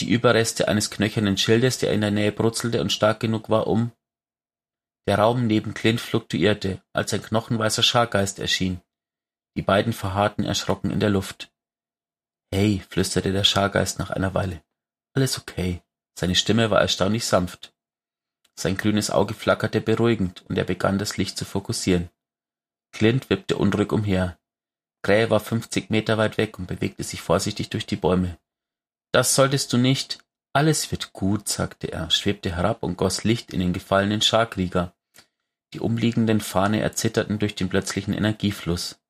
Die 0.00 0.10
Überreste 0.10 0.68
eines 0.68 0.90
knöchernen 0.90 1.36
Schildes, 1.36 1.78
der 1.78 1.92
in 1.92 2.00
der 2.00 2.10
Nähe 2.10 2.32
brutzelte 2.32 2.80
und 2.80 2.92
stark 2.92 3.20
genug 3.20 3.50
war, 3.50 3.66
um 3.66 3.92
der 5.06 5.18
Raum 5.18 5.46
neben 5.46 5.74
Clint 5.74 6.00
fluktuierte, 6.00 6.82
als 6.92 7.12
ein 7.12 7.22
knochenweißer 7.22 7.82
Schargeist 7.82 8.38
erschien. 8.38 8.80
Die 9.56 9.62
beiden 9.62 9.92
verharrten 9.92 10.44
erschrocken 10.44 10.90
in 10.90 11.00
der 11.00 11.10
Luft. 11.10 11.52
Hey, 12.52 12.82
flüsterte 12.88 13.32
der 13.32 13.44
Schargeist 13.44 13.98
nach 13.98 14.10
einer 14.10 14.34
Weile. 14.34 14.62
Alles 15.12 15.38
okay. 15.38 15.82
Seine 16.18 16.34
Stimme 16.34 16.70
war 16.70 16.80
erstaunlich 16.80 17.24
sanft. 17.24 17.74
Sein 18.58 18.76
grünes 18.76 19.10
Auge 19.10 19.34
flackerte 19.34 19.80
beruhigend 19.80 20.44
und 20.48 20.58
er 20.58 20.64
begann 20.64 20.98
das 20.98 21.16
Licht 21.16 21.38
zu 21.38 21.44
fokussieren. 21.44 22.10
Clint 22.92 23.30
wippte 23.30 23.56
unruhig 23.56 23.92
umher. 23.92 24.38
Krähe 25.02 25.30
war 25.30 25.40
fünfzig 25.40 25.90
Meter 25.90 26.18
weit 26.18 26.36
weg 26.36 26.58
und 26.58 26.66
bewegte 26.66 27.02
sich 27.04 27.22
vorsichtig 27.22 27.70
durch 27.70 27.86
die 27.86 27.96
Bäume. 27.96 28.38
Das 29.12 29.34
solltest 29.34 29.72
du 29.72 29.78
nicht. 29.78 30.18
Alles 30.52 30.90
wird 30.90 31.12
gut, 31.12 31.48
sagte 31.48 31.92
er, 31.92 32.10
schwebte 32.10 32.54
herab 32.54 32.82
und 32.82 32.96
goss 32.96 33.24
Licht 33.24 33.52
in 33.52 33.60
den 33.60 33.72
gefallenen 33.72 34.20
Scharkrieger. 34.20 34.94
Die 35.72 35.80
umliegenden 35.80 36.40
Fahne 36.40 36.80
erzitterten 36.80 37.38
durch 37.38 37.54
den 37.54 37.68
plötzlichen 37.68 38.12
Energiefluss. 38.12 39.00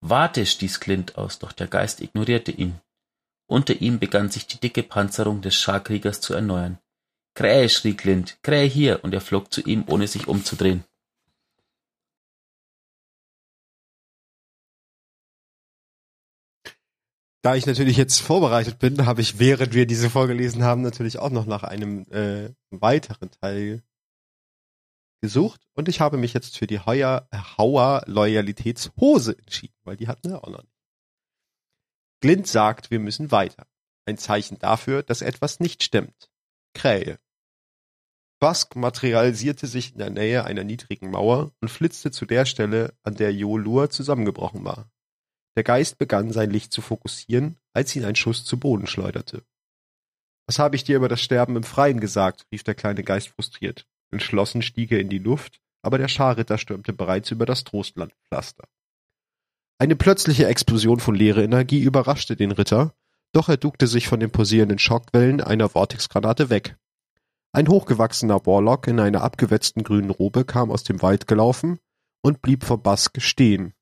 Warte, 0.00 0.46
stieß 0.46 0.78
Clint 0.78 1.18
aus, 1.18 1.40
doch 1.40 1.52
der 1.52 1.66
Geist 1.66 2.00
ignorierte 2.00 2.52
ihn. 2.52 2.80
Unter 3.48 3.74
ihm 3.74 3.98
begann 3.98 4.30
sich 4.30 4.46
die 4.46 4.58
dicke 4.58 4.82
Panzerung 4.82 5.42
des 5.42 5.56
Scharkriegers 5.56 6.20
zu 6.20 6.34
erneuern. 6.34 6.78
Krähe, 7.36 7.68
schrie 7.68 7.94
Clint, 7.94 8.38
Krähe 8.42 8.66
hier, 8.66 9.04
und 9.04 9.12
er 9.12 9.20
flog 9.20 9.52
zu 9.52 9.60
ihm, 9.60 9.84
ohne 9.88 10.08
sich 10.08 10.26
umzudrehen. 10.26 10.84
Da 17.42 17.54
ich 17.54 17.66
natürlich 17.66 17.98
jetzt 17.98 18.20
vorbereitet 18.20 18.78
bin, 18.78 19.04
habe 19.04 19.20
ich, 19.20 19.38
während 19.38 19.74
wir 19.74 19.86
diese 19.86 20.08
vorgelesen 20.08 20.64
haben, 20.64 20.80
natürlich 20.80 21.18
auch 21.18 21.30
noch 21.30 21.44
nach 21.44 21.62
einem 21.62 22.10
äh, 22.10 22.54
weiteren 22.70 23.30
Teil 23.30 23.82
gesucht 25.20 25.60
und 25.74 25.88
ich 25.88 26.00
habe 26.00 26.16
mich 26.16 26.32
jetzt 26.32 26.56
für 26.56 26.66
die 26.66 26.80
Heuer, 26.80 27.28
Hauer 27.58 28.02
Loyalitätshose 28.06 29.38
entschieden, 29.38 29.76
weil 29.84 29.96
die 29.98 30.08
hatten 30.08 30.30
wir 30.30 30.42
auch 30.42 30.48
noch 30.48 30.62
nicht. 30.62 30.74
Glint 32.20 32.46
sagt, 32.46 32.90
wir 32.90 32.98
müssen 32.98 33.30
weiter. 33.30 33.66
Ein 34.06 34.16
Zeichen 34.16 34.58
dafür, 34.58 35.02
dass 35.02 35.20
etwas 35.20 35.60
nicht 35.60 35.82
stimmt. 35.82 36.30
Krähe. 36.74 37.18
Bask 38.38 38.76
materialisierte 38.76 39.66
sich 39.66 39.92
in 39.92 39.98
der 39.98 40.10
Nähe 40.10 40.44
einer 40.44 40.64
niedrigen 40.64 41.10
Mauer 41.10 41.52
und 41.60 41.70
flitzte 41.70 42.10
zu 42.10 42.26
der 42.26 42.44
Stelle, 42.44 42.94
an 43.02 43.14
der 43.14 43.32
Jolur 43.32 43.88
zusammengebrochen 43.88 44.64
war. 44.64 44.90
Der 45.56 45.64
Geist 45.64 45.96
begann 45.96 46.32
sein 46.32 46.50
Licht 46.50 46.72
zu 46.72 46.82
fokussieren, 46.82 47.56
als 47.72 47.96
ihn 47.96 48.04
ein 48.04 48.16
Schuss 48.16 48.44
zu 48.44 48.58
Boden 48.58 48.86
schleuderte. 48.86 49.42
Was 50.46 50.58
habe 50.58 50.76
ich 50.76 50.84
dir 50.84 50.96
über 50.96 51.08
das 51.08 51.22
Sterben 51.22 51.56
im 51.56 51.64
Freien 51.64 51.98
gesagt? 51.98 52.46
rief 52.52 52.62
der 52.62 52.74
kleine 52.74 53.02
Geist 53.02 53.28
frustriert. 53.28 53.86
Entschlossen 54.10 54.62
stieg 54.62 54.92
er 54.92 55.00
in 55.00 55.08
die 55.08 55.18
Luft, 55.18 55.60
aber 55.82 55.98
der 55.98 56.08
Scharritter 56.08 56.58
stürmte 56.58 56.92
bereits 56.92 57.30
über 57.30 57.46
das 57.46 57.64
Trostlandpflaster. 57.64 58.68
Eine 59.78 59.96
plötzliche 59.96 60.46
Explosion 60.46 61.00
von 61.00 61.14
leerer 61.14 61.42
Energie 61.42 61.82
überraschte 61.82 62.36
den 62.36 62.52
Ritter, 62.52 62.94
doch 63.32 63.48
er 63.48 63.56
duckte 63.56 63.86
sich 63.86 64.08
von 64.08 64.20
den 64.20 64.30
posierenden 64.30 64.78
Schockwellen 64.78 65.40
einer 65.40 65.68
Vortexgranate 65.68 66.48
weg. 66.48 66.76
Ein 67.56 67.68
hochgewachsener 67.68 68.44
Warlock 68.44 68.86
in 68.86 69.00
einer 69.00 69.22
abgewetzten 69.22 69.82
grünen 69.82 70.10
Robe 70.10 70.44
kam 70.44 70.70
aus 70.70 70.84
dem 70.84 71.00
Wald 71.00 71.26
gelaufen 71.26 71.78
und 72.22 72.42
blieb 72.42 72.64
vor 72.64 72.82
Bask 72.82 73.20
stehen, 73.22 73.72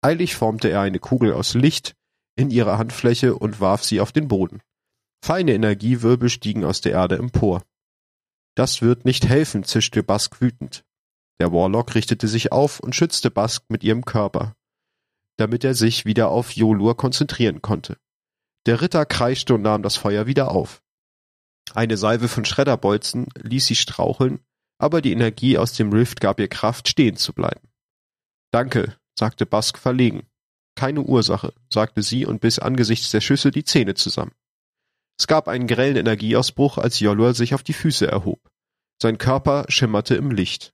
Eilig 0.00 0.36
formte 0.36 0.68
er 0.68 0.82
eine 0.82 1.00
Kugel 1.00 1.32
aus 1.32 1.54
Licht 1.54 1.96
in 2.36 2.50
ihre 2.50 2.78
Handfläche 2.78 3.34
und 3.34 3.60
warf 3.60 3.82
sie 3.82 4.00
auf 4.00 4.12
den 4.12 4.28
Boden. 4.28 4.62
Feine 5.24 5.52
Energiewirbel 5.54 6.28
stiegen 6.28 6.64
aus 6.64 6.80
der 6.80 6.92
Erde 6.92 7.16
empor. 7.16 7.64
Das 8.54 8.80
wird 8.82 9.04
nicht 9.04 9.28
helfen, 9.28 9.64
zischte 9.64 10.04
Bask 10.04 10.40
wütend. 10.40 10.84
Der 11.40 11.52
Warlock 11.52 11.96
richtete 11.96 12.28
sich 12.28 12.52
auf 12.52 12.78
und 12.78 12.94
schützte 12.94 13.32
Bask 13.32 13.64
mit 13.68 13.82
ihrem 13.82 14.04
Körper, 14.04 14.54
damit 15.36 15.64
er 15.64 15.74
sich 15.74 16.04
wieder 16.04 16.28
auf 16.28 16.52
Jolur 16.52 16.96
konzentrieren 16.96 17.62
konnte. 17.62 17.98
Der 18.66 18.80
Ritter 18.80 19.04
kreischte 19.06 19.54
und 19.54 19.62
nahm 19.62 19.82
das 19.82 19.96
Feuer 19.96 20.26
wieder 20.26 20.52
auf. 20.52 20.82
Eine 21.74 21.96
Salve 21.96 22.28
von 22.28 22.44
Schredderbolzen 22.44 23.26
ließ 23.40 23.66
sie 23.66 23.76
straucheln, 23.76 24.40
aber 24.78 25.02
die 25.02 25.12
Energie 25.12 25.58
aus 25.58 25.72
dem 25.72 25.92
Rift 25.92 26.20
gab 26.20 26.40
ihr 26.40 26.48
Kraft, 26.48 26.88
stehen 26.88 27.16
zu 27.16 27.32
bleiben. 27.32 27.68
Danke, 28.52 28.96
sagte 29.18 29.46
Bask 29.46 29.78
verlegen. 29.78 30.26
Keine 30.76 31.02
Ursache, 31.02 31.52
sagte 31.68 32.02
sie 32.02 32.24
und 32.24 32.40
biss 32.40 32.58
angesichts 32.58 33.10
der 33.10 33.20
Schüsse 33.20 33.50
die 33.50 33.64
Zähne 33.64 33.94
zusammen. 33.94 34.32
Es 35.18 35.26
gab 35.26 35.48
einen 35.48 35.66
grellen 35.66 35.96
Energieausbruch, 35.96 36.78
als 36.78 37.00
Jolur 37.00 37.34
sich 37.34 37.54
auf 37.54 37.64
die 37.64 37.72
Füße 37.72 38.06
erhob. 38.06 38.40
Sein 39.02 39.18
Körper 39.18 39.64
schimmerte 39.68 40.14
im 40.14 40.30
Licht. 40.30 40.72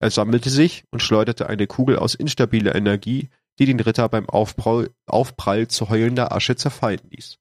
Er 0.00 0.10
sammelte 0.10 0.50
sich 0.50 0.84
und 0.90 1.00
schleuderte 1.00 1.48
eine 1.48 1.66
Kugel 1.66 1.98
aus 1.98 2.14
instabiler 2.14 2.74
Energie, 2.74 3.28
die 3.58 3.66
den 3.66 3.80
Ritter 3.80 4.08
beim 4.08 4.28
Aufprall, 4.28 4.90
Aufprall 5.06 5.68
zu 5.68 5.90
heulender 5.90 6.32
Asche 6.32 6.56
zerfallen 6.56 7.02
ließ. 7.10 7.38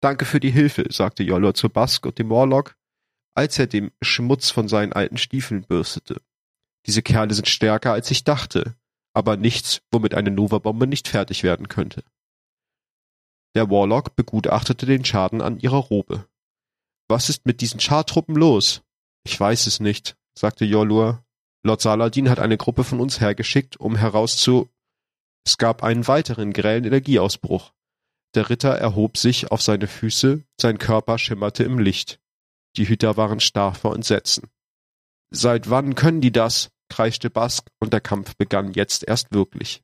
Danke 0.00 0.24
für 0.24 0.40
die 0.40 0.50
Hilfe, 0.50 0.86
sagte 0.90 1.22
Jolur 1.22 1.54
zu 1.54 1.68
Bask 1.68 2.04
und 2.06 2.18
dem 2.18 2.30
Warlock, 2.30 2.76
als 3.34 3.58
er 3.58 3.66
dem 3.66 3.92
Schmutz 4.02 4.50
von 4.50 4.68
seinen 4.68 4.92
alten 4.92 5.16
Stiefeln 5.16 5.62
bürstete. 5.62 6.20
Diese 6.86 7.02
Kerle 7.02 7.34
sind 7.34 7.48
stärker, 7.48 7.92
als 7.92 8.10
ich 8.10 8.24
dachte 8.24 8.76
aber 9.16 9.38
nichts, 9.38 9.80
womit 9.90 10.12
eine 10.12 10.30
Nova-Bombe 10.30 10.86
nicht 10.86 11.08
fertig 11.08 11.42
werden 11.42 11.68
könnte. 11.68 12.04
Der 13.54 13.70
Warlock 13.70 14.14
begutachtete 14.14 14.84
den 14.84 15.06
Schaden 15.06 15.40
an 15.40 15.58
ihrer 15.58 15.78
Robe. 15.78 16.28
Was 17.08 17.30
ist 17.30 17.46
mit 17.46 17.62
diesen 17.62 17.80
Schartruppen 17.80 18.36
los? 18.36 18.82
Ich 19.24 19.40
weiß 19.40 19.68
es 19.68 19.80
nicht, 19.80 20.18
sagte 20.38 20.66
Jolur. 20.66 21.24
Lord 21.64 21.80
Saladin 21.80 22.28
hat 22.28 22.40
eine 22.40 22.58
Gruppe 22.58 22.84
von 22.84 23.00
uns 23.00 23.18
hergeschickt, 23.18 23.78
um 23.78 23.96
herauszu... 23.96 24.68
Es 25.46 25.56
gab 25.56 25.82
einen 25.82 26.06
weiteren 26.06 26.52
grellen 26.52 26.84
Energieausbruch. 26.84 27.72
Der 28.36 28.50
Ritter 28.50 28.76
erhob 28.76 29.16
sich 29.16 29.50
auf 29.50 29.62
seine 29.62 29.86
Füße, 29.86 30.44
sein 30.60 30.76
Körper 30.76 31.18
schimmerte 31.18 31.64
im 31.64 31.78
Licht. 31.78 32.20
Die 32.76 32.86
Hüter 32.86 33.16
waren 33.16 33.40
starr 33.40 33.74
vor 33.74 33.94
Entsetzen. 33.94 34.50
Seit 35.30 35.70
wann 35.70 35.94
können 35.94 36.20
die 36.20 36.32
das? 36.32 36.70
kreischte 36.88 37.30
Bask, 37.30 37.68
und 37.80 37.92
der 37.92 38.00
Kampf 38.00 38.36
begann 38.36 38.72
jetzt 38.72 39.02
erst 39.08 39.32
wirklich. 39.32 39.82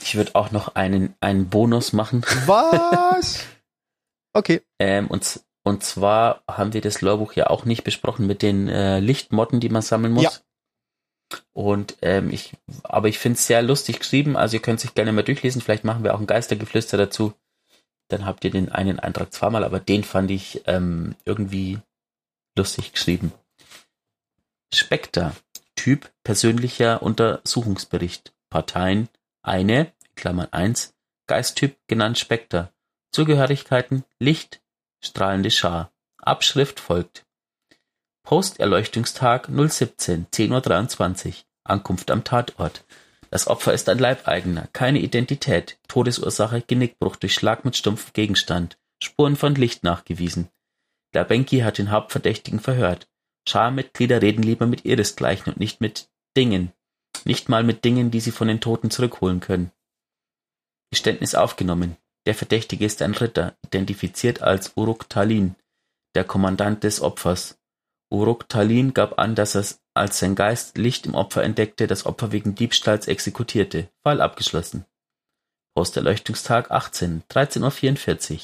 Ich 0.00 0.14
würde 0.14 0.34
auch 0.36 0.52
noch 0.52 0.76
einen, 0.76 1.14
einen 1.20 1.50
Bonus 1.50 1.92
machen. 1.92 2.24
Was? 2.46 3.44
Okay. 4.32 4.60
Ähm, 4.78 5.06
und, 5.06 5.40
und 5.64 5.82
zwar 5.82 6.44
haben 6.46 6.74
wir 6.74 6.82
das 6.82 7.00
Lorbuch 7.00 7.32
ja 7.32 7.46
auch 7.46 7.64
nicht 7.64 7.84
besprochen 7.84 8.26
mit 8.26 8.42
den 8.42 8.68
äh, 8.68 9.00
Lichtmotten, 9.00 9.60
die 9.60 9.70
man 9.70 9.80
sammeln 9.80 10.12
muss. 10.12 10.24
Ja. 10.24 10.30
Und 11.52 11.96
ähm, 12.02 12.30
ich, 12.30 12.52
aber 12.82 13.08
ich 13.08 13.18
finde 13.18 13.36
es 13.36 13.46
sehr 13.46 13.62
lustig 13.62 14.00
geschrieben, 14.00 14.36
also 14.36 14.56
ihr 14.56 14.62
könnt 14.62 14.80
sich 14.80 14.94
gerne 14.94 15.12
mal 15.12 15.22
durchlesen, 15.22 15.60
vielleicht 15.60 15.84
machen 15.84 16.04
wir 16.04 16.14
auch 16.14 16.20
ein 16.20 16.26
Geistergeflüster 16.26 16.96
dazu. 16.96 17.34
Dann 18.08 18.24
habt 18.24 18.44
ihr 18.44 18.50
den 18.50 18.70
einen 18.70 19.00
Eintrag 19.00 19.32
zweimal, 19.32 19.64
aber 19.64 19.80
den 19.80 20.04
fand 20.04 20.30
ich 20.30 20.62
ähm, 20.66 21.16
irgendwie 21.24 21.78
lustig 22.56 22.92
geschrieben. 22.92 23.32
Spectre. 24.72 25.34
Typ 25.74 26.10
persönlicher 26.24 27.02
Untersuchungsbericht. 27.02 28.32
Parteien 28.50 29.08
eine, 29.42 29.92
Klammern 30.14 30.48
1, 30.52 30.94
Geisttyp 31.26 31.76
genannt 31.88 32.18
Spectre. 32.18 32.72
Zugehörigkeiten 33.12 34.04
Licht, 34.18 34.62
strahlende 35.00 35.50
Schar. 35.50 35.92
Abschrift 36.18 36.80
folgt. 36.80 37.25
Posterleuchtungstag 38.26 39.46
017, 39.46 40.26
10.23 40.34 41.26
Uhr. 41.28 41.34
Ankunft 41.62 42.10
am 42.10 42.24
Tatort. 42.24 42.84
Das 43.30 43.46
Opfer 43.46 43.72
ist 43.72 43.88
ein 43.88 44.00
Leibeigener, 44.00 44.68
keine 44.72 44.98
Identität. 44.98 45.78
Todesursache 45.86 46.60
Genickbruch 46.60 47.14
durch 47.14 47.34
Schlag 47.34 47.64
mit 47.64 47.76
stumpfem 47.76 48.12
Gegenstand. 48.14 48.78
Spuren 49.00 49.36
von 49.36 49.54
Licht 49.54 49.84
nachgewiesen. 49.84 50.48
Labenki 51.14 51.60
hat 51.60 51.78
den 51.78 51.92
Hauptverdächtigen 51.92 52.58
verhört. 52.58 53.06
Scharmitglieder 53.48 54.20
reden 54.20 54.42
lieber 54.42 54.66
mit 54.66 54.84
ihresgleichen 54.84 55.52
und 55.52 55.60
nicht 55.60 55.80
mit 55.80 56.10
Dingen. 56.36 56.72
Nicht 57.24 57.48
mal 57.48 57.62
mit 57.62 57.84
Dingen, 57.84 58.10
die 58.10 58.20
sie 58.20 58.32
von 58.32 58.48
den 58.48 58.60
Toten 58.60 58.90
zurückholen 58.90 59.38
können. 59.38 59.70
Geständnis 60.90 61.36
aufgenommen. 61.36 61.96
Der 62.26 62.34
Verdächtige 62.34 62.86
ist 62.86 63.02
ein 63.02 63.14
Ritter, 63.14 63.56
identifiziert 63.64 64.42
als 64.42 64.72
Uruk 64.74 65.08
Talin, 65.08 65.54
der 66.16 66.24
Kommandant 66.24 66.82
des 66.82 67.00
Opfers. 67.00 67.56
Uruk 68.10 68.48
Talin 68.48 68.94
gab 68.94 69.18
an, 69.18 69.34
dass 69.34 69.56
er 69.56 69.64
als 69.94 70.18
sein 70.18 70.34
Geist 70.34 70.78
Licht 70.78 71.06
im 71.06 71.14
Opfer 71.14 71.42
entdeckte, 71.42 71.86
das 71.86 72.06
Opfer 72.06 72.30
wegen 72.30 72.54
Diebstahls 72.54 73.08
exekutierte. 73.08 73.88
Fall 74.02 74.20
abgeschlossen. 74.20 74.84
Posterleuchtungstag 75.74 76.70
18, 76.70 77.24
13.44 77.30 78.32
Uhr. 78.32 78.40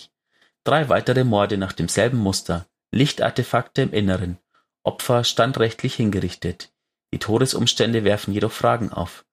Drei 0.64 0.88
weitere 0.88 1.24
Morde 1.24 1.58
nach 1.58 1.72
demselben 1.72 2.18
Muster. 2.18 2.66
Lichtartefakte 2.90 3.82
im 3.82 3.92
Inneren. 3.92 4.38
Opfer 4.82 5.24
standrechtlich 5.24 5.94
hingerichtet. 5.94 6.72
Die 7.12 7.18
Todesumstände 7.18 8.04
werfen 8.04 8.34
jedoch 8.34 8.52
Fragen 8.52 8.92
auf. 8.92 9.24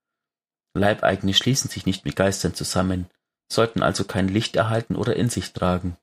Leibeigene 0.76 1.34
schließen 1.34 1.70
sich 1.70 1.86
nicht 1.86 2.06
mit 2.06 2.16
Geistern 2.16 2.54
zusammen, 2.54 3.10
sollten 3.52 3.82
also 3.82 4.04
kein 4.04 4.28
Licht 4.28 4.56
erhalten 4.56 4.96
oder 4.96 5.16
in 5.16 5.30
sich 5.30 5.54
tragen. 5.54 5.98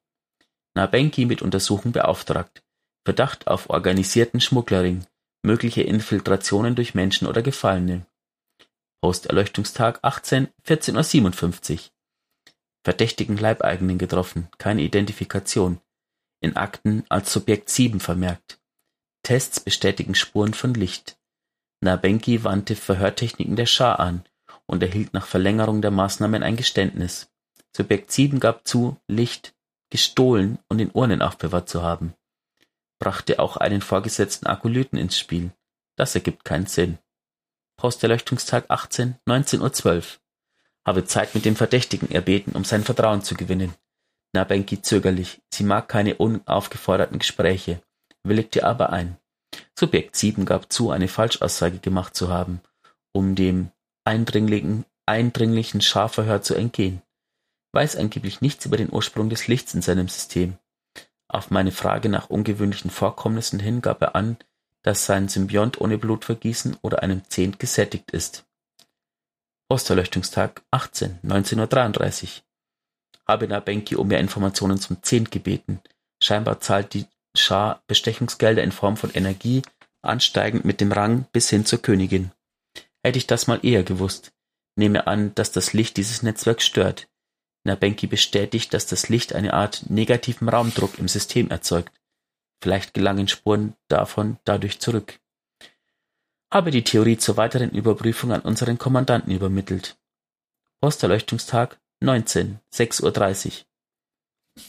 Nabenki 0.74 1.24
mit 1.24 1.42
Untersuchung 1.42 1.92
beauftragt. 1.92 2.62
Verdacht 3.06 3.46
auf 3.46 3.70
organisierten 3.70 4.40
Schmugglerring, 4.40 5.06
mögliche 5.44 5.82
Infiltrationen 5.82 6.74
durch 6.74 6.96
Menschen 6.96 7.28
oder 7.28 7.40
Gefallene. 7.40 8.04
Posterleuchtungstag 9.00 10.00
18, 10.02 10.48
14.57 10.66 11.72
Uhr. 11.72 11.80
Verdächtigen 12.82 13.36
Leibeigenen 13.36 13.98
getroffen, 13.98 14.48
keine 14.58 14.82
Identifikation. 14.82 15.80
In 16.40 16.56
Akten 16.56 17.04
als 17.08 17.32
Subjekt 17.32 17.70
7 17.70 18.00
vermerkt. 18.00 18.58
Tests 19.22 19.60
bestätigen 19.60 20.16
Spuren 20.16 20.52
von 20.52 20.74
Licht. 20.74 21.16
Nabenki 21.80 22.42
wandte 22.42 22.74
Verhörtechniken 22.74 23.54
der 23.54 23.66
Schah 23.66 23.94
an 23.94 24.24
und 24.66 24.82
erhielt 24.82 25.14
nach 25.14 25.28
Verlängerung 25.28 25.80
der 25.80 25.92
Maßnahmen 25.92 26.42
ein 26.42 26.56
Geständnis. 26.56 27.30
Subjekt 27.72 28.10
7 28.10 28.40
gab 28.40 28.66
zu, 28.66 28.96
Licht 29.06 29.54
gestohlen 29.90 30.58
und 30.68 30.80
in 30.80 30.90
Urnen 30.92 31.22
aufbewahrt 31.22 31.68
zu 31.68 31.84
haben. 31.84 32.15
Brachte 32.98 33.38
auch 33.38 33.56
einen 33.56 33.80
vorgesetzten 33.80 34.46
Akolyten 34.46 34.98
ins 34.98 35.18
Spiel. 35.18 35.52
Das 35.96 36.14
ergibt 36.14 36.44
keinen 36.44 36.66
Sinn. 36.66 36.98
Posterleuchtungstag 37.76 38.66
18, 38.68 39.16
19.12 39.26 39.96
Uhr. 39.96 40.02
Habe 40.86 41.04
Zeit 41.04 41.34
mit 41.34 41.44
dem 41.44 41.56
Verdächtigen 41.56 42.10
erbeten, 42.10 42.52
um 42.52 42.64
sein 42.64 42.84
Vertrauen 42.84 43.22
zu 43.22 43.34
gewinnen. 43.34 43.74
Nabenki 44.32 44.82
zögerlich. 44.82 45.42
Sie 45.52 45.64
mag 45.64 45.88
keine 45.88 46.16
unaufgeforderten 46.16 47.18
Gespräche 47.18 47.80
willigte 48.28 48.64
aber 48.64 48.90
ein. 48.90 49.16
Subjekt 49.78 50.16
7 50.16 50.44
gab 50.44 50.72
zu, 50.72 50.90
eine 50.90 51.08
Falschaussage 51.08 51.78
gemacht 51.78 52.14
zu 52.14 52.28
haben, 52.28 52.60
um 53.12 53.34
dem 53.34 53.70
eindringlichen, 54.04 54.84
eindringlichen 55.06 55.80
Scharverhör 55.80 56.42
zu 56.42 56.54
entgehen. 56.54 57.02
Weiß 57.72 57.96
angeblich 57.96 58.40
nichts 58.40 58.64
über 58.66 58.76
den 58.76 58.92
Ursprung 58.92 59.28
des 59.28 59.48
Lichts 59.48 59.74
in 59.74 59.82
seinem 59.82 60.08
System. 60.08 60.58
Auf 61.28 61.50
meine 61.50 61.72
Frage 61.72 62.08
nach 62.08 62.30
ungewöhnlichen 62.30 62.90
Vorkommnissen 62.90 63.58
hin 63.58 63.82
gab 63.82 64.00
er 64.02 64.14
an, 64.14 64.36
dass 64.82 65.06
sein 65.06 65.28
Symbiont 65.28 65.80
ohne 65.80 65.98
Blutvergießen 65.98 66.76
oder 66.82 67.02
einem 67.02 67.22
Zehnt 67.28 67.58
gesättigt 67.58 68.12
ist. 68.12 68.44
Osterleuchtungstag 69.68 70.62
18, 70.70 71.18
19.33 71.24 72.24
Uhr. 72.24 72.30
Habe 73.26 73.48
Nabenki 73.48 73.96
um 73.96 74.06
mehr 74.06 74.20
Informationen 74.20 74.78
zum 74.78 75.02
Zehnt 75.02 75.32
gebeten. 75.32 75.80
Scheinbar 76.22 76.60
zahlt 76.60 76.94
die 76.94 77.06
Schah 77.36 77.82
Bestechungsgelder 77.88 78.62
in 78.62 78.70
Form 78.70 78.96
von 78.96 79.10
Energie, 79.12 79.62
ansteigend 80.02 80.64
mit 80.64 80.80
dem 80.80 80.92
Rang 80.92 81.26
bis 81.32 81.50
hin 81.50 81.66
zur 81.66 81.82
Königin. 81.82 82.30
Hätte 83.02 83.18
ich 83.18 83.26
das 83.26 83.48
mal 83.48 83.58
eher 83.64 83.82
gewusst. 83.82 84.32
Nehme 84.76 85.08
an, 85.08 85.34
dass 85.34 85.50
das 85.50 85.72
Licht 85.72 85.96
dieses 85.96 86.22
Netzwerk 86.22 86.62
stört. 86.62 87.08
Nabenki 87.66 88.06
bestätigt, 88.06 88.72
dass 88.72 88.86
das 88.86 89.08
Licht 89.08 89.34
eine 89.34 89.52
Art 89.52 89.90
negativen 89.90 90.48
Raumdruck 90.48 90.98
im 90.98 91.08
System 91.08 91.50
erzeugt. 91.50 91.92
Vielleicht 92.60 92.94
gelangen 92.94 93.28
Spuren 93.28 93.74
davon 93.88 94.38
dadurch 94.44 94.80
zurück. 94.80 95.20
Habe 96.50 96.70
die 96.70 96.84
Theorie 96.84 97.18
zur 97.18 97.36
weiteren 97.36 97.70
Überprüfung 97.70 98.32
an 98.32 98.40
unseren 98.40 98.78
Kommandanten 98.78 99.32
übermittelt. 99.32 99.98
Posterleuchtungstag 100.80 101.78
19, 102.00 102.60
6.30 102.72 103.46
Uhr. 103.46 104.62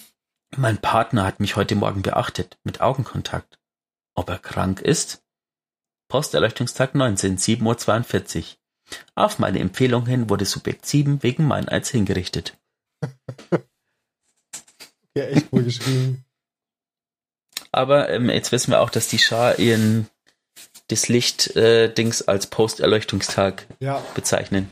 Mein 0.55 0.79
Partner 0.79 1.25
hat 1.25 1.39
mich 1.39 1.55
heute 1.55 1.75
Morgen 1.75 2.01
beachtet, 2.01 2.57
mit 2.63 2.81
Augenkontakt. 2.81 3.59
Ob 4.15 4.29
er 4.29 4.39
krank 4.39 4.81
ist? 4.81 5.23
Posterleuchtungstag 6.07 6.95
19, 6.95 7.37
7.42 7.37 8.37
Uhr. 8.37 8.45
Auf 9.15 9.39
meine 9.39 9.59
Empfehlung 9.59 10.05
hin 10.05 10.29
wurde 10.29 10.45
Subjekt 10.45 10.85
7 10.85 11.21
wegen 11.21 11.45
Meineids 11.45 11.89
hingerichtet. 11.89 12.57
ja, 15.15 15.23
echt 15.25 15.51
wohl 15.51 15.63
geschrieben. 15.63 16.25
Aber 17.71 18.09
ähm, 18.09 18.29
jetzt 18.29 18.51
wissen 18.51 18.71
wir 18.71 18.81
auch, 18.81 18.89
dass 18.89 19.07
die 19.07 19.19
Schar 19.19 19.59
ihren 19.59 20.09
das 20.87 21.09
Licht-Dings 21.09 22.21
äh, 22.21 22.27
als 22.27 22.47
Posterleuchtungstag 22.47 23.67
ja. 23.79 24.03
bezeichnen. 24.15 24.71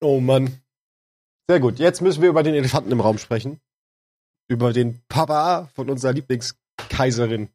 Oh 0.00 0.20
Mann. 0.20 0.60
Sehr 1.48 1.60
gut. 1.60 1.78
Jetzt 1.78 2.00
müssen 2.00 2.22
wir 2.22 2.30
über 2.30 2.42
den 2.42 2.54
Elefanten 2.54 2.92
im 2.92 3.00
Raum 3.00 3.18
sprechen. 3.18 3.60
Über 4.48 4.72
den 4.72 5.02
Papa 5.08 5.68
von 5.74 5.90
unserer 5.90 6.12
Lieblingskaiserin. 6.12 7.48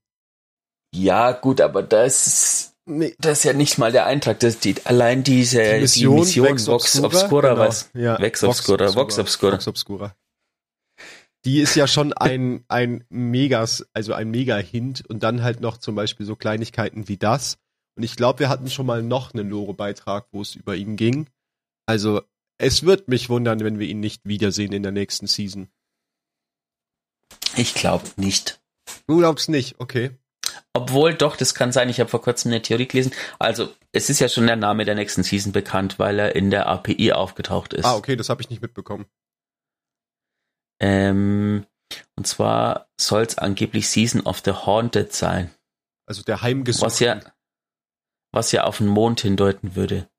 Ja, 0.94 1.32
gut, 1.32 1.62
aber 1.62 1.84
das, 1.84 2.59
nee. 2.90 3.16
das 3.20 3.40
ist 3.40 3.44
ja 3.46 3.54
nicht 3.54 3.78
mal 3.78 3.92
der 3.92 4.06
Eintrag. 4.06 4.40
Das 4.40 4.60
die, 4.60 4.76
allein 4.86 5.24
diese 5.24 5.62
die 5.62 5.82
Mission, 5.82 6.16
die 6.16 6.20
Mission 6.20 6.46
Vex 6.48 6.68
Vox 6.68 7.00
Obscura, 7.00 7.06
Obscura 7.08 7.50
genau. 7.50 7.62
was? 7.62 7.90
Ja. 7.94 8.20
Vex 8.20 8.44
Obscura, 8.44 8.96
Vox 8.96 9.18
Obscura. 9.18 9.54
Vox 9.54 9.68
Obscura. 9.68 10.16
Die 11.46 11.60
ist 11.60 11.76
ja 11.76 11.88
schon 11.88 12.12
ein, 12.12 12.66
ein 12.68 13.06
Megas, 13.10 13.88
also 13.94 14.14
ein 14.14 14.30
Mega-Hint 14.30 15.06
und 15.08 15.24
dann 15.24 15.42
halt 15.42 15.62
noch 15.62 15.78
zum 15.78 15.96
Beispiel 15.96 16.26
so 16.26 16.36
Kleinigkeiten 16.36 17.08
wie 17.08 17.16
das. 17.16 17.58
Und 17.96 18.04
ich 18.04 18.18
glaube, 18.18 18.40
wir 18.40 18.50
hatten 18.50 18.70
schon 18.70 18.86
mal 18.86 19.02
noch 19.02 19.34
einen 19.34 19.50
Lore-Beitrag, 19.50 20.28
wo 20.32 20.42
es 20.42 20.56
über 20.56 20.76
ihn 20.76 20.98
ging. 20.98 21.30
Also 21.86 22.22
es 22.58 22.84
wird 22.84 23.08
mich 23.08 23.30
wundern, 23.30 23.62
wenn 23.62 23.80
wir 23.80 23.88
ihn 23.88 24.02
nicht 24.02 24.22
wiedersehen 24.26 24.74
in 24.74 24.84
der 24.84 24.92
nächsten 24.92 25.28
Season. 25.28 25.70
Ich 27.56 27.74
glaube 27.74 28.08
nicht. 28.18 28.60
Du 29.08 29.18
glaubst 29.18 29.50
nicht, 29.50 29.80
okay. 29.80 30.12
Obwohl, 30.74 31.14
doch, 31.14 31.36
das 31.36 31.56
kann 31.56 31.72
sein. 31.72 31.90
Ich 31.90 32.00
habe 32.00 32.10
vor 32.10 32.22
kurzem 32.22 32.52
eine 32.52 32.62
Theorie 32.62 32.88
gelesen. 32.88 33.12
Also, 33.38 33.74
es 33.92 34.10
ist 34.10 34.20
ja 34.20 34.30
schon 34.30 34.48
der 34.48 34.56
Name 34.56 34.86
der 34.86 34.96
nächsten 34.96 35.24
Season 35.24 35.52
bekannt, 35.52 36.00
weil 36.00 36.20
er 36.20 36.36
in 36.36 36.50
der 36.52 36.68
API 36.68 37.14
aufgetaucht 37.14 37.74
ist. 37.74 37.86
Ah, 37.86 37.96
okay, 37.96 38.16
das 38.16 38.30
habe 38.30 38.42
ich 38.42 38.50
nicht 38.50 38.62
mitbekommen. 38.62 39.06
Ähm, 40.82 41.66
und 42.16 42.28
zwar 42.28 42.90
soll 43.00 43.24
es 43.24 43.38
angeblich 43.38 43.90
Season 43.90 44.22
of 44.22 44.42
the 44.46 44.52
Haunted 44.52 45.14
sein. 45.14 45.54
Also 46.06 46.24
der 46.24 46.42
Heimgesuchte. 46.42 46.86
Was 46.86 47.00
ja, 47.00 47.20
was 48.32 48.52
ja 48.52 48.64
auf 48.64 48.78
den 48.78 48.88
Mond 48.88 49.22
hindeuten 49.22 49.76
würde. 49.76 50.10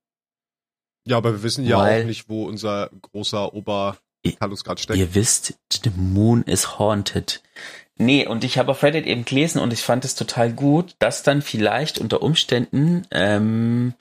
Ja, 1.07 1.17
aber 1.17 1.33
wir 1.33 1.43
wissen 1.43 1.65
ja 1.65 1.79
Weil, 1.79 2.03
auch 2.03 2.07
nicht, 2.07 2.29
wo 2.29 2.47
unser 2.47 2.91
großer 2.91 3.55
Ober 3.55 3.99
gerade 4.23 4.57
steckt. 4.57 4.99
Ihr 4.99 5.15
wisst, 5.15 5.59
the 5.73 5.91
moon 5.97 6.43
is 6.43 6.79
haunted. 6.79 7.43
Nee, 8.01 8.27
und 8.27 8.45
ich 8.45 8.57
habe 8.57 8.71
auf 8.71 8.83
Reddit 8.83 9.07
eben 9.07 9.27
gelesen 9.27 9.61
und 9.61 9.75
ich 9.75 9.83
fand 9.83 10.07
es 10.07 10.15
total 10.15 10.51
gut, 10.51 10.95
dass 11.01 11.23
dann 11.23 11.43
vielleicht 11.43 11.99
unter 11.99 12.23
Umständen 12.23 13.07
ähm, 13.11 13.93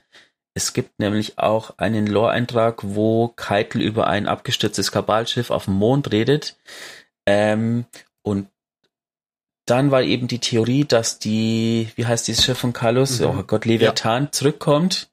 Es 0.54 0.72
gibt 0.72 1.00
nämlich 1.00 1.38
auch 1.38 1.78
einen 1.78 2.08
Lore-Eintrag, 2.08 2.80
wo 2.82 3.28
Keitel 3.28 3.82
über 3.82 4.08
ein 4.08 4.26
abgestürztes 4.26 4.94
Kabalschiff 4.94 5.52
auf 5.52 5.66
dem 5.66 5.74
Mond 5.74 6.14
redet. 6.14 6.58
Ähm, 7.26 7.86
und 8.22 8.48
dann 9.66 9.92
war 9.92 10.02
eben 10.02 10.30
die 10.30 10.40
Theorie, 10.40 10.86
dass 10.86 11.20
die, 11.20 11.90
wie 11.98 12.06
heißt 12.06 12.26
dieses 12.26 12.46
Schiff 12.46 12.58
von 12.58 12.72
Carlos? 12.72 13.20
Mhm. 13.20 13.26
Oh 13.26 13.44
Gott, 13.44 13.66
Leviathan 13.66 14.24
ja. 14.24 14.32
zurückkommt. 14.32 15.10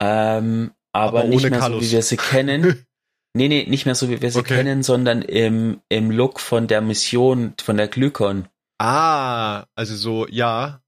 Ähm, 0.00 0.70
aber, 0.92 1.20
aber 1.20 1.28
nicht 1.28 1.50
mehr 1.50 1.58
Carlos. 1.58 1.82
so, 1.82 1.88
wie 1.88 1.92
wir 1.92 2.02
sie 2.02 2.16
kennen. 2.16 2.86
nee, 3.34 3.48
nee, 3.48 3.66
nicht 3.68 3.86
mehr 3.86 3.94
so, 3.94 4.08
wie 4.08 4.20
wir 4.20 4.30
sie 4.30 4.40
okay. 4.40 4.56
kennen, 4.56 4.82
sondern 4.82 5.22
im, 5.22 5.80
im 5.88 6.10
Look 6.10 6.40
von 6.40 6.66
der 6.66 6.80
Mission, 6.80 7.54
von 7.62 7.76
der 7.76 7.88
Glykon. 7.88 8.48
Ah, 8.78 9.64
also 9.74 9.94
so, 9.94 10.26
ja. 10.28 10.80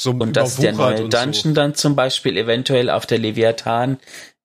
So 0.00 0.12
und 0.12 0.36
dass 0.36 0.56
der 0.56 0.72
neue 0.72 1.08
Dungeon 1.08 1.32
so. 1.32 1.52
dann 1.52 1.74
zum 1.74 1.96
Beispiel 1.96 2.36
eventuell 2.36 2.88
auf 2.88 3.06
der 3.06 3.18
Leviathan 3.18 3.98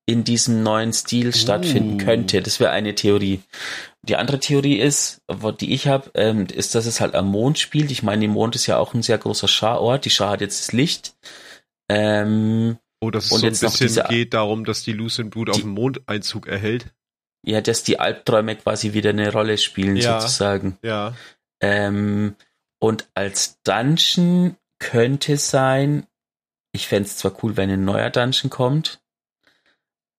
in 0.05 0.23
diesem 0.23 0.63
neuen 0.63 0.91
Stil 0.91 1.29
uh. 1.29 1.31
stattfinden 1.31 1.97
könnte. 1.97 2.41
Das 2.41 2.59
wäre 2.59 2.71
eine 2.71 2.95
Theorie. 2.95 3.41
Die 4.01 4.17
andere 4.17 4.39
Theorie 4.39 4.79
ist, 4.79 5.21
die 5.61 5.73
ich 5.73 5.87
habe, 5.87 6.11
ähm, 6.15 6.47
ist, 6.47 6.75
dass 6.75 6.85
es 6.85 6.99
halt 6.99 7.15
am 7.15 7.27
Mond 7.27 7.57
spielt. 7.59 7.89
Ich 7.89 8.03
meine, 8.03 8.21
die 8.21 8.27
Mond 8.27 8.55
ist 8.55 8.67
ja 8.67 8.77
auch 8.77 8.93
ein 8.93 9.01
sehr 9.01 9.17
großer 9.17 9.47
Scharort. 9.47 10.03
Die 10.03 10.09
Schar 10.09 10.31
hat 10.31 10.41
jetzt 10.41 10.59
das 10.59 10.73
Licht. 10.73 11.15
Ähm, 11.89 12.77
oh, 12.99 13.11
dass 13.11 13.25
es 13.25 13.31
und 13.31 13.39
so 13.39 13.45
ein 13.45 13.51
bisschen 13.51 13.87
diese, 13.87 14.03
geht 14.09 14.33
darum, 14.33 14.65
dass 14.65 14.83
die 14.83 14.91
Lucent 14.91 15.31
Blut 15.31 15.49
auf 15.49 15.61
dem 15.61 15.69
Mond 15.69 16.01
Einzug 16.07 16.47
erhält. 16.47 16.93
Ja, 17.45 17.61
dass 17.61 17.83
die 17.83 17.99
Albträume 17.99 18.55
quasi 18.55 18.93
wieder 18.93 19.09
eine 19.09 19.31
Rolle 19.31 19.57
spielen, 19.57 19.97
ja, 19.97 20.19
sozusagen. 20.19 20.77
Ja. 20.81 21.13
Ähm, 21.61 22.35
und 22.79 23.09
als 23.13 23.61
Dungeon 23.63 24.57
könnte 24.79 25.37
sein, 25.37 26.07
ich 26.73 26.87
fände 26.87 27.07
es 27.07 27.17
zwar 27.17 27.33
cool, 27.43 27.57
wenn 27.57 27.69
ein 27.69 27.85
neuer 27.85 28.09
Dungeon 28.09 28.49
kommt, 28.49 29.01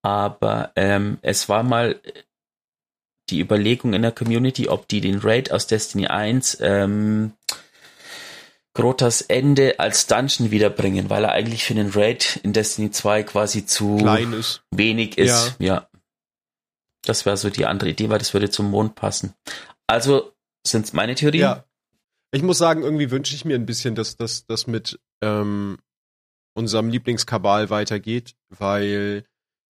aber 0.03 0.73
ähm, 0.77 1.19
es 1.23 1.49
war 1.49 1.63
mal 1.63 2.01
die 3.31 3.41
Überlegung 3.41 3.95
in 3.95 4.03
der 4.03 4.13
Community, 4.13 4.69
ob 4.69 4.87
die 4.89 5.01
den 5.01 5.19
Raid 5.19 5.51
aus 5.51 5.67
Destiny 5.67 6.07
1 6.07 6.59
ähm, 6.61 7.33
Grotas 8.75 9.21
Ende 9.21 9.79
als 9.79 10.07
Dungeon 10.09 10.51
wiederbringen, 10.51 11.09
weil 11.09 11.25
er 11.25 11.33
eigentlich 11.33 11.65
für 11.65 11.75
den 11.75 11.91
Raid 11.91 12.41
in 12.43 12.53
Destiny 12.53 12.91
2 12.91 13.23
quasi 13.23 13.67
zu 13.67 13.99
ist. 14.39 14.63
wenig 14.73 15.17
ist. 15.17 15.57
Ja. 15.59 15.67
ja. 15.67 15.89
Das 17.05 17.27
wäre 17.27 17.37
so 17.37 17.51
die 17.51 17.67
andere 17.67 17.91
Idee, 17.91 18.09
weil 18.09 18.19
das 18.19 18.33
würde 18.33 18.51
zum 18.51 18.71
Mond 18.71 18.95
passen. 18.95 19.35
Also 19.87 20.33
sind 20.67 20.87
es 20.87 20.93
meine 20.93 21.15
Theorien. 21.15 21.43
Ja. 21.43 21.65
Ich 22.33 22.43
muss 22.43 22.59
sagen, 22.59 22.83
irgendwie 22.83 23.11
wünsche 23.11 23.35
ich 23.35 23.45
mir 23.45 23.55
ein 23.55 23.67
bisschen, 23.67 23.95
dass 23.95 24.17
das 24.17 24.67
mit 24.67 24.99
ähm, 25.23 25.79
unserem 26.55 26.89
Lieblingskabal 26.89 27.71
weitergeht, 27.71 28.35
weil 28.49 29.25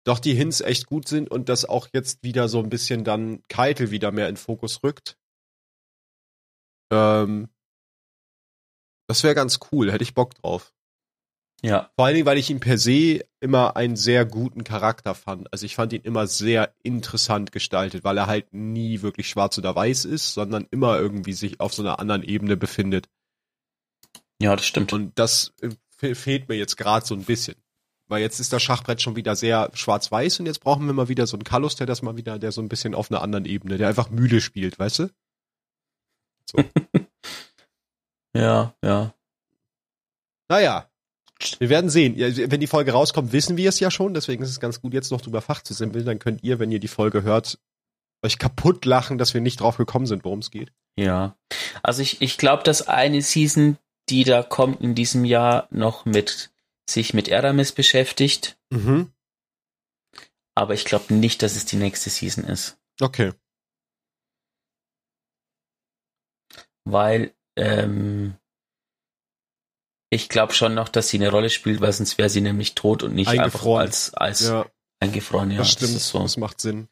doch 0.05 0.19
die 0.19 0.35
Hints 0.35 0.61
echt 0.61 0.87
gut 0.87 1.09
sind 1.09 1.31
und 1.31 1.49
dass 1.49 1.65
auch 1.65 1.89
jetzt 1.93 2.23
wieder 2.23 2.49
so 2.49 2.61
ein 2.61 2.69
bisschen 2.69 3.05
dann 3.05 3.43
Keitel 3.49 3.91
wieder 3.91 4.13
mehr 4.13 4.29
in 4.29 4.37
Fokus 4.37 4.83
rückt. 4.83 5.19
Ähm, 6.93 7.49
das 9.09 9.23
wäre 9.25 9.35
ganz 9.35 9.59
cool, 9.73 9.91
hätte 9.91 10.05
ich 10.05 10.15
Bock 10.15 10.35
drauf. 10.35 10.75
Ja. 11.65 11.91
Vor 11.97 12.05
allen 12.05 12.15
Dingen, 12.15 12.27
weil 12.27 12.37
ich 12.37 12.51
ihn 12.51 12.61
per 12.61 12.77
se 12.77 13.25
immer 13.41 13.75
einen 13.75 13.97
sehr 13.97 14.27
guten 14.27 14.65
Charakter 14.65 15.15
fand. 15.15 15.51
Also 15.51 15.65
ich 15.65 15.77
fand 15.77 15.95
ihn 15.95 16.03
immer 16.03 16.27
sehr 16.27 16.75
interessant 16.83 17.53
gestaltet, 17.53 18.05
weil 18.05 18.19
er 18.19 18.27
halt 18.27 18.53
nie 18.53 19.01
wirklich 19.01 19.31
schwarz 19.31 19.57
oder 19.57 19.75
weiß 19.75 20.05
ist, 20.05 20.35
sondern 20.35 20.67
immer 20.71 20.99
irgendwie 20.99 21.33
sich 21.33 21.61
auf 21.61 21.73
so 21.73 21.81
einer 21.81 22.01
anderen 22.01 22.23
Ebene 22.23 22.59
befindet. 22.59 23.09
Ja, 24.43 24.55
das 24.55 24.67
stimmt. 24.67 24.93
Und 24.93 25.19
das 25.19 25.55
äh, 25.63 26.15
fehlt 26.15 26.51
mir 26.51 26.57
jetzt 26.57 26.77
gerade 26.77 27.07
so 27.07 27.15
ein 27.15 27.25
bisschen. 27.25 27.57
Weil 28.09 28.21
jetzt 28.21 28.41
ist 28.41 28.53
das 28.53 28.63
Schachbrett 28.63 29.01
schon 29.01 29.17
wieder 29.17 29.35
sehr 29.35 29.71
schwarz-weiß 29.73 30.41
und 30.41 30.47
jetzt 30.47 30.61
brauchen 30.61 30.85
wir 30.85 30.93
mal 30.93 31.09
wieder 31.09 31.27
so 31.27 31.39
einen 31.39 31.45
Kallus, 31.45 31.77
der 31.77 31.87
das 31.87 32.03
mal 32.03 32.19
wieder, 32.19 32.39
der 32.39 32.53
so 32.53 32.61
ein 32.61 32.69
bisschen 32.69 32.95
auf 32.95 33.11
einer 33.11 33.23
anderen 33.23 33.47
Ebene, 33.47 33.79
der 33.79 33.89
einfach 33.89 34.11
müde 34.11 34.43
spielt, 34.43 34.79
weißt 34.79 34.99
du? 34.99 35.11
So. 36.45 36.63
ja, 38.37 38.75
ja. 38.85 39.15
Naja, 40.51 40.91
wir 41.59 41.69
werden 41.69 41.91
sehen. 41.91 42.17
Wenn 42.17 42.61
die 42.61 42.67
Folge 42.67 42.93
rauskommt, 42.93 43.33
wissen 43.33 43.57
wir 43.57 43.69
es 43.69 43.81
ja 43.81 43.91
schon. 43.91 44.15
Deswegen 44.15 44.43
ist 44.43 44.51
es 44.51 44.61
ganz 44.61 44.81
gut, 44.81 44.95
jetzt 44.95 45.11
noch 45.11 45.21
drüber 45.21 45.41
Fach 45.41 45.63
zu 45.63 45.75
simpeln. 45.75 46.05
Dann 46.05 46.19
könnt 46.19 46.43
ihr, 46.43 46.59
wenn 46.59 46.71
ihr 46.71 46.81
die 46.81 46.89
Folge 46.89 47.23
hört, 47.23 47.59
euch 48.23 48.39
kaputt 48.39 48.85
lachen, 48.85 49.19
dass 49.19 49.35
wir 49.35 49.41
nicht 49.41 49.61
drauf 49.61 49.77
gekommen 49.77 50.07
sind, 50.07 50.25
worum 50.25 50.39
es 50.39 50.51
geht. 50.51 50.73
Ja. 50.97 51.37
Also 51.83 52.03
ich, 52.03 52.23
ich 52.23 52.39
glaube, 52.39 52.63
dass 52.63 52.89
eine 52.89 53.21
Season, 53.21 53.79
die 54.09 54.25
da 54.25 54.43
kommt 54.43 54.81
in 54.81 54.95
diesem 54.95 55.25
Jahr, 55.25 55.69
noch 55.71 56.05
mit 56.05 56.51
sich 56.89 57.15
mit 57.15 57.29
Eramis 57.29 57.73
beschäftigt. 57.73 58.59
Mhm. 58.71 59.13
Aber 60.55 60.75
ich 60.75 60.85
glaube 60.85 61.13
nicht, 61.15 61.43
dass 61.43 61.57
es 61.57 61.65
die 61.65 61.77
nächste 61.77 62.11
Season 62.11 62.45
ist. 62.45 62.79
Okay. 63.01 63.33
Weil 66.85 67.35
ähm, 67.57 68.37
ich 70.15 70.29
glaube 70.29 70.55
schon 70.55 70.75
noch, 70.75 70.89
dass 70.89 71.09
sie 71.09 71.19
eine 71.19 71.31
Rolle 71.31 71.51
spielt, 71.51 71.81
weil 71.81 71.93
sonst 71.93 72.19
wäre 72.19 72.29
sie 72.29 72.41
nämlich 72.41 72.75
tot 72.75 73.03
und 73.03 73.15
nicht 73.15 73.29
einfach 73.29 73.65
als, 73.67 74.15
als 74.15 74.49
ja. 74.49 74.67
eingefroren. 75.01 75.51
Ja, 75.51 75.59
das 75.59 75.73
stimmt, 75.73 75.95
das, 75.95 76.09
so. 76.09 76.21
das 76.21 76.37
macht 76.37 76.61
Sinn. 76.61 76.89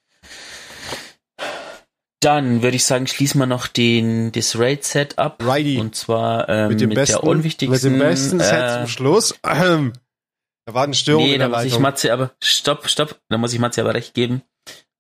Dann 2.21 2.63
würde 2.63 2.77
ich 2.77 2.85
sagen, 2.85 3.09
schließen 3.09 3.41
wir 3.41 3.47
noch 3.47 3.67
den, 3.67 4.31
das 4.31 4.57
Raid-Set 4.57 5.19
ab. 5.19 5.43
Righty. 5.45 5.79
Und 5.79 5.97
zwar 5.97 6.49
ähm, 6.49 6.69
mit, 6.69 6.81
dem 6.81 6.91
mit 6.91 6.97
besten, 6.97 7.21
der 7.21 7.25
unwichtigsten. 7.25 7.93
Mit 7.93 8.01
dem 8.01 8.07
besten 8.09 8.39
Set 8.39 8.63
äh, 8.63 8.79
zum 8.79 8.87
Schluss. 8.87 9.35
Ähm, 9.45 9.93
da 10.67 10.75
war 10.75 10.85
eine 10.85 10.95
Störung 10.95 11.25
nee, 11.25 11.35
in 11.35 11.41
der 11.41 11.49
da 11.49 11.57
muss 11.57 11.67
ich 11.67 11.79
Matze 11.81 12.13
aber, 12.13 12.33
stopp, 12.41 12.89
stopp, 12.89 13.21
da 13.29 13.39
muss 13.39 13.53
ich 13.53 13.59
Matze 13.59 13.81
aber 13.81 13.95
recht 13.95 14.15
geben. 14.15 14.43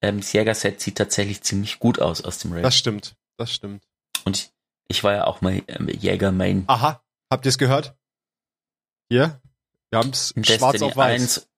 Ähm, 0.02 0.18
das 0.18 0.32
Jäger-Set 0.32 0.80
sieht 0.80 0.98
tatsächlich 0.98 1.42
ziemlich 1.42 1.78
gut 1.78 2.00
aus 2.00 2.24
aus 2.24 2.38
dem 2.38 2.52
Raid. 2.54 2.64
Das 2.64 2.76
stimmt, 2.76 3.14
das 3.36 3.52
stimmt. 3.52 3.84
Und 4.24 4.36
ich, 4.36 4.50
ich 4.88 5.04
war 5.04 5.12
ja 5.12 5.24
auch 5.24 5.42
mal 5.42 5.62
ähm, 5.68 5.88
Jäger-Main. 5.88 6.64
Aha, 6.66 7.04
habt 7.30 7.46
ihr 7.46 7.50
es 7.50 7.58
gehört? 7.58 7.94
Hier, 9.12 9.40
wir 9.90 9.98
haben 9.98 10.08
es 10.08 10.32
schwarz 10.40 10.80
auf 10.80 10.96
weiß. 10.96 11.20
1, 11.20 11.48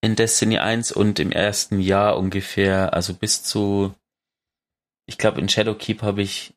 in 0.00 0.16
Destiny 0.16 0.58
1 0.58 0.90
und 0.90 1.20
im 1.20 1.30
ersten 1.30 1.78
Jahr 1.78 2.18
ungefähr, 2.18 2.92
also 2.92 3.14
bis 3.14 3.44
zu, 3.44 3.94
ich 5.06 5.16
glaube 5.16 5.40
in 5.40 5.48
Shadowkeep 5.48 6.02
habe 6.02 6.22
ich 6.22 6.54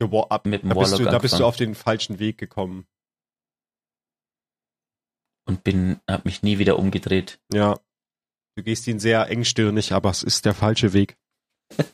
ab, 0.00 0.46
mit 0.46 0.62
dem 0.62 0.70
da 0.70 0.76
bist, 0.76 0.98
du, 0.98 1.04
da 1.04 1.18
bist 1.18 1.38
du 1.38 1.44
auf 1.44 1.56
den 1.56 1.74
falschen 1.74 2.18
Weg 2.18 2.38
gekommen. 2.38 2.86
Und 5.46 5.62
bin, 5.62 6.00
hab 6.08 6.24
mich 6.24 6.42
nie 6.42 6.58
wieder 6.58 6.78
umgedreht. 6.78 7.38
Ja. 7.52 7.78
Du 8.56 8.62
gehst 8.62 8.86
ihn 8.86 8.98
sehr 8.98 9.28
engstirnig, 9.28 9.92
aber 9.92 10.08
es 10.08 10.22
ist 10.22 10.46
der 10.46 10.54
falsche 10.54 10.94
Weg. 10.94 11.18
ja 11.76 11.84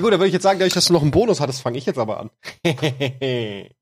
gut, 0.00 0.12
da 0.12 0.20
würde 0.20 0.28
ich 0.28 0.32
jetzt 0.32 0.44
sagen, 0.44 0.60
dadurch, 0.60 0.74
dass 0.74 0.86
du 0.86 0.92
noch 0.92 1.02
einen 1.02 1.10
Bonus 1.10 1.40
hattest, 1.40 1.60
fange 1.60 1.76
ich 1.76 1.86
jetzt 1.86 1.98
aber 1.98 2.20
an. 2.20 2.30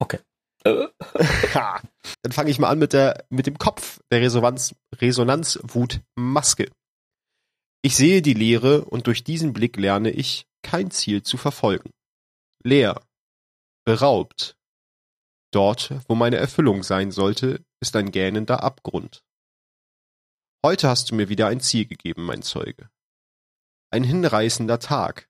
Okay. 0.00 0.18
Dann 0.64 2.32
fange 2.32 2.50
ich 2.50 2.58
mal 2.58 2.68
an 2.68 2.78
mit 2.78 2.92
der 2.92 3.24
mit 3.30 3.46
dem 3.46 3.56
Kopf 3.56 4.00
der 4.10 4.20
Resonanz 4.20 4.74
Resonanzwutmaske. 4.96 6.70
Ich 7.82 7.96
sehe 7.96 8.20
die 8.20 8.34
Leere 8.34 8.84
und 8.84 9.06
durch 9.06 9.24
diesen 9.24 9.54
Blick 9.54 9.76
lerne 9.76 10.10
ich, 10.10 10.46
kein 10.62 10.90
Ziel 10.90 11.22
zu 11.22 11.38
verfolgen. 11.38 11.90
Leer, 12.62 13.00
beraubt. 13.86 14.56
Dort, 15.50 15.94
wo 16.06 16.14
meine 16.14 16.36
Erfüllung 16.36 16.82
sein 16.82 17.10
sollte, 17.10 17.64
ist 17.80 17.96
ein 17.96 18.12
gähnender 18.12 18.62
Abgrund. 18.62 19.24
Heute 20.64 20.88
hast 20.88 21.10
du 21.10 21.14
mir 21.14 21.30
wieder 21.30 21.46
ein 21.46 21.60
Ziel 21.60 21.86
gegeben, 21.86 22.24
mein 22.24 22.42
Zeuge. 22.42 22.90
Ein 23.90 24.04
hinreißender 24.04 24.78
Tag. 24.78 25.28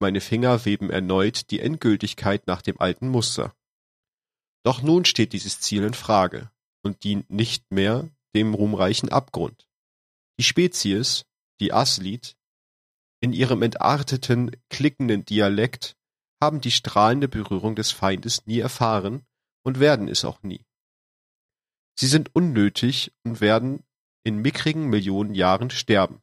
Meine 0.00 0.22
Finger 0.22 0.64
weben 0.64 0.90
erneut 0.90 1.50
die 1.50 1.60
Endgültigkeit 1.60 2.46
nach 2.46 2.62
dem 2.62 2.80
alten 2.80 3.08
Muster. 3.08 3.54
Doch 4.64 4.82
nun 4.82 5.04
steht 5.04 5.32
dieses 5.32 5.60
Ziel 5.60 5.82
in 5.82 5.94
Frage 5.94 6.50
und 6.82 7.02
dient 7.04 7.30
nicht 7.30 7.70
mehr 7.70 8.08
dem 8.34 8.54
ruhmreichen 8.54 9.08
Abgrund. 9.08 9.68
Die 10.38 10.44
Spezies, 10.44 11.24
die 11.60 11.72
Aslit, 11.72 12.36
in 13.20 13.32
ihrem 13.32 13.62
entarteten, 13.62 14.56
klickenden 14.68 15.24
Dialekt 15.24 15.96
haben 16.40 16.60
die 16.60 16.70
strahlende 16.70 17.28
Berührung 17.28 17.76
des 17.76 17.92
Feindes 17.92 18.46
nie 18.46 18.58
erfahren 18.58 19.24
und 19.64 19.78
werden 19.78 20.08
es 20.08 20.24
auch 20.24 20.42
nie. 20.42 20.64
Sie 21.94 22.06
sind 22.06 22.34
unnötig 22.34 23.12
und 23.22 23.40
werden 23.40 23.84
in 24.24 24.38
mickrigen 24.38 24.88
Millionen 24.88 25.34
Jahren 25.34 25.70
sterben, 25.70 26.20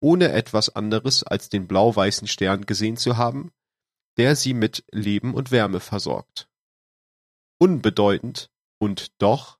ohne 0.00 0.32
etwas 0.32 0.70
anderes 0.70 1.24
als 1.24 1.48
den 1.48 1.66
blau-weißen 1.66 2.28
Stern 2.28 2.64
gesehen 2.64 2.96
zu 2.96 3.16
haben, 3.16 3.52
der 4.16 4.36
sie 4.36 4.54
mit 4.54 4.84
Leben 4.92 5.34
und 5.34 5.50
Wärme 5.50 5.80
versorgt 5.80 6.48
unbedeutend, 7.58 8.50
und 8.78 9.12
doch 9.18 9.58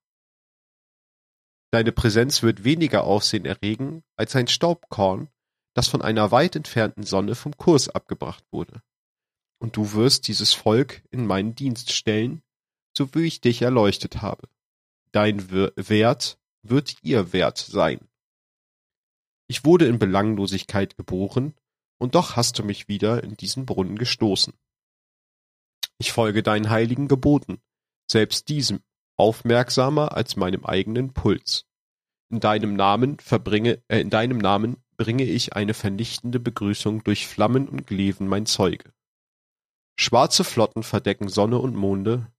Deine 1.74 1.90
Präsenz 1.90 2.45
wird 2.45 2.62
weniger 2.62 3.03
Aufsehen 3.03 3.45
erregen 3.45 4.05
als 4.14 4.36
ein 4.36 4.47
Staubkorn, 4.47 5.28
das 5.74 5.88
von 5.88 6.03
einer 6.03 6.30
weit 6.30 6.55
entfernten 6.55 7.03
Sonne 7.03 7.34
vom 7.34 7.57
Kurs 7.57 7.88
abgebracht 7.88 8.45
wurde. 8.53 8.80
Und 9.59 9.76
du 9.76 9.92
wirst 9.92 10.28
dieses 10.28 10.53
Volk 10.55 11.03
in 11.11 11.26
meinen 11.26 11.57
Dienst 11.57 11.90
stellen, 11.90 12.45
so 12.97 13.12
wie 13.16 13.24
ich 13.24 13.40
dich 13.40 13.61
erleuchtet 13.62 14.22
habe. 14.22 14.47
dein 15.11 15.51
Wert 15.51 16.38
wird 16.62 16.97
ihr 17.03 17.32
Wert 17.32 17.59
sein. 17.59 18.09
Ich 19.49 19.64
wurde 19.64 19.86
in 19.86 19.99
Belanglosigkeit 19.99 20.97
geboren, 20.97 21.55
und 21.99 22.14
doch 22.14 22.36
hast 22.36 22.57
du 22.61 22.62
mich 22.62 22.86
wieder 22.86 23.24
in 23.24 23.36
diesen 23.36 23.66
Brunnen 23.66 23.99
gestoßen. 23.99 24.55
Ich 25.99 26.12
folge 26.12 26.45
deinen 26.45 26.70
heiligen 26.70 27.09
Geboten, 27.09 27.61
selbst 28.11 28.48
diesem, 28.48 28.80
aufmerksamer 29.16 30.16
als 30.16 30.36
meinem 30.36 30.64
eigenen 30.64 31.12
Puls. 31.12 31.66
In 32.30 32.40
deinem 32.40 32.74
Namen 32.74 33.18
verbringe, 33.20 33.82
äh, 33.88 34.00
in 34.00 34.11
deinem 34.11 34.38
Namen 34.38 34.82
bringe 34.96 35.24
ich 35.24 35.55
eine 35.55 35.74
vernichtende 35.74 36.40
Begrüßung 36.40 37.05
durch 37.05 37.26
Flammen 37.26 37.68
und 37.68 37.86
Gleven 37.86 38.28
mein 38.28 38.46
Zeuge. 38.46 38.92
Schwarze 39.96 40.44
Flotten 40.44 40.82
verdecken 40.82 41.28
Sonne 41.28 41.59
und 41.59 41.76
Monde. 41.76 42.32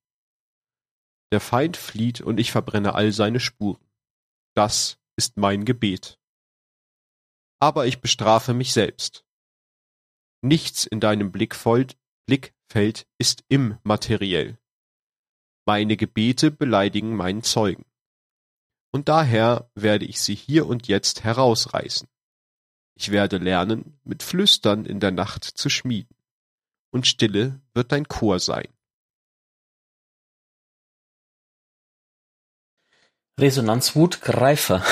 Der 1.32 1.40
Feind 1.40 1.78
flieht 1.78 2.22
und 2.22 2.40
ich 2.40 2.52
verbrenne 2.52 2.96
all 2.96 3.12
seine 3.12 3.40
Spuren. 3.40 3.84
Das 4.54 4.98
ist 5.18 5.38
mein 5.38 5.66
Gebet. 5.66 6.20
Aber 7.60 7.88
ich 7.88 8.02
bestrafe 8.02 8.54
mich 8.54 8.74
selbst. 8.74 9.26
Nichts 10.42 10.86
in 10.86 11.00
deinem 11.00 11.32
Blickfeld, 11.32 11.98
ist 13.18 13.44
immateriell. 13.48 14.60
Meine 15.68 15.98
Gebete 15.98 16.52
beleidigen 16.52 17.16
meinen 17.16 17.42
Zeugen. 17.42 17.86
Und 18.92 19.10
daher 19.10 19.70
werde 19.74 20.06
ich 20.06 20.22
sie 20.22 20.36
hier 20.36 20.68
und 20.68 20.88
jetzt 20.88 21.24
herausreißen. 21.24 22.08
Ich 22.94 23.12
werde 23.12 23.38
lernen, 23.38 24.00
mit 24.04 24.22
Flüstern 24.22 24.86
in 24.86 25.00
der 25.00 25.10
Nacht 25.10 25.44
zu 25.44 25.70
schmieden. 25.70 26.16
Und 26.92 27.08
Stille 27.08 27.60
wird 27.74 27.92
dein 27.92 28.08
Chor 28.08 28.40
sein. 28.40 28.68
Resonanzwut 33.40 34.22
Greifer. 34.22 34.86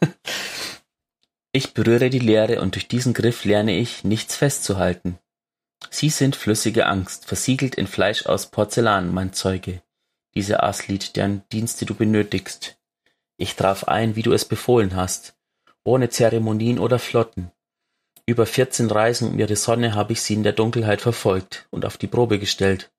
ich 1.52 1.74
berühre 1.74 2.08
die 2.08 2.20
Leere 2.20 2.62
und 2.62 2.76
durch 2.76 2.86
diesen 2.86 3.14
Griff 3.14 3.44
lerne 3.44 3.76
ich, 3.76 4.04
nichts 4.04 4.36
festzuhalten. 4.36 5.18
Sie 5.90 6.08
sind 6.08 6.36
flüssige 6.36 6.86
Angst, 6.86 7.26
versiegelt 7.26 7.74
in 7.74 7.88
Fleisch 7.88 8.24
aus 8.24 8.50
Porzellan, 8.50 9.12
mein 9.12 9.34
Zeuge 9.34 9.82
diese 10.36 10.62
Aslied, 10.62 11.16
deren 11.16 11.42
Dienste 11.50 11.86
du 11.86 11.94
benötigst. 11.94 12.78
Ich 13.36 13.56
traf 13.56 13.84
ein, 13.84 14.16
wie 14.16 14.22
du 14.22 14.32
es 14.32 14.44
befohlen 14.44 14.96
hast, 14.96 15.36
ohne 15.84 16.08
Zeremonien 16.08 16.78
oder 16.78 16.98
Flotten. 16.98 17.50
Über 18.26 18.46
vierzehn 18.46 18.90
Reisen 18.90 19.28
um 19.28 19.38
ihre 19.38 19.56
Sonne 19.56 19.94
habe 19.94 20.12
ich 20.12 20.22
sie 20.22 20.34
in 20.34 20.42
der 20.42 20.52
Dunkelheit 20.52 21.00
verfolgt 21.00 21.66
und 21.70 21.84
auf 21.84 21.98
die 21.98 22.06
Probe 22.06 22.38
gestellt, 22.38 22.90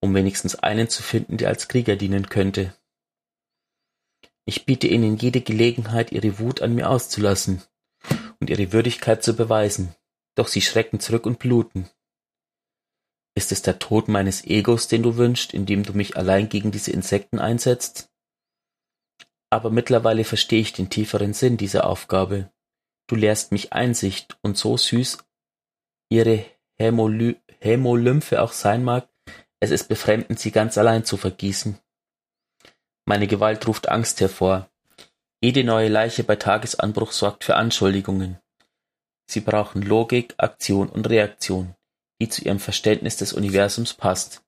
um 0.00 0.14
wenigstens 0.14 0.56
einen 0.56 0.88
zu 0.88 1.02
finden, 1.02 1.36
der 1.36 1.48
als 1.48 1.68
Krieger 1.68 1.96
dienen 1.96 2.28
könnte. 2.28 2.74
Ich 4.46 4.64
biete 4.64 4.88
ihnen 4.88 5.16
jede 5.16 5.42
Gelegenheit, 5.42 6.12
ihre 6.12 6.38
Wut 6.38 6.62
an 6.62 6.74
mir 6.74 6.88
auszulassen 6.88 7.62
und 8.40 8.48
ihre 8.48 8.72
Würdigkeit 8.72 9.22
zu 9.22 9.36
beweisen, 9.36 9.94
doch 10.34 10.48
sie 10.48 10.62
schrecken 10.62 10.98
zurück 10.98 11.26
und 11.26 11.38
bluten. 11.38 11.88
Ist 13.34 13.52
es 13.52 13.62
der 13.62 13.78
Tod 13.78 14.08
meines 14.08 14.44
Egos, 14.44 14.88
den 14.88 15.02
du 15.02 15.16
wünschst, 15.16 15.54
indem 15.54 15.84
du 15.84 15.92
mich 15.92 16.16
allein 16.16 16.48
gegen 16.48 16.72
diese 16.72 16.90
Insekten 16.90 17.38
einsetzt? 17.38 18.10
Aber 19.50 19.70
mittlerweile 19.70 20.24
verstehe 20.24 20.60
ich 20.60 20.72
den 20.72 20.90
tieferen 20.90 21.32
Sinn 21.32 21.56
dieser 21.56 21.86
Aufgabe. 21.86 22.50
Du 23.08 23.16
lehrst 23.16 23.52
mich 23.52 23.72
Einsicht, 23.72 24.38
und 24.42 24.56
so 24.56 24.76
süß 24.76 25.18
ihre 26.12 26.44
Hämoly 26.78 27.36
Hämolymphe 27.60 28.42
auch 28.42 28.52
sein 28.52 28.82
mag, 28.82 29.08
es 29.60 29.70
ist 29.70 29.88
befremdend, 29.88 30.40
sie 30.40 30.50
ganz 30.50 30.78
allein 30.78 31.04
zu 31.04 31.16
vergießen. 31.16 31.78
Meine 33.04 33.26
Gewalt 33.26 33.66
ruft 33.68 33.88
Angst 33.88 34.20
hervor. 34.20 34.70
Jede 35.42 35.62
neue 35.62 35.88
Leiche 35.88 36.24
bei 36.24 36.36
Tagesanbruch 36.36 37.12
sorgt 37.12 37.44
für 37.44 37.56
Anschuldigungen. 37.56 38.38
Sie 39.30 39.40
brauchen 39.40 39.82
Logik, 39.82 40.34
Aktion 40.38 40.88
und 40.88 41.08
Reaktion 41.08 41.74
die 42.20 42.28
zu 42.28 42.42
ihrem 42.42 42.60
Verständnis 42.60 43.16
des 43.16 43.32
Universums 43.32 43.94
passt. 43.94 44.42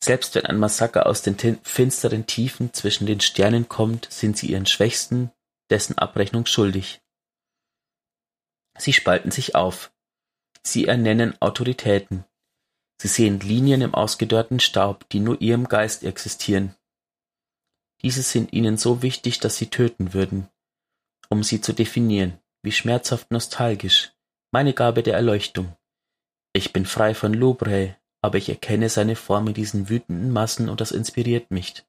Selbst 0.00 0.34
wenn 0.34 0.46
ein 0.46 0.58
Massaker 0.58 1.06
aus 1.06 1.22
den 1.22 1.36
finsteren 1.62 2.26
Tiefen 2.26 2.72
zwischen 2.72 3.06
den 3.06 3.20
Sternen 3.20 3.68
kommt, 3.68 4.06
sind 4.12 4.36
sie 4.36 4.48
ihren 4.48 4.66
Schwächsten 4.66 5.32
dessen 5.70 5.98
Abrechnung 5.98 6.46
schuldig. 6.46 7.00
Sie 8.78 8.92
spalten 8.92 9.30
sich 9.30 9.54
auf. 9.54 9.92
Sie 10.62 10.86
ernennen 10.86 11.34
Autoritäten. 11.40 12.24
Sie 13.00 13.08
sehen 13.08 13.40
Linien 13.40 13.80
im 13.80 13.94
ausgedörrten 13.94 14.60
Staub, 14.60 15.08
die 15.10 15.20
nur 15.20 15.40
ihrem 15.40 15.68
Geist 15.68 16.04
existieren. 16.04 16.74
Diese 18.02 18.22
sind 18.22 18.52
ihnen 18.52 18.76
so 18.76 19.02
wichtig, 19.02 19.40
dass 19.40 19.56
sie 19.56 19.70
töten 19.70 20.14
würden, 20.14 20.48
um 21.28 21.42
sie 21.42 21.60
zu 21.60 21.72
definieren, 21.72 22.38
wie 22.62 22.72
schmerzhaft 22.72 23.30
nostalgisch, 23.30 24.12
meine 24.52 24.74
Gabe 24.74 25.02
der 25.02 25.14
Erleuchtung. 25.14 25.76
Ich 26.52 26.72
bin 26.72 26.86
frei 26.86 27.14
von 27.14 27.34
Louvre, 27.34 27.96
aber 28.22 28.38
ich 28.38 28.48
erkenne 28.48 28.88
seine 28.88 29.16
Form 29.16 29.48
in 29.48 29.54
diesen 29.54 29.88
wütenden 29.88 30.32
Massen 30.32 30.68
und 30.68 30.80
das 30.80 30.90
inspiriert 30.90 31.50
mich. 31.50 31.84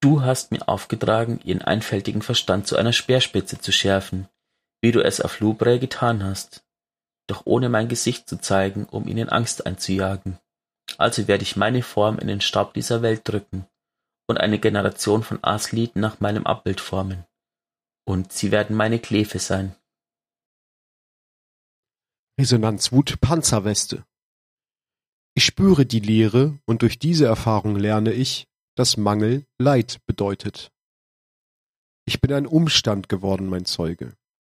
Du 0.00 0.22
hast 0.22 0.52
mir 0.52 0.68
aufgetragen, 0.68 1.40
ihren 1.44 1.62
einfältigen 1.62 2.22
Verstand 2.22 2.66
zu 2.66 2.76
einer 2.76 2.92
Speerspitze 2.92 3.58
zu 3.58 3.72
schärfen, 3.72 4.28
wie 4.82 4.92
du 4.92 5.00
es 5.00 5.20
auf 5.20 5.40
Louvre 5.40 5.78
getan 5.78 6.22
hast, 6.22 6.64
doch 7.26 7.42
ohne 7.46 7.68
mein 7.70 7.88
Gesicht 7.88 8.28
zu 8.28 8.38
zeigen, 8.38 8.84
um 8.84 9.08
ihnen 9.08 9.30
Angst 9.30 9.66
einzujagen. 9.66 10.38
Also 10.98 11.26
werde 11.26 11.42
ich 11.42 11.56
meine 11.56 11.82
Form 11.82 12.18
in 12.18 12.28
den 12.28 12.42
Staub 12.42 12.74
dieser 12.74 13.00
Welt 13.02 13.22
drücken 13.24 13.66
und 14.26 14.38
eine 14.38 14.58
Generation 14.58 15.22
von 15.22 15.38
Asliden 15.42 16.00
nach 16.00 16.20
meinem 16.20 16.46
Abbild 16.46 16.80
formen. 16.80 17.24
Und 18.04 18.32
sie 18.32 18.52
werden 18.52 18.76
meine 18.76 18.98
Klefe 18.98 19.38
sein. 19.38 19.74
Resonanzwut 22.36 23.20
Panzerweste. 23.20 24.04
Ich 25.36 25.44
spüre 25.44 25.86
die 25.86 26.00
Leere 26.00 26.58
und 26.64 26.82
durch 26.82 26.98
diese 26.98 27.26
Erfahrung 27.26 27.76
lerne 27.76 28.12
ich, 28.12 28.48
dass 28.74 28.96
Mangel 28.96 29.46
Leid 29.56 30.00
bedeutet. 30.04 30.72
Ich 32.06 32.20
bin 32.20 32.32
ein 32.32 32.48
Umstand 32.48 33.08
geworden, 33.08 33.48
mein 33.48 33.66
Zeuge. 33.66 34.16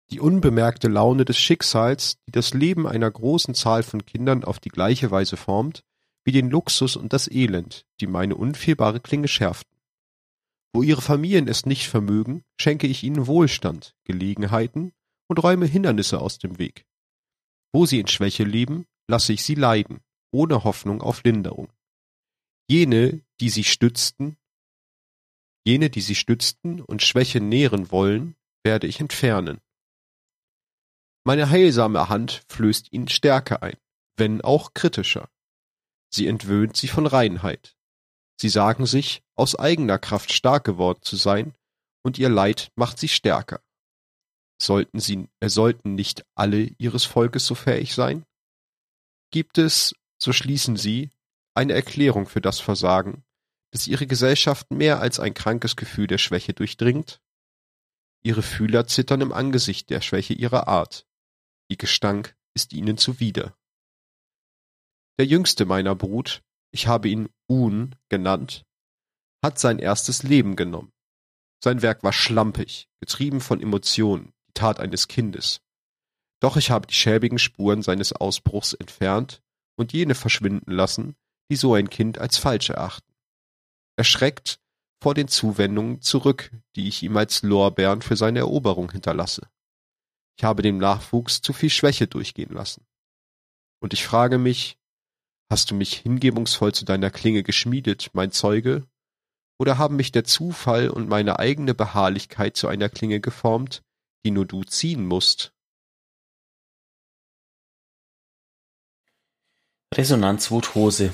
Die 0.10 0.22
unbemerkte 0.22 0.88
Laune 0.88 1.26
des 1.26 1.38
Schicksals, 1.38 2.16
die 2.26 2.32
das 2.32 2.54
Leben 2.54 2.88
einer 2.88 3.12
großen 3.12 3.54
Zahl 3.56 3.84
von 3.84 4.06
Kindern 4.06 4.46
auf 4.46 4.60
die 4.60 4.70
gleiche 4.70 5.12
Weise 5.12 5.36
formt, 5.36 5.84
wie 6.24 6.32
den 6.32 6.50
Luxus 6.50 6.96
und 6.96 7.12
das 7.12 7.30
Elend, 7.30 7.86
die 8.00 8.08
meine 8.08 8.38
unfehlbare 8.38 9.02
Klinge 9.02 9.28
schärften. 9.28 9.78
Wo 10.74 10.82
ihre 10.82 11.02
Familien 11.02 11.50
es 11.50 11.66
nicht 11.66 11.90
vermögen, 11.90 12.46
schenke 12.58 12.88
ich 12.88 13.04
ihnen 13.04 13.28
Wohlstand, 13.28 13.96
Gelegenheiten 14.06 14.94
und 15.28 15.44
räume 15.44 15.66
Hindernisse 15.66 16.22
aus 16.22 16.38
dem 16.38 16.58
Weg. 16.58 16.86
Wo 17.76 17.86
sie 17.86 18.00
in 18.00 18.08
Schwäche 18.08 18.46
leben, 18.46 18.88
lasse 19.06 19.34
ich 19.34 19.44
sie 19.44 19.56
leiden, 19.56 20.00
ohne 20.32 20.64
Hoffnung 20.64 21.02
auf 21.02 21.26
Linderung. 21.26 21.74
Jene, 22.70 23.22
die 23.42 23.50
sie 23.50 23.66
stützten, 23.66 24.38
jene, 25.66 25.90
die 25.90 26.00
sie 26.00 26.16
stützten 26.16 26.80
und 26.80 27.04
Schwäche 27.04 27.42
nähren 27.42 27.92
wollen, 27.92 28.38
werde 28.64 28.88
ich 28.88 29.02
entfernen. 29.02 29.60
Meine 31.26 31.50
heilsame 31.50 32.08
Hand 32.08 32.46
flößt 32.48 32.94
ihnen 32.94 33.10
Stärke 33.10 33.62
ein, 33.62 33.76
wenn 34.16 34.40
auch 34.40 34.74
kritischer. 34.74 35.30
Sie 36.10 36.28
entwöhnt 36.28 36.78
sie 36.78 36.88
von 36.88 37.06
Reinheit. 37.06 37.76
Sie 38.40 38.48
sagen 38.48 38.86
sich, 38.86 39.22
aus 39.36 39.60
eigener 39.60 40.00
Kraft 40.00 40.32
stark 40.32 40.64
geworden 40.64 41.02
zu 41.02 41.18
sein, 41.18 41.54
und 42.06 42.20
ihr 42.20 42.30
Leid 42.30 42.72
macht 42.76 43.00
sie 43.00 43.10
stärker. 43.10 43.62
Sollten 44.62 45.00
sie, 45.00 45.28
äh, 45.40 45.50
sollten 45.50 45.96
nicht 45.96 46.26
alle 46.36 46.72
ihres 46.78 47.06
Volkes 47.06 47.46
so 47.46 47.56
fähig 47.56 47.94
sein? 47.94 48.26
Gibt 49.32 49.58
es, 49.58 49.96
so 50.18 50.32
schließen 50.32 50.78
sie, 50.78 51.10
eine 51.54 51.74
Erklärung 51.74 52.26
für 52.26 52.42
das 52.42 52.60
Versagen, 52.60 53.24
das 53.72 53.88
ihre 53.88 54.08
Gesellschaft 54.08 54.72
mehr 54.72 55.00
als 55.00 55.20
ein 55.20 55.34
krankes 55.34 55.76
Gefühl 55.76 56.08
der 56.08 56.18
Schwäche 56.18 56.54
durchdringt? 56.54 57.20
Ihre 58.24 58.42
Fühler 58.42 58.88
zittern 58.88 59.22
im 59.22 59.34
Angesicht 59.34 59.90
der 59.90 60.02
Schwäche 60.02 60.34
ihrer 60.34 60.68
Art. 60.68 61.06
Ihr 61.68 61.78
Gestank 61.78 62.36
ist 62.54 62.74
ihnen 62.74 62.98
zuwider. 62.98 63.56
Der 65.18 65.26
jüngste 65.26 65.66
meiner 65.66 65.96
Brut, 65.96 66.42
ich 66.72 66.88
habe 66.88 67.08
ihn 67.08 67.30
Un 67.50 67.96
genannt, 68.10 68.66
hat 69.44 69.60
sein 69.60 69.80
erstes 69.80 70.24
Leben 70.24 70.56
genommen. 70.56 70.92
Sein 71.64 71.82
Werk 71.82 72.04
war 72.04 72.14
schlampig, 72.14 72.90
getrieben 73.00 73.42
von 73.42 73.62
Emotionen, 73.62 74.34
Tat 74.56 74.80
eines 74.80 75.08
Kindes. 75.08 75.62
Doch 76.42 76.58
ich 76.58 76.72
habe 76.72 76.88
die 76.88 76.96
schäbigen 76.96 77.38
Spuren 77.38 77.84
seines 77.84 78.12
Ausbruchs 78.12 78.74
entfernt 78.74 79.44
und 79.78 79.94
jene 79.94 80.16
verschwinden 80.16 80.72
lassen, 80.72 81.16
die 81.52 81.56
so 81.56 81.76
ein 81.76 81.90
Kind 81.90 82.18
als 82.18 82.38
falsch 82.38 82.72
erachten. 82.72 83.14
Erschreckt 83.98 84.60
vor 85.02 85.14
den 85.14 85.28
Zuwendungen 85.28 86.02
zurück, 86.02 86.52
die 86.76 86.88
ich 86.88 87.04
ihm 87.04 87.16
als 87.16 87.44
Lorbeeren 87.44 88.02
für 88.02 88.16
seine 88.16 88.40
Eroberung 88.40 88.92
hinterlasse. 88.92 89.48
Ich 90.38 90.44
habe 90.44 90.64
dem 90.64 90.78
Nachwuchs 90.78 91.42
zu 91.42 91.54
viel 91.54 91.70
Schwäche 91.70 92.08
durchgehen 92.08 92.54
lassen. 92.54 92.86
Und 93.80 93.94
ich 93.94 94.06
frage 94.06 94.38
mich, 94.38 94.78
hast 95.50 95.70
du 95.70 95.76
mich 95.76 95.94
hingebungsvoll 95.98 96.74
zu 96.74 96.86
deiner 96.86 97.12
Klinge 97.12 97.44
geschmiedet, 97.44 98.10
mein 98.14 98.32
Zeuge, 98.32 98.88
Oder 99.58 99.78
haben 99.78 99.96
mich 99.96 100.12
der 100.12 100.26
Zufall 100.26 100.90
und 100.90 101.08
meine 101.08 101.40
eigene 101.40 101.74
Beharrlichkeit 101.74 102.58
zu 102.58 102.68
einer 102.68 102.90
Klinge 102.90 103.22
geformt, 103.22 103.84
die 104.26 104.32
nur 104.32 104.46
du 104.46 104.64
ziehen 104.64 105.06
musst? 105.06 105.54
Resonanzwuthose. 109.94 111.14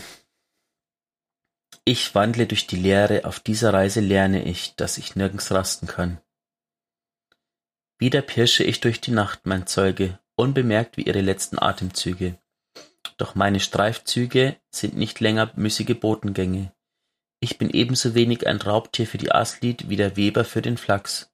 Ich 1.84 2.16
wandle 2.16 2.48
durch 2.48 2.68
die 2.68 2.78
Leere, 2.78 3.26
auf 3.26 3.40
dieser 3.40 3.74
Reise 3.74 4.00
lerne 4.00 4.44
ich, 4.44 4.76
dass 4.76 4.98
ich 4.98 5.16
nirgends 5.16 5.52
rasten 5.52 5.88
kann. 5.88 6.22
Wieder 8.00 8.22
pirsche 8.22 8.64
ich 8.64 8.80
durch 8.80 9.02
die 9.02 9.12
Nacht, 9.12 9.46
mein 9.46 9.68
Zeuge, 9.68 10.20
unbemerkt 10.36 10.98
wie 10.98 11.04
ihre 11.04 11.22
letzten 11.22 11.60
Atemzüge. 11.60 12.40
Doch 13.18 13.36
meine 13.36 13.60
Streifzüge 13.60 14.60
sind 14.72 14.96
nicht 14.96 15.20
länger 15.20 15.52
müßige 15.56 16.00
Botengänge. 16.00 16.74
Ich 17.40 17.58
bin 17.58 17.70
ebenso 17.70 18.16
wenig 18.16 18.48
ein 18.48 18.58
Raubtier 18.58 19.06
für 19.06 19.18
die 19.18 19.32
Aslied 19.32 19.90
wie 19.90 19.98
der 19.98 20.16
Weber 20.16 20.46
für 20.46 20.62
den 20.62 20.78
Flachs. 20.78 21.31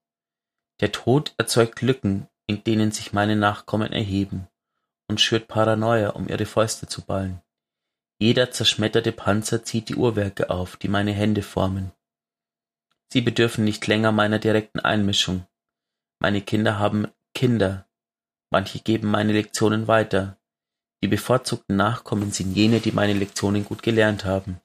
Der 0.80 0.91
Tod 0.91 1.34
erzeugt 1.38 1.82
Lücken, 1.82 2.28
in 2.45 2.63
denen 2.63 2.91
sich 2.91 3.13
meine 3.13 3.36
Nachkommen 3.36 3.91
erheben 3.91 4.47
und 5.07 5.21
schürt 5.21 5.47
Paranoia, 5.47 6.09
um 6.09 6.28
ihre 6.28 6.45
Fäuste 6.45 6.88
zu 6.88 7.01
ballen. 7.01 7.41
Jeder 8.19 8.51
zerschmetterte 8.51 9.11
Panzer 9.11 9.63
zieht 9.63 9.89
die 9.89 9.95
Uhrwerke 9.95 10.49
auf, 10.49 10.75
die 10.78 10.88
meine 10.88 11.11
Hände 11.11 11.43
formen. 11.43 11.91
Sie 13.11 13.21
bedürfen 13.21 13.63
nicht 13.63 13.86
länger 13.88 14.11
meiner 14.11 14.39
direkten 14.39 14.80
Einmischung. 14.80 15.45
Meine 16.19 16.41
Kinder 16.41 16.80
haben 16.80 17.07
Kinder. 17.34 17.88
Manche 18.49 18.80
geben 18.80 19.09
meine 19.09 19.34
Lektionen 19.34 19.88
weiter. 19.88 20.38
Die 21.03 21.07
bevorzugten 21.07 21.75
Nachkommen 21.75 22.32
sind 22.32 22.53
jene, 22.53 22.80
die 22.80 22.91
meine 22.91 23.13
Lektionen 23.13 23.63
gut 23.65 23.84
gelernt 23.84 24.25
haben. 24.25 24.59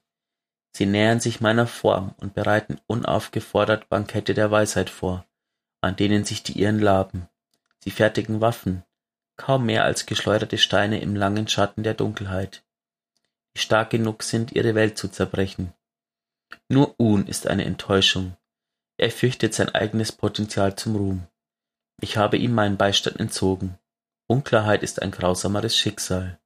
Sie 0.75 0.87
nähern 0.87 1.19
sich 1.19 1.41
meiner 1.41 1.67
Form 1.67 2.15
und 2.17 2.33
bereiten 2.33 2.81
unaufgefordert 2.87 3.87
Bankette 3.89 4.33
der 4.33 4.49
Weisheit 4.49 4.89
vor, 4.89 5.27
an 5.83 5.95
denen 5.95 6.23
sich 6.23 6.43
die 6.43 6.53
ihren 6.53 6.79
laben. 6.79 7.27
Sie 7.83 7.91
fertigen 7.91 8.39
Waffen, 8.39 8.83
kaum 9.35 9.65
mehr 9.65 9.83
als 9.83 10.05
geschleuderte 10.05 10.57
Steine 10.57 11.01
im 11.01 11.15
langen 11.15 11.47
Schatten 11.47 11.83
der 11.83 11.93
Dunkelheit, 11.93 12.63
die 13.55 13.59
stark 13.59 13.89
genug 13.89 14.23
sind, 14.23 14.53
ihre 14.53 14.75
Welt 14.75 14.97
zu 14.97 15.09
zerbrechen. 15.09 15.73
Nur 16.69 16.95
Un 16.99 17.27
ist 17.27 17.47
eine 17.47 17.65
Enttäuschung. 17.65 18.37
Er 18.97 19.11
fürchtet 19.11 19.53
sein 19.53 19.69
eigenes 19.69 20.11
Potenzial 20.11 20.75
zum 20.75 20.95
Ruhm. 20.95 21.27
Ich 21.99 22.17
habe 22.17 22.37
ihm 22.37 22.53
meinen 22.53 22.77
Beistand 22.77 23.19
entzogen. 23.19 23.77
Unklarheit 24.27 24.83
ist 24.83 25.01
ein 25.01 25.11
grausameres 25.11 25.77
Schicksal. 25.77 26.39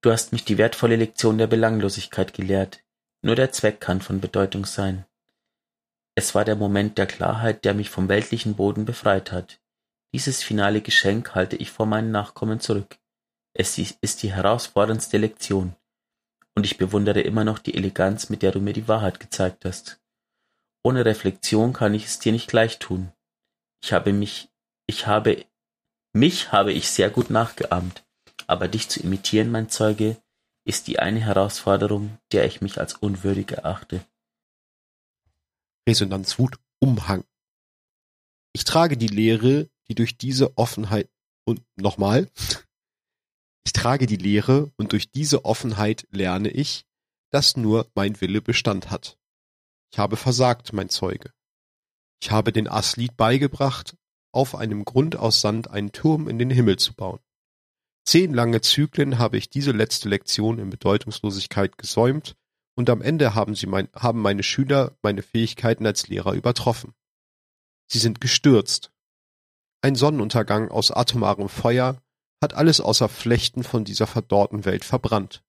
Du 0.00 0.10
hast 0.10 0.32
mich 0.32 0.44
die 0.44 0.56
wertvolle 0.56 0.96
Lektion 0.96 1.36
der 1.36 1.46
Belanglosigkeit 1.46 2.32
gelehrt. 2.32 2.82
Nur 3.22 3.34
der 3.34 3.52
Zweck 3.52 3.80
kann 3.80 4.00
von 4.00 4.20
Bedeutung 4.20 4.64
sein. 4.64 5.04
Es 6.18 6.34
war 6.34 6.46
der 6.46 6.56
Moment 6.56 6.96
der 6.96 7.06
Klarheit, 7.06 7.66
der 7.66 7.74
mich 7.74 7.90
vom 7.90 8.08
weltlichen 8.08 8.54
Boden 8.54 8.86
befreit 8.86 9.32
hat. 9.32 9.60
Dieses 10.14 10.42
finale 10.42 10.80
Geschenk 10.80 11.34
halte 11.34 11.56
ich 11.56 11.70
vor 11.70 11.84
meinen 11.84 12.10
Nachkommen 12.10 12.58
zurück. 12.58 12.98
Es 13.52 13.76
ist 13.76 14.22
die 14.22 14.32
herausforderndste 14.32 15.18
Lektion. 15.18 15.76
Und 16.54 16.64
ich 16.64 16.78
bewundere 16.78 17.20
immer 17.20 17.44
noch 17.44 17.58
die 17.58 17.74
Eleganz, 17.74 18.30
mit 18.30 18.40
der 18.40 18.50
du 18.50 18.60
mir 18.60 18.72
die 18.72 18.88
Wahrheit 18.88 19.20
gezeigt 19.20 19.66
hast. 19.66 20.00
Ohne 20.82 21.04
Reflexion 21.04 21.74
kann 21.74 21.92
ich 21.92 22.06
es 22.06 22.18
dir 22.18 22.32
nicht 22.32 22.48
gleich 22.48 22.78
tun. 22.78 23.12
Ich 23.84 23.92
habe 23.92 24.14
mich, 24.14 24.48
ich 24.86 25.06
habe, 25.06 25.44
mich 26.14 26.50
habe 26.50 26.72
ich 26.72 26.88
sehr 26.88 27.10
gut 27.10 27.28
nachgeahmt. 27.28 28.04
Aber 28.46 28.68
dich 28.68 28.88
zu 28.88 29.00
imitieren, 29.00 29.50
mein 29.50 29.68
Zeuge, 29.68 30.16
ist 30.64 30.86
die 30.86 30.98
eine 30.98 31.20
Herausforderung, 31.20 32.16
der 32.32 32.46
ich 32.46 32.62
mich 32.62 32.80
als 32.80 32.94
unwürdig 32.94 33.52
erachte. 33.52 34.00
Resonanzwut 35.88 36.58
Umhang. 36.80 37.24
Ich 38.52 38.64
trage 38.64 38.96
die 38.96 39.08
Lehre, 39.08 39.70
die 39.88 39.94
durch 39.94 40.18
diese 40.18 40.58
Offenheit 40.58 41.08
und 41.44 41.62
nochmal, 41.76 42.30
ich 43.64 43.72
trage 43.72 44.06
die 44.06 44.16
Lehre 44.16 44.72
und 44.76 44.92
durch 44.92 45.10
diese 45.10 45.44
Offenheit 45.44 46.06
lerne 46.10 46.50
ich, 46.50 46.86
dass 47.30 47.56
nur 47.56 47.90
mein 47.94 48.20
Wille 48.20 48.40
Bestand 48.40 48.90
hat. 48.90 49.18
Ich 49.92 49.98
habe 49.98 50.16
versagt, 50.16 50.72
mein 50.72 50.88
Zeuge. 50.88 51.32
Ich 52.22 52.30
habe 52.30 52.52
den 52.52 52.68
Aslied 52.68 53.16
beigebracht, 53.16 53.96
auf 54.32 54.54
einem 54.54 54.84
Grund 54.84 55.16
aus 55.16 55.40
Sand 55.40 55.70
einen 55.70 55.92
Turm 55.92 56.28
in 56.28 56.38
den 56.38 56.50
Himmel 56.50 56.78
zu 56.78 56.94
bauen. 56.94 57.20
Zehn 58.04 58.34
lange 58.34 58.60
Zyklen 58.60 59.18
habe 59.18 59.36
ich 59.36 59.50
diese 59.50 59.72
letzte 59.72 60.08
Lektion 60.08 60.58
in 60.58 60.70
Bedeutungslosigkeit 60.70 61.78
gesäumt 61.78 62.36
und 62.76 62.88
am 62.90 63.02
Ende 63.02 63.34
haben, 63.34 63.54
sie 63.54 63.66
mein, 63.66 63.88
haben 63.94 64.20
meine 64.20 64.42
Schüler 64.42 64.96
meine 65.02 65.22
Fähigkeiten 65.22 65.84
als 65.84 66.06
Lehrer 66.06 66.34
übertroffen. 66.34 66.94
Sie 67.88 67.98
sind 67.98 68.20
gestürzt, 68.20 68.92
ein 69.86 69.94
Sonnenuntergang 69.94 70.68
aus 70.70 70.90
atomarem 70.90 71.48
Feuer 71.48 72.02
hat 72.42 72.54
alles 72.54 72.80
außer 72.80 73.08
Flechten 73.08 73.62
von 73.62 73.84
dieser 73.84 74.08
verdorrten 74.08 74.64
Welt 74.64 74.84
verbrannt. 74.84 75.44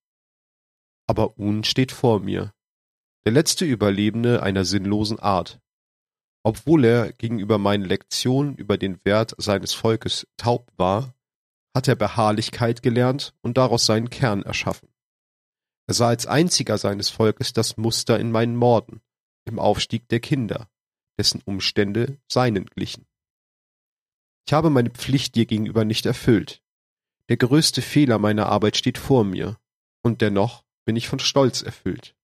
Aber 1.07 1.39
Un 1.39 1.63
steht 1.63 1.91
vor 1.91 2.19
mir, 2.19 2.53
der 3.25 3.33
letzte 3.33 3.65
Überlebende 3.65 4.43
einer 4.43 4.63
sinnlosen 4.63 5.19
Art. 5.19 5.59
Obwohl 6.43 6.85
er 6.85 7.13
gegenüber 7.13 7.57
meinen 7.57 7.83
Lektionen 7.83 8.55
über 8.55 8.77
den 8.77 9.03
Wert 9.05 9.33
seines 9.37 9.73
Volkes 9.73 10.27
taub 10.37 10.71
war, 10.77 11.15
hat 11.75 11.87
er 11.87 11.95
Beharrlichkeit 11.95 12.83
gelernt 12.83 13.33
und 13.41 13.57
daraus 13.57 13.85
seinen 13.85 14.09
Kern 14.09 14.43
erschaffen. 14.43 14.89
Er 15.87 15.93
sah 15.93 16.09
als 16.09 16.27
einziger 16.27 16.77
seines 16.77 17.09
Volkes 17.09 17.53
das 17.53 17.77
Muster 17.77 18.19
in 18.19 18.31
meinen 18.31 18.57
Morden, 18.57 19.01
im 19.45 19.57
Aufstieg 19.57 20.07
der 20.09 20.19
Kinder, 20.19 20.69
dessen 21.17 21.41
Umstände 21.45 22.19
seinen 22.27 22.65
glichen. 22.65 23.07
Ich 24.45 24.53
habe 24.53 24.69
meine 24.69 24.89
Pflicht 24.89 25.35
dir 25.35 25.45
gegenüber 25.45 25.85
nicht 25.85 26.05
erfüllt. 26.05 26.61
Der 27.29 27.37
größte 27.37 27.81
Fehler 27.81 28.19
meiner 28.19 28.47
Arbeit 28.47 28.77
steht 28.77 28.97
vor 28.97 29.23
mir, 29.23 29.57
und 30.03 30.21
dennoch 30.21 30.63
bin 30.85 30.95
ich 30.95 31.07
von 31.07 31.19
Stolz 31.19 31.61
erfüllt. 31.61 32.15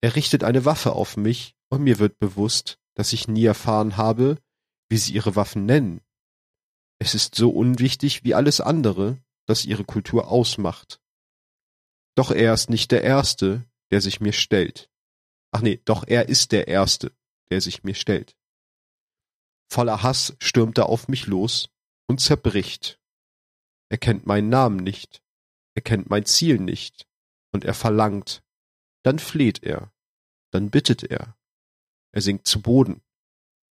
Er 0.00 0.16
richtet 0.16 0.44
eine 0.44 0.64
Waffe 0.64 0.92
auf 0.92 1.16
mich, 1.16 1.56
und 1.70 1.82
mir 1.82 1.98
wird 1.98 2.18
bewusst, 2.18 2.78
dass 2.94 3.12
ich 3.12 3.28
nie 3.28 3.44
erfahren 3.44 3.96
habe, 3.96 4.38
wie 4.88 4.98
sie 4.98 5.14
ihre 5.14 5.36
Waffen 5.36 5.64
nennen. 5.64 6.00
Es 6.98 7.14
ist 7.14 7.34
so 7.34 7.50
unwichtig 7.50 8.22
wie 8.24 8.34
alles 8.34 8.60
andere, 8.60 9.18
das 9.46 9.64
ihre 9.64 9.84
Kultur 9.84 10.28
ausmacht. 10.28 11.01
Doch 12.14 12.30
er 12.30 12.52
ist 12.52 12.70
nicht 12.70 12.90
der 12.90 13.02
Erste, 13.02 13.64
der 13.90 14.00
sich 14.00 14.20
mir 14.20 14.32
stellt. 14.32 14.90
Ach 15.50 15.60
nee, 15.60 15.80
doch 15.84 16.06
er 16.06 16.28
ist 16.28 16.52
der 16.52 16.68
Erste, 16.68 17.12
der 17.50 17.60
sich 17.60 17.84
mir 17.84 17.94
stellt. 17.94 18.36
Voller 19.70 20.02
Hass 20.02 20.36
stürmt 20.38 20.78
er 20.78 20.88
auf 20.88 21.08
mich 21.08 21.26
los 21.26 21.70
und 22.06 22.20
zerbricht. 22.20 23.00
Er 23.90 23.98
kennt 23.98 24.26
meinen 24.26 24.48
Namen 24.48 24.76
nicht, 24.76 25.22
er 25.74 25.82
kennt 25.82 26.10
mein 26.10 26.24
Ziel 26.24 26.58
nicht, 26.58 27.06
und 27.52 27.64
er 27.64 27.74
verlangt. 27.74 28.42
Dann 29.02 29.18
fleht 29.18 29.62
er, 29.62 29.92
dann 30.50 30.70
bittet 30.70 31.02
er. 31.04 31.36
Er 32.12 32.20
sinkt 32.20 32.46
zu 32.46 32.60
Boden. 32.60 33.02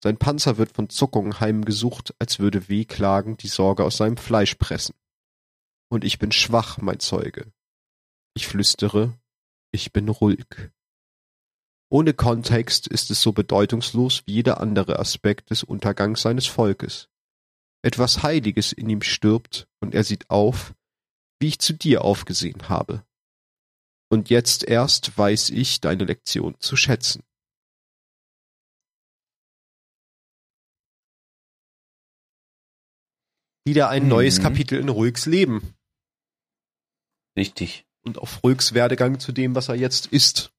Sein 0.04 0.18
Panzer 0.18 0.58
wird 0.58 0.72
von 0.72 0.90
Zuckungen 0.90 1.40
heimgesucht, 1.40 2.14
als 2.20 2.40
würde 2.40 2.70
Wehklagen 2.70 3.38
die 3.38 3.48
Sorge 3.48 3.84
aus 3.84 3.98
seinem 3.98 4.18
Fleisch 4.18 4.56
pressen. 4.56 4.96
Und 5.90 6.04
ich 6.04 6.20
bin 6.20 6.32
schwach, 6.32 6.78
mein 6.78 7.00
Zeuge. 7.00 7.52
Ich 8.38 8.46
flüstere, 8.46 9.20
ich 9.72 9.94
bin 9.94 10.10
ruhig. 10.10 10.46
Ohne 11.90 12.14
Kontext 12.14 12.86
ist 12.86 13.10
es 13.10 13.20
so 13.20 13.32
bedeutungslos 13.32 14.28
wie 14.28 14.34
jeder 14.34 14.62
andere 14.62 15.00
Aspekt 15.00 15.50
des 15.50 15.64
Untergangs 15.64 16.22
seines 16.22 16.46
Volkes. 16.46 17.10
Etwas 17.82 18.22
Heiliges 18.22 18.74
in 18.74 18.92
ihm 18.92 19.02
stirbt, 19.02 19.68
und 19.80 19.96
er 19.96 20.04
sieht 20.04 20.30
auf, 20.30 20.76
wie 21.40 21.48
ich 21.48 21.58
zu 21.58 21.74
dir 21.74 22.04
aufgesehen 22.04 22.70
habe. 22.70 23.04
Und 24.08 24.30
jetzt 24.30 24.64
erst 24.64 25.18
weiß 25.18 25.50
ich 25.50 25.82
deine 25.82 26.04
Lektion 26.04 26.60
zu 26.60 26.76
schätzen. 26.76 27.24
Wieder 33.66 33.90
ein 33.90 34.04
mhm. 34.04 34.10
neues 34.10 34.40
Kapitel 34.40 34.78
in 34.80 34.90
Ruhigs 34.90 35.26
Leben. 35.26 35.74
Richtig. 37.36 37.87
Und 38.08 38.18
auf 38.18 38.44
Ruhigs 38.44 38.74
Werdegang 38.74 39.20
zu 39.20 39.32
dem, 39.32 39.54
was 39.54 39.70
er 39.70 39.76
jetzt 39.76 40.08
ist 40.08 40.52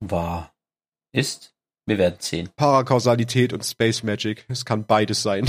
war, 0.00 0.54
ist. 1.12 1.54
Wir 1.86 1.98
werden 1.98 2.16
sehen. 2.18 2.50
Parakausalität 2.56 3.52
und 3.52 3.64
Space 3.64 4.02
Magic. 4.02 4.44
Es 4.48 4.64
kann 4.64 4.86
beides 4.86 5.22
sein. 5.22 5.48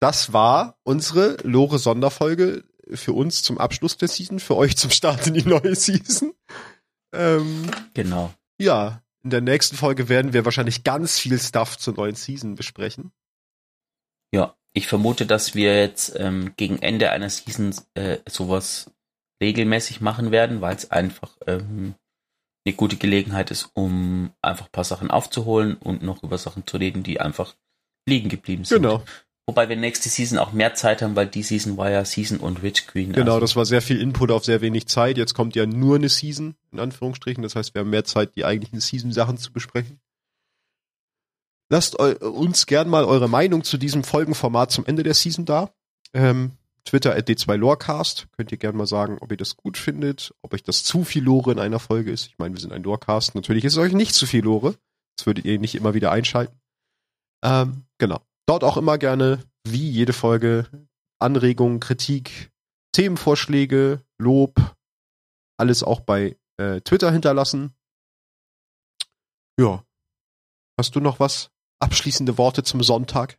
das 0.00 0.32
war 0.32 0.78
unsere 0.84 1.36
Lore-Sonderfolge 1.42 2.64
für 2.92 3.12
uns 3.12 3.42
zum 3.42 3.58
Abschluss 3.58 3.96
der 3.96 4.06
Season, 4.08 4.38
für 4.40 4.56
euch 4.56 4.76
zum 4.76 4.90
Start 4.90 5.26
in 5.26 5.34
die 5.34 5.46
neue 5.46 5.74
Season. 5.74 6.32
Ähm, 7.12 7.70
genau. 7.94 8.32
Ja, 8.58 9.02
in 9.22 9.30
der 9.30 9.40
nächsten 9.40 9.76
Folge 9.76 10.08
werden 10.08 10.32
wir 10.32 10.44
wahrscheinlich 10.44 10.84
ganz 10.84 11.18
viel 11.18 11.38
Stuff 11.40 11.76
zur 11.76 11.94
neuen 11.94 12.14
Season 12.14 12.54
besprechen. 12.54 13.12
Ja, 14.32 14.56
ich 14.72 14.86
vermute, 14.86 15.26
dass 15.26 15.54
wir 15.54 15.78
jetzt 15.78 16.14
ähm, 16.18 16.52
gegen 16.56 16.80
Ende 16.80 17.10
einer 17.10 17.30
Season 17.30 17.74
äh, 17.94 18.18
sowas 18.28 18.90
regelmäßig 19.42 20.00
machen 20.00 20.30
werden, 20.30 20.60
weil 20.60 20.76
es 20.76 20.90
einfach 20.90 21.30
ähm, 21.46 21.94
eine 22.64 22.74
gute 22.74 22.96
Gelegenheit 22.96 23.50
ist, 23.50 23.70
um 23.74 24.32
einfach 24.42 24.66
ein 24.66 24.72
paar 24.72 24.84
Sachen 24.84 25.10
aufzuholen 25.10 25.76
und 25.76 26.02
noch 26.02 26.22
über 26.22 26.38
Sachen 26.38 26.66
zu 26.66 26.76
reden, 26.76 27.02
die 27.02 27.20
einfach 27.20 27.54
liegen 28.06 28.28
geblieben 28.28 28.64
sind. 28.64 28.82
Genau. 28.82 29.02
Wobei 29.46 29.68
wir 29.68 29.76
nächste 29.76 30.08
Season 30.08 30.38
auch 30.38 30.52
mehr 30.52 30.74
Zeit 30.74 31.02
haben, 31.02 31.16
weil 31.16 31.26
die 31.26 31.42
Season 31.42 31.76
war 31.76 31.90
ja 31.90 32.04
Season 32.04 32.38
und 32.38 32.62
Rich 32.62 32.86
Queen. 32.86 33.12
Genau, 33.12 33.32
also, 33.32 33.40
das 33.40 33.56
war 33.56 33.64
sehr 33.64 33.82
viel 33.82 34.00
Input 34.00 34.30
auf 34.30 34.44
sehr 34.44 34.60
wenig 34.60 34.86
Zeit. 34.86 35.18
Jetzt 35.18 35.34
kommt 35.34 35.56
ja 35.56 35.66
nur 35.66 35.96
eine 35.96 36.08
Season, 36.08 36.54
in 36.70 36.78
Anführungsstrichen. 36.78 37.42
Das 37.42 37.56
heißt, 37.56 37.74
wir 37.74 37.80
haben 37.80 37.90
mehr 37.90 38.04
Zeit, 38.04 38.36
die 38.36 38.44
eigentlichen 38.44 38.78
Season-Sachen 38.78 39.38
zu 39.38 39.52
besprechen. 39.52 39.98
Lasst 41.70 41.94
uns 41.94 42.66
gern 42.66 42.88
mal 42.88 43.04
eure 43.04 43.28
Meinung 43.28 43.62
zu 43.62 43.78
diesem 43.78 44.02
Folgenformat 44.02 44.72
zum 44.72 44.84
Ende 44.86 45.04
der 45.04 45.14
Season 45.14 45.44
da. 45.44 45.70
Ähm, 46.12 46.52
Twitter 46.84 47.14
at 47.14 47.28
d2lorecast. 47.28 48.26
Könnt 48.36 48.50
ihr 48.50 48.58
gern 48.58 48.76
mal 48.76 48.86
sagen, 48.86 49.18
ob 49.20 49.30
ihr 49.30 49.36
das 49.36 49.56
gut 49.56 49.78
findet, 49.78 50.34
ob 50.42 50.52
euch 50.52 50.64
das 50.64 50.82
zu 50.82 51.04
viel 51.04 51.22
Lore 51.22 51.52
in 51.52 51.60
einer 51.60 51.78
Folge 51.78 52.10
ist. 52.10 52.26
Ich 52.26 52.38
meine, 52.38 52.54
wir 52.54 52.60
sind 52.60 52.72
ein 52.72 52.82
Lorecast. 52.82 53.34
Natürlich 53.34 53.64
ist 53.64 53.74
es 53.74 53.78
euch 53.78 53.92
nicht 53.92 54.14
zu 54.14 54.26
viel 54.26 54.42
Lore. 54.42 54.76
Das 55.16 55.26
würdet 55.26 55.44
ihr 55.44 55.58
nicht 55.60 55.76
immer 55.76 55.94
wieder 55.94 56.10
einschalten. 56.10 56.58
Ähm, 57.44 57.84
genau. 57.98 58.20
Dort 58.46 58.64
auch 58.64 58.76
immer 58.76 58.98
gerne, 58.98 59.44
wie 59.64 59.88
jede 59.88 60.12
Folge, 60.12 60.66
Anregungen, 61.20 61.78
Kritik, 61.78 62.50
Themenvorschläge, 62.92 64.02
Lob, 64.18 64.58
alles 65.56 65.82
auch 65.82 66.00
bei 66.00 66.36
äh, 66.56 66.80
Twitter 66.80 67.12
hinterlassen. 67.12 67.74
Ja. 69.58 69.84
Hast 70.78 70.96
du 70.96 71.00
noch 71.00 71.20
was? 71.20 71.50
Abschließende 71.80 72.38
Worte 72.38 72.62
zum 72.62 72.82
Sonntag? 72.82 73.38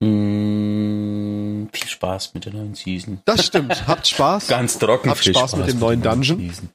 Mm, 0.00 1.66
viel 1.72 1.88
Spaß 1.88 2.34
mit 2.34 2.44
der 2.44 2.52
neuen 2.54 2.74
Season. 2.74 3.20
Das 3.24 3.44
stimmt. 3.44 3.86
Habt 3.86 4.06
Spaß. 4.06 4.46
Ganz 4.48 4.78
trocken. 4.78 5.10
Habt 5.10 5.24
Spaß, 5.24 5.56
mit 5.56 5.68
dem 5.68 5.78
neuen 5.78 6.02
Dungeon. 6.02 6.38
Season. 6.38 6.70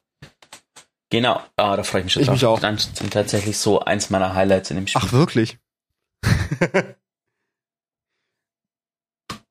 Genau, 1.10 1.42
ah, 1.58 1.76
da 1.78 1.84
freue 1.84 2.02
ich 2.02 2.06
mich 2.06 2.14
schon 2.14 2.22
Ich 2.24 2.28
drauf. 2.28 2.36
mich 2.36 2.46
auch. 2.46 2.60
Dungeons 2.60 2.98
sind 2.98 3.14
tatsächlich 3.14 3.58
so 3.58 3.80
eins 3.80 4.10
meiner 4.10 4.34
Highlights 4.34 4.72
in 4.72 4.78
dem 4.78 4.88
Spiel. 4.88 5.02
Ach, 5.04 5.12
wirklich? 5.14 5.58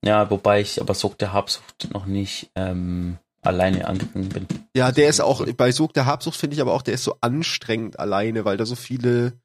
Ja, 0.05 0.31
wobei 0.31 0.61
ich 0.61 0.81
aber 0.81 0.95
Sog 0.95 1.17
der 1.19 1.33
Habsucht 1.33 1.89
noch 1.93 2.07
nicht 2.07 2.51
ähm, 2.57 3.19
alleine 3.41 3.87
angegangen 3.87 4.29
bin. 4.31 4.47
Ja, 4.77 4.91
der 4.91 5.09
ist 5.09 5.21
auch, 5.21 5.47
bei 5.57 5.71
Sog 5.71 5.95
der 5.95 6.07
Habsucht 6.07 6.37
finde 6.37 6.55
ich 6.55 6.61
aber 6.61 6.73
auch, 6.75 6.83
der 6.83 6.95
ist 6.95 7.05
so 7.05 7.19
anstrengend 7.21 8.01
alleine, 8.01 8.45
weil 8.45 8.57
da 8.57 8.67
so 8.67 8.75
viele 8.75 9.41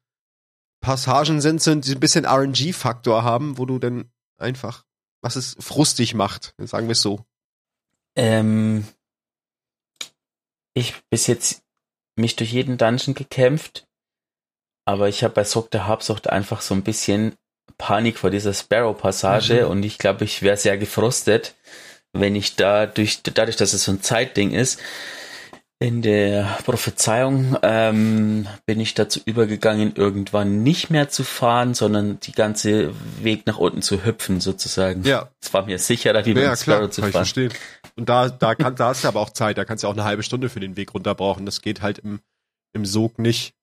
Passagen 0.80 1.40
sind, 1.40 1.62
sind 1.62 1.86
die 1.86 1.92
ein 1.92 2.00
bisschen 2.00 2.24
RNG-Faktor 2.24 3.24
haben, 3.24 3.58
wo 3.58 3.66
du 3.66 3.78
dann 3.78 4.10
einfach, 4.38 4.84
was 5.22 5.36
es 5.36 5.56
frustig 5.60 6.14
macht, 6.14 6.54
sagen 6.58 6.86
wir 6.86 6.92
es 6.92 7.02
so. 7.02 7.24
Ähm, 8.16 8.86
ich 10.74 10.94
bis 11.10 11.26
jetzt 11.26 11.62
mich 12.16 12.36
durch 12.36 12.52
jeden 12.52 12.78
Dungeon 12.78 13.14
gekämpft, 13.14 13.86
aber 14.86 15.08
ich 15.08 15.24
habe 15.24 15.34
bei 15.34 15.44
Sog 15.44 15.70
der 15.70 15.86
Habsucht 15.86 16.30
einfach 16.30 16.60
so 16.60 16.74
ein 16.74 16.82
bisschen 16.82 17.34
Panik 17.76 18.18
vor 18.18 18.30
dieser 18.30 18.54
Sparrow-Passage 18.54 19.64
Mhm. 19.64 19.70
und 19.70 19.82
ich 19.84 19.98
glaube, 19.98 20.24
ich 20.24 20.42
wäre 20.42 20.56
sehr 20.56 20.78
gefrustet, 20.78 21.54
wenn 22.12 22.34
ich 22.34 22.56
da 22.56 22.86
durch, 22.86 23.22
dadurch, 23.22 23.56
dass 23.56 23.72
es 23.72 23.84
so 23.84 23.92
ein 23.92 24.02
Zeitding 24.02 24.52
ist, 24.52 24.80
in 25.80 26.02
der 26.02 26.58
Prophezeiung 26.64 27.56
ähm, 27.62 28.48
bin 28.66 28.80
ich 28.80 28.94
dazu 28.94 29.20
übergegangen, 29.24 29.94
irgendwann 29.94 30.64
nicht 30.64 30.90
mehr 30.90 31.08
zu 31.08 31.22
fahren, 31.22 31.72
sondern 31.74 32.18
die 32.20 32.32
ganze 32.32 32.92
Weg 33.22 33.46
nach 33.46 33.58
unten 33.58 33.80
zu 33.80 34.04
hüpfen, 34.04 34.40
sozusagen. 34.40 35.04
Ja, 35.04 35.30
Es 35.40 35.54
war 35.54 35.66
mir 35.66 35.78
sicherer, 35.78 36.24
wie 36.26 36.34
mit 36.34 36.42
ja 36.42 36.56
Sparrow 36.56 36.80
klar, 36.80 36.90
zu 36.90 37.00
kann 37.02 37.08
ich 37.10 37.12
fahren. 37.12 37.24
verstehen. 37.24 37.52
Und 37.94 38.08
da, 38.08 38.28
da, 38.28 38.56
kann, 38.56 38.74
da 38.74 38.88
hast 38.88 39.04
du 39.04 39.08
aber 39.08 39.20
auch 39.20 39.30
Zeit, 39.30 39.56
da 39.56 39.64
kannst 39.64 39.84
du 39.84 39.88
auch 39.88 39.92
eine 39.92 40.04
halbe 40.04 40.24
Stunde 40.24 40.48
für 40.48 40.60
den 40.60 40.76
Weg 40.76 40.94
runter 40.94 41.14
brauchen. 41.14 41.46
Das 41.46 41.62
geht 41.62 41.80
halt 41.80 41.98
im, 41.98 42.20
im 42.72 42.84
Sog 42.84 43.18
nicht. 43.18 43.54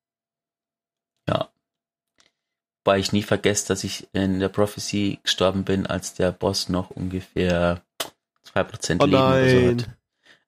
Weil 2.87 2.99
ich 2.99 3.11
nie 3.11 3.23
vergesse, 3.23 3.67
dass 3.67 3.83
ich 3.83 4.07
in 4.13 4.39
der 4.39 4.47
Prophecy 4.49 5.17
gestorben 5.23 5.63
bin, 5.63 5.87
als 5.87 6.13
der 6.13 6.31
Boss 6.31 6.69
noch 6.69 6.91
ungefähr 6.91 7.81
2% 8.53 8.97
Oh 9.01 9.05
Leben 9.05 9.17
oder 9.17 9.49
so 9.49 9.67
hat. 9.85 9.89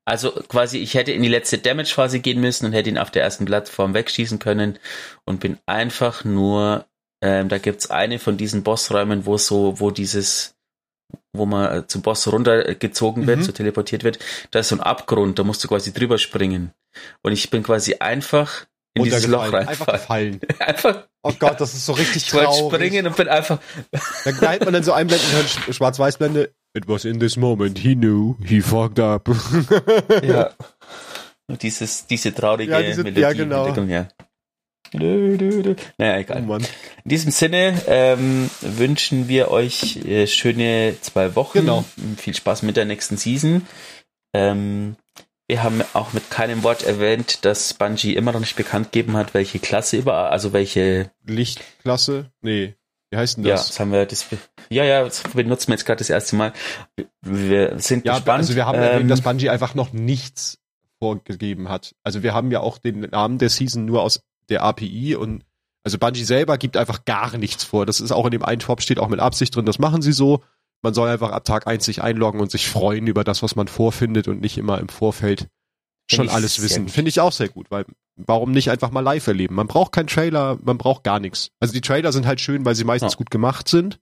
Also 0.08 0.32
quasi, 0.32 0.78
ich 0.78 0.94
hätte 0.94 1.12
in 1.12 1.22
die 1.22 1.28
letzte 1.28 1.58
Damage-Phase 1.58 2.20
gehen 2.22 2.40
müssen 2.40 2.66
und 2.66 2.72
hätte 2.74 2.90
ihn 2.90 2.98
auf 2.98 3.12
der 3.12 3.24
ersten 3.24 3.44
Plattform 3.44 3.94
wegschießen 3.94 4.40
können 4.40 4.80
und 5.26 5.42
bin 5.42 5.58
einfach 5.66 6.24
nur, 6.24 6.86
ähm, 7.22 7.50
da 7.50 7.58
gibt's 7.58 7.90
eine 7.90 8.18
von 8.18 8.38
diesen 8.38 8.64
Bossräumen, 8.64 9.26
wo 9.26 9.38
so, 9.38 9.82
wo 9.82 9.92
dieses, 9.92 10.56
wo 11.34 11.46
man 11.46 11.80
äh, 11.80 11.88
zum 11.88 12.04
Boss 12.04 12.26
runtergezogen 12.32 13.28
wird, 13.28 13.40
Mhm. 13.40 13.44
so 13.44 13.52
teleportiert 13.52 14.06
wird, 14.06 14.20
da 14.52 14.60
ist 14.60 14.70
so 14.70 14.76
ein 14.76 14.82
Abgrund, 14.82 15.40
da 15.40 15.44
musst 15.44 15.62
du 15.64 15.68
quasi 15.68 15.92
drüber 15.92 16.18
springen. 16.18 16.72
Und 17.22 17.34
ich 17.34 17.50
bin 17.50 17.64
quasi 17.64 17.96
einfach 18.00 18.66
in 18.94 19.04
dieses 19.04 19.28
Loch 19.28 19.44
Runtergefallen. 19.44 19.68
Einfach 19.68 19.94
gefallen. 19.94 20.40
Einfach, 20.60 21.08
Oh 21.22 21.34
Gott, 21.38 21.60
das 21.60 21.74
ist 21.74 21.86
so 21.86 21.92
richtig 21.92 22.24
ich 22.24 22.30
traurig. 22.30 22.74
springen 22.74 23.06
und 23.06 23.18
bin 23.18 23.28
einfach 23.28 23.60
Da 24.24 24.32
knallt 24.32 24.64
man 24.64 24.74
dann 24.74 24.84
so 24.84 24.94
einblenden 24.94 25.28
Schwarz-Weiß-Blende. 25.74 26.54
It 26.78 26.88
was 26.88 27.06
in 27.06 27.20
this 27.20 27.38
moment 27.38 27.80
he 27.80 27.96
knew 27.96 28.36
he 28.46 28.62
fucked 28.62 29.00
up. 29.00 29.28
Ja. 30.24 30.52
Und 31.50 31.64
dieses, 31.64 32.06
diese 32.06 32.36
traurige 32.36 32.72
Ja, 32.72 32.82
diese- 32.82 33.04
Melodie 33.04 33.22
ja, 33.22 33.34
genau. 33.34 33.66
Hintergrund, 33.66 33.90
ja. 33.92 34.08
Dö, 34.94 35.38
dö, 35.38 35.64
dö. 35.64 35.76
Naja, 35.98 36.16
Oh 36.16 36.20
egal. 36.20 36.42
Mann. 36.44 36.62
In 37.04 37.10
diesem 37.10 37.32
Sinne 37.32 37.82
ähm, 37.88 38.50
wünschen 38.62 39.28
wir 39.28 39.50
euch 39.52 39.98
äh, 40.06 40.28
schöne 40.28 40.96
zwei 41.02 41.36
Wochen. 41.36 41.60
Genau. 41.60 41.84
Viel 42.18 42.36
Spaß 42.36 42.62
mit 42.62 42.78
der 42.78 42.86
nächsten 42.86 43.18
Season. 43.18 43.66
Ähm, 44.34 44.96
wir 45.50 45.64
haben 45.64 45.82
auch 45.94 46.14
mit 46.14 46.30
keinem 46.30 46.64
Wort 46.64 46.84
erwähnt, 46.84 47.44
dass 47.46 47.74
Bungie 47.74 48.16
immer 48.16 48.32
noch 48.34 48.40
nicht 48.42 48.56
bekannt 48.56 48.92
gegeben 48.92 49.16
hat, 49.18 49.34
welche 49.34 49.60
Klasse 49.60 49.98
über, 49.98 50.32
also 50.32 50.54
welche, 50.54 51.12
Lichtklasse? 51.26 52.32
Nee. 52.42 52.76
Wie 53.10 53.18
heißt 53.18 53.38
denn 53.38 53.46
ja, 53.46 53.52
das? 53.56 53.68
das 53.68 53.80
haben 53.80 53.92
wir, 53.92 54.06
das, 54.06 54.26
ja, 54.70 54.84
ja, 54.84 55.04
das 55.04 55.24
benutzen 55.24 55.70
wir 55.70 55.76
jetzt 55.76 55.86
gerade 55.86 56.00
das 56.00 56.10
erste 56.10 56.36
Mal. 56.36 56.54
Wir 57.22 57.80
sind 57.80 58.06
Ja, 58.06 58.16
gespannt. 58.16 58.40
also 58.40 58.56
wir 58.56 58.66
haben 58.66 58.78
ähm, 58.78 58.84
erwähnt, 58.84 59.12
dass 59.12 59.22
Bungie 59.22 59.50
einfach 59.50 59.76
noch 59.76 59.94
nichts 59.94 60.58
vorgegeben 61.00 61.70
hat. 61.70 61.96
Also 62.04 62.24
wir 62.24 62.34
haben 62.34 62.52
ja 62.52 62.60
auch 62.60 62.78
den 62.78 63.02
Namen 63.02 63.38
der 63.38 63.50
Season 63.50 63.86
nur 63.86 64.02
aus 64.02 64.22
der 64.50 64.64
API 64.64 65.16
und 65.16 65.44
also 65.84 65.98
Bungie 65.98 66.26
selber 66.26 66.58
gibt 66.58 66.76
einfach 66.76 67.06
gar 67.06 67.38
nichts 67.38 67.64
vor. 67.64 67.86
Das 67.86 68.02
ist 68.02 68.12
auch 68.12 68.26
in 68.26 68.32
dem 68.32 68.44
Eintopf 68.44 68.82
steht 68.82 69.00
auch 69.00 69.08
mit 69.08 69.20
Absicht 69.22 69.56
drin, 69.56 69.66
das 69.66 69.80
machen 69.80 70.02
sie 70.02 70.12
so. 70.12 70.44
Man 70.84 70.94
soll 70.94 71.10
einfach 71.10 71.32
ab 71.32 71.46
Tag 71.46 71.66
eins 71.66 71.86
sich 71.86 72.04
einloggen 72.04 72.40
und 72.42 72.52
sich 72.52 72.68
freuen 72.68 73.08
über 73.08 73.24
das, 73.24 73.42
was 73.42 73.56
man 73.56 73.68
vorfindet 73.68 74.28
und 74.28 74.42
nicht 74.42 74.58
immer 74.58 74.80
im 74.80 74.90
Vorfeld 74.90 75.48
schon 76.10 76.30
alles 76.30 76.62
wissen. 76.62 76.88
Finde 76.90 77.10
ich 77.10 77.20
auch 77.20 77.32
sehr 77.32 77.50
gut, 77.50 77.70
weil 77.72 77.86
warum 78.16 78.52
nicht 78.52 78.70
einfach 78.72 78.92
mal 78.92 79.02
live 79.02 79.28
erleben? 79.28 79.56
Man 79.56 79.68
braucht 79.68 79.92
keinen 79.92 80.08
Trailer, 80.08 80.58
man 80.64 80.78
braucht 80.78 81.04
gar 81.04 81.20
nichts. 81.20 81.52
Also 81.60 81.74
die 81.74 81.82
Trailer 81.82 82.12
sind 82.12 82.26
halt 82.26 82.42
schön, 82.42 82.66
weil 82.66 82.76
sie 82.76 82.84
meistens 82.84 83.14
Ja. 83.14 83.18
gut 83.18 83.30
gemacht 83.30 83.68
sind, 83.68 84.00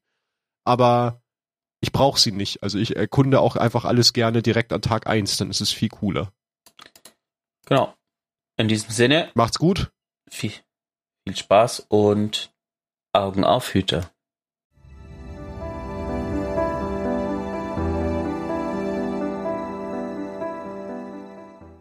aber 0.63 1.21
ich 1.81 1.91
brauche 1.91 2.19
sie 2.19 2.31
nicht. 2.31 2.63
Also 2.63 2.77
ich 2.77 2.95
erkunde 2.95 3.39
auch 3.41 3.55
einfach 3.55 3.85
alles 3.85 4.13
gerne 4.13 4.41
direkt 4.41 4.71
an 4.73 4.81
Tag 4.81 5.07
eins, 5.07 5.37
dann 5.37 5.49
ist 5.49 5.61
es 5.61 5.71
viel 5.71 5.89
cooler. 5.89 6.31
Genau. 7.65 7.93
In 8.57 8.67
diesem 8.67 8.89
Sinne, 8.91 9.31
Macht's 9.33 9.59
gut. 9.59 9.91
viel, 10.29 10.53
viel 11.27 11.35
Spaß 11.35 11.85
und 11.89 12.53
Augen 13.13 13.43
auf, 13.43 13.73
Hüter. 13.73 14.11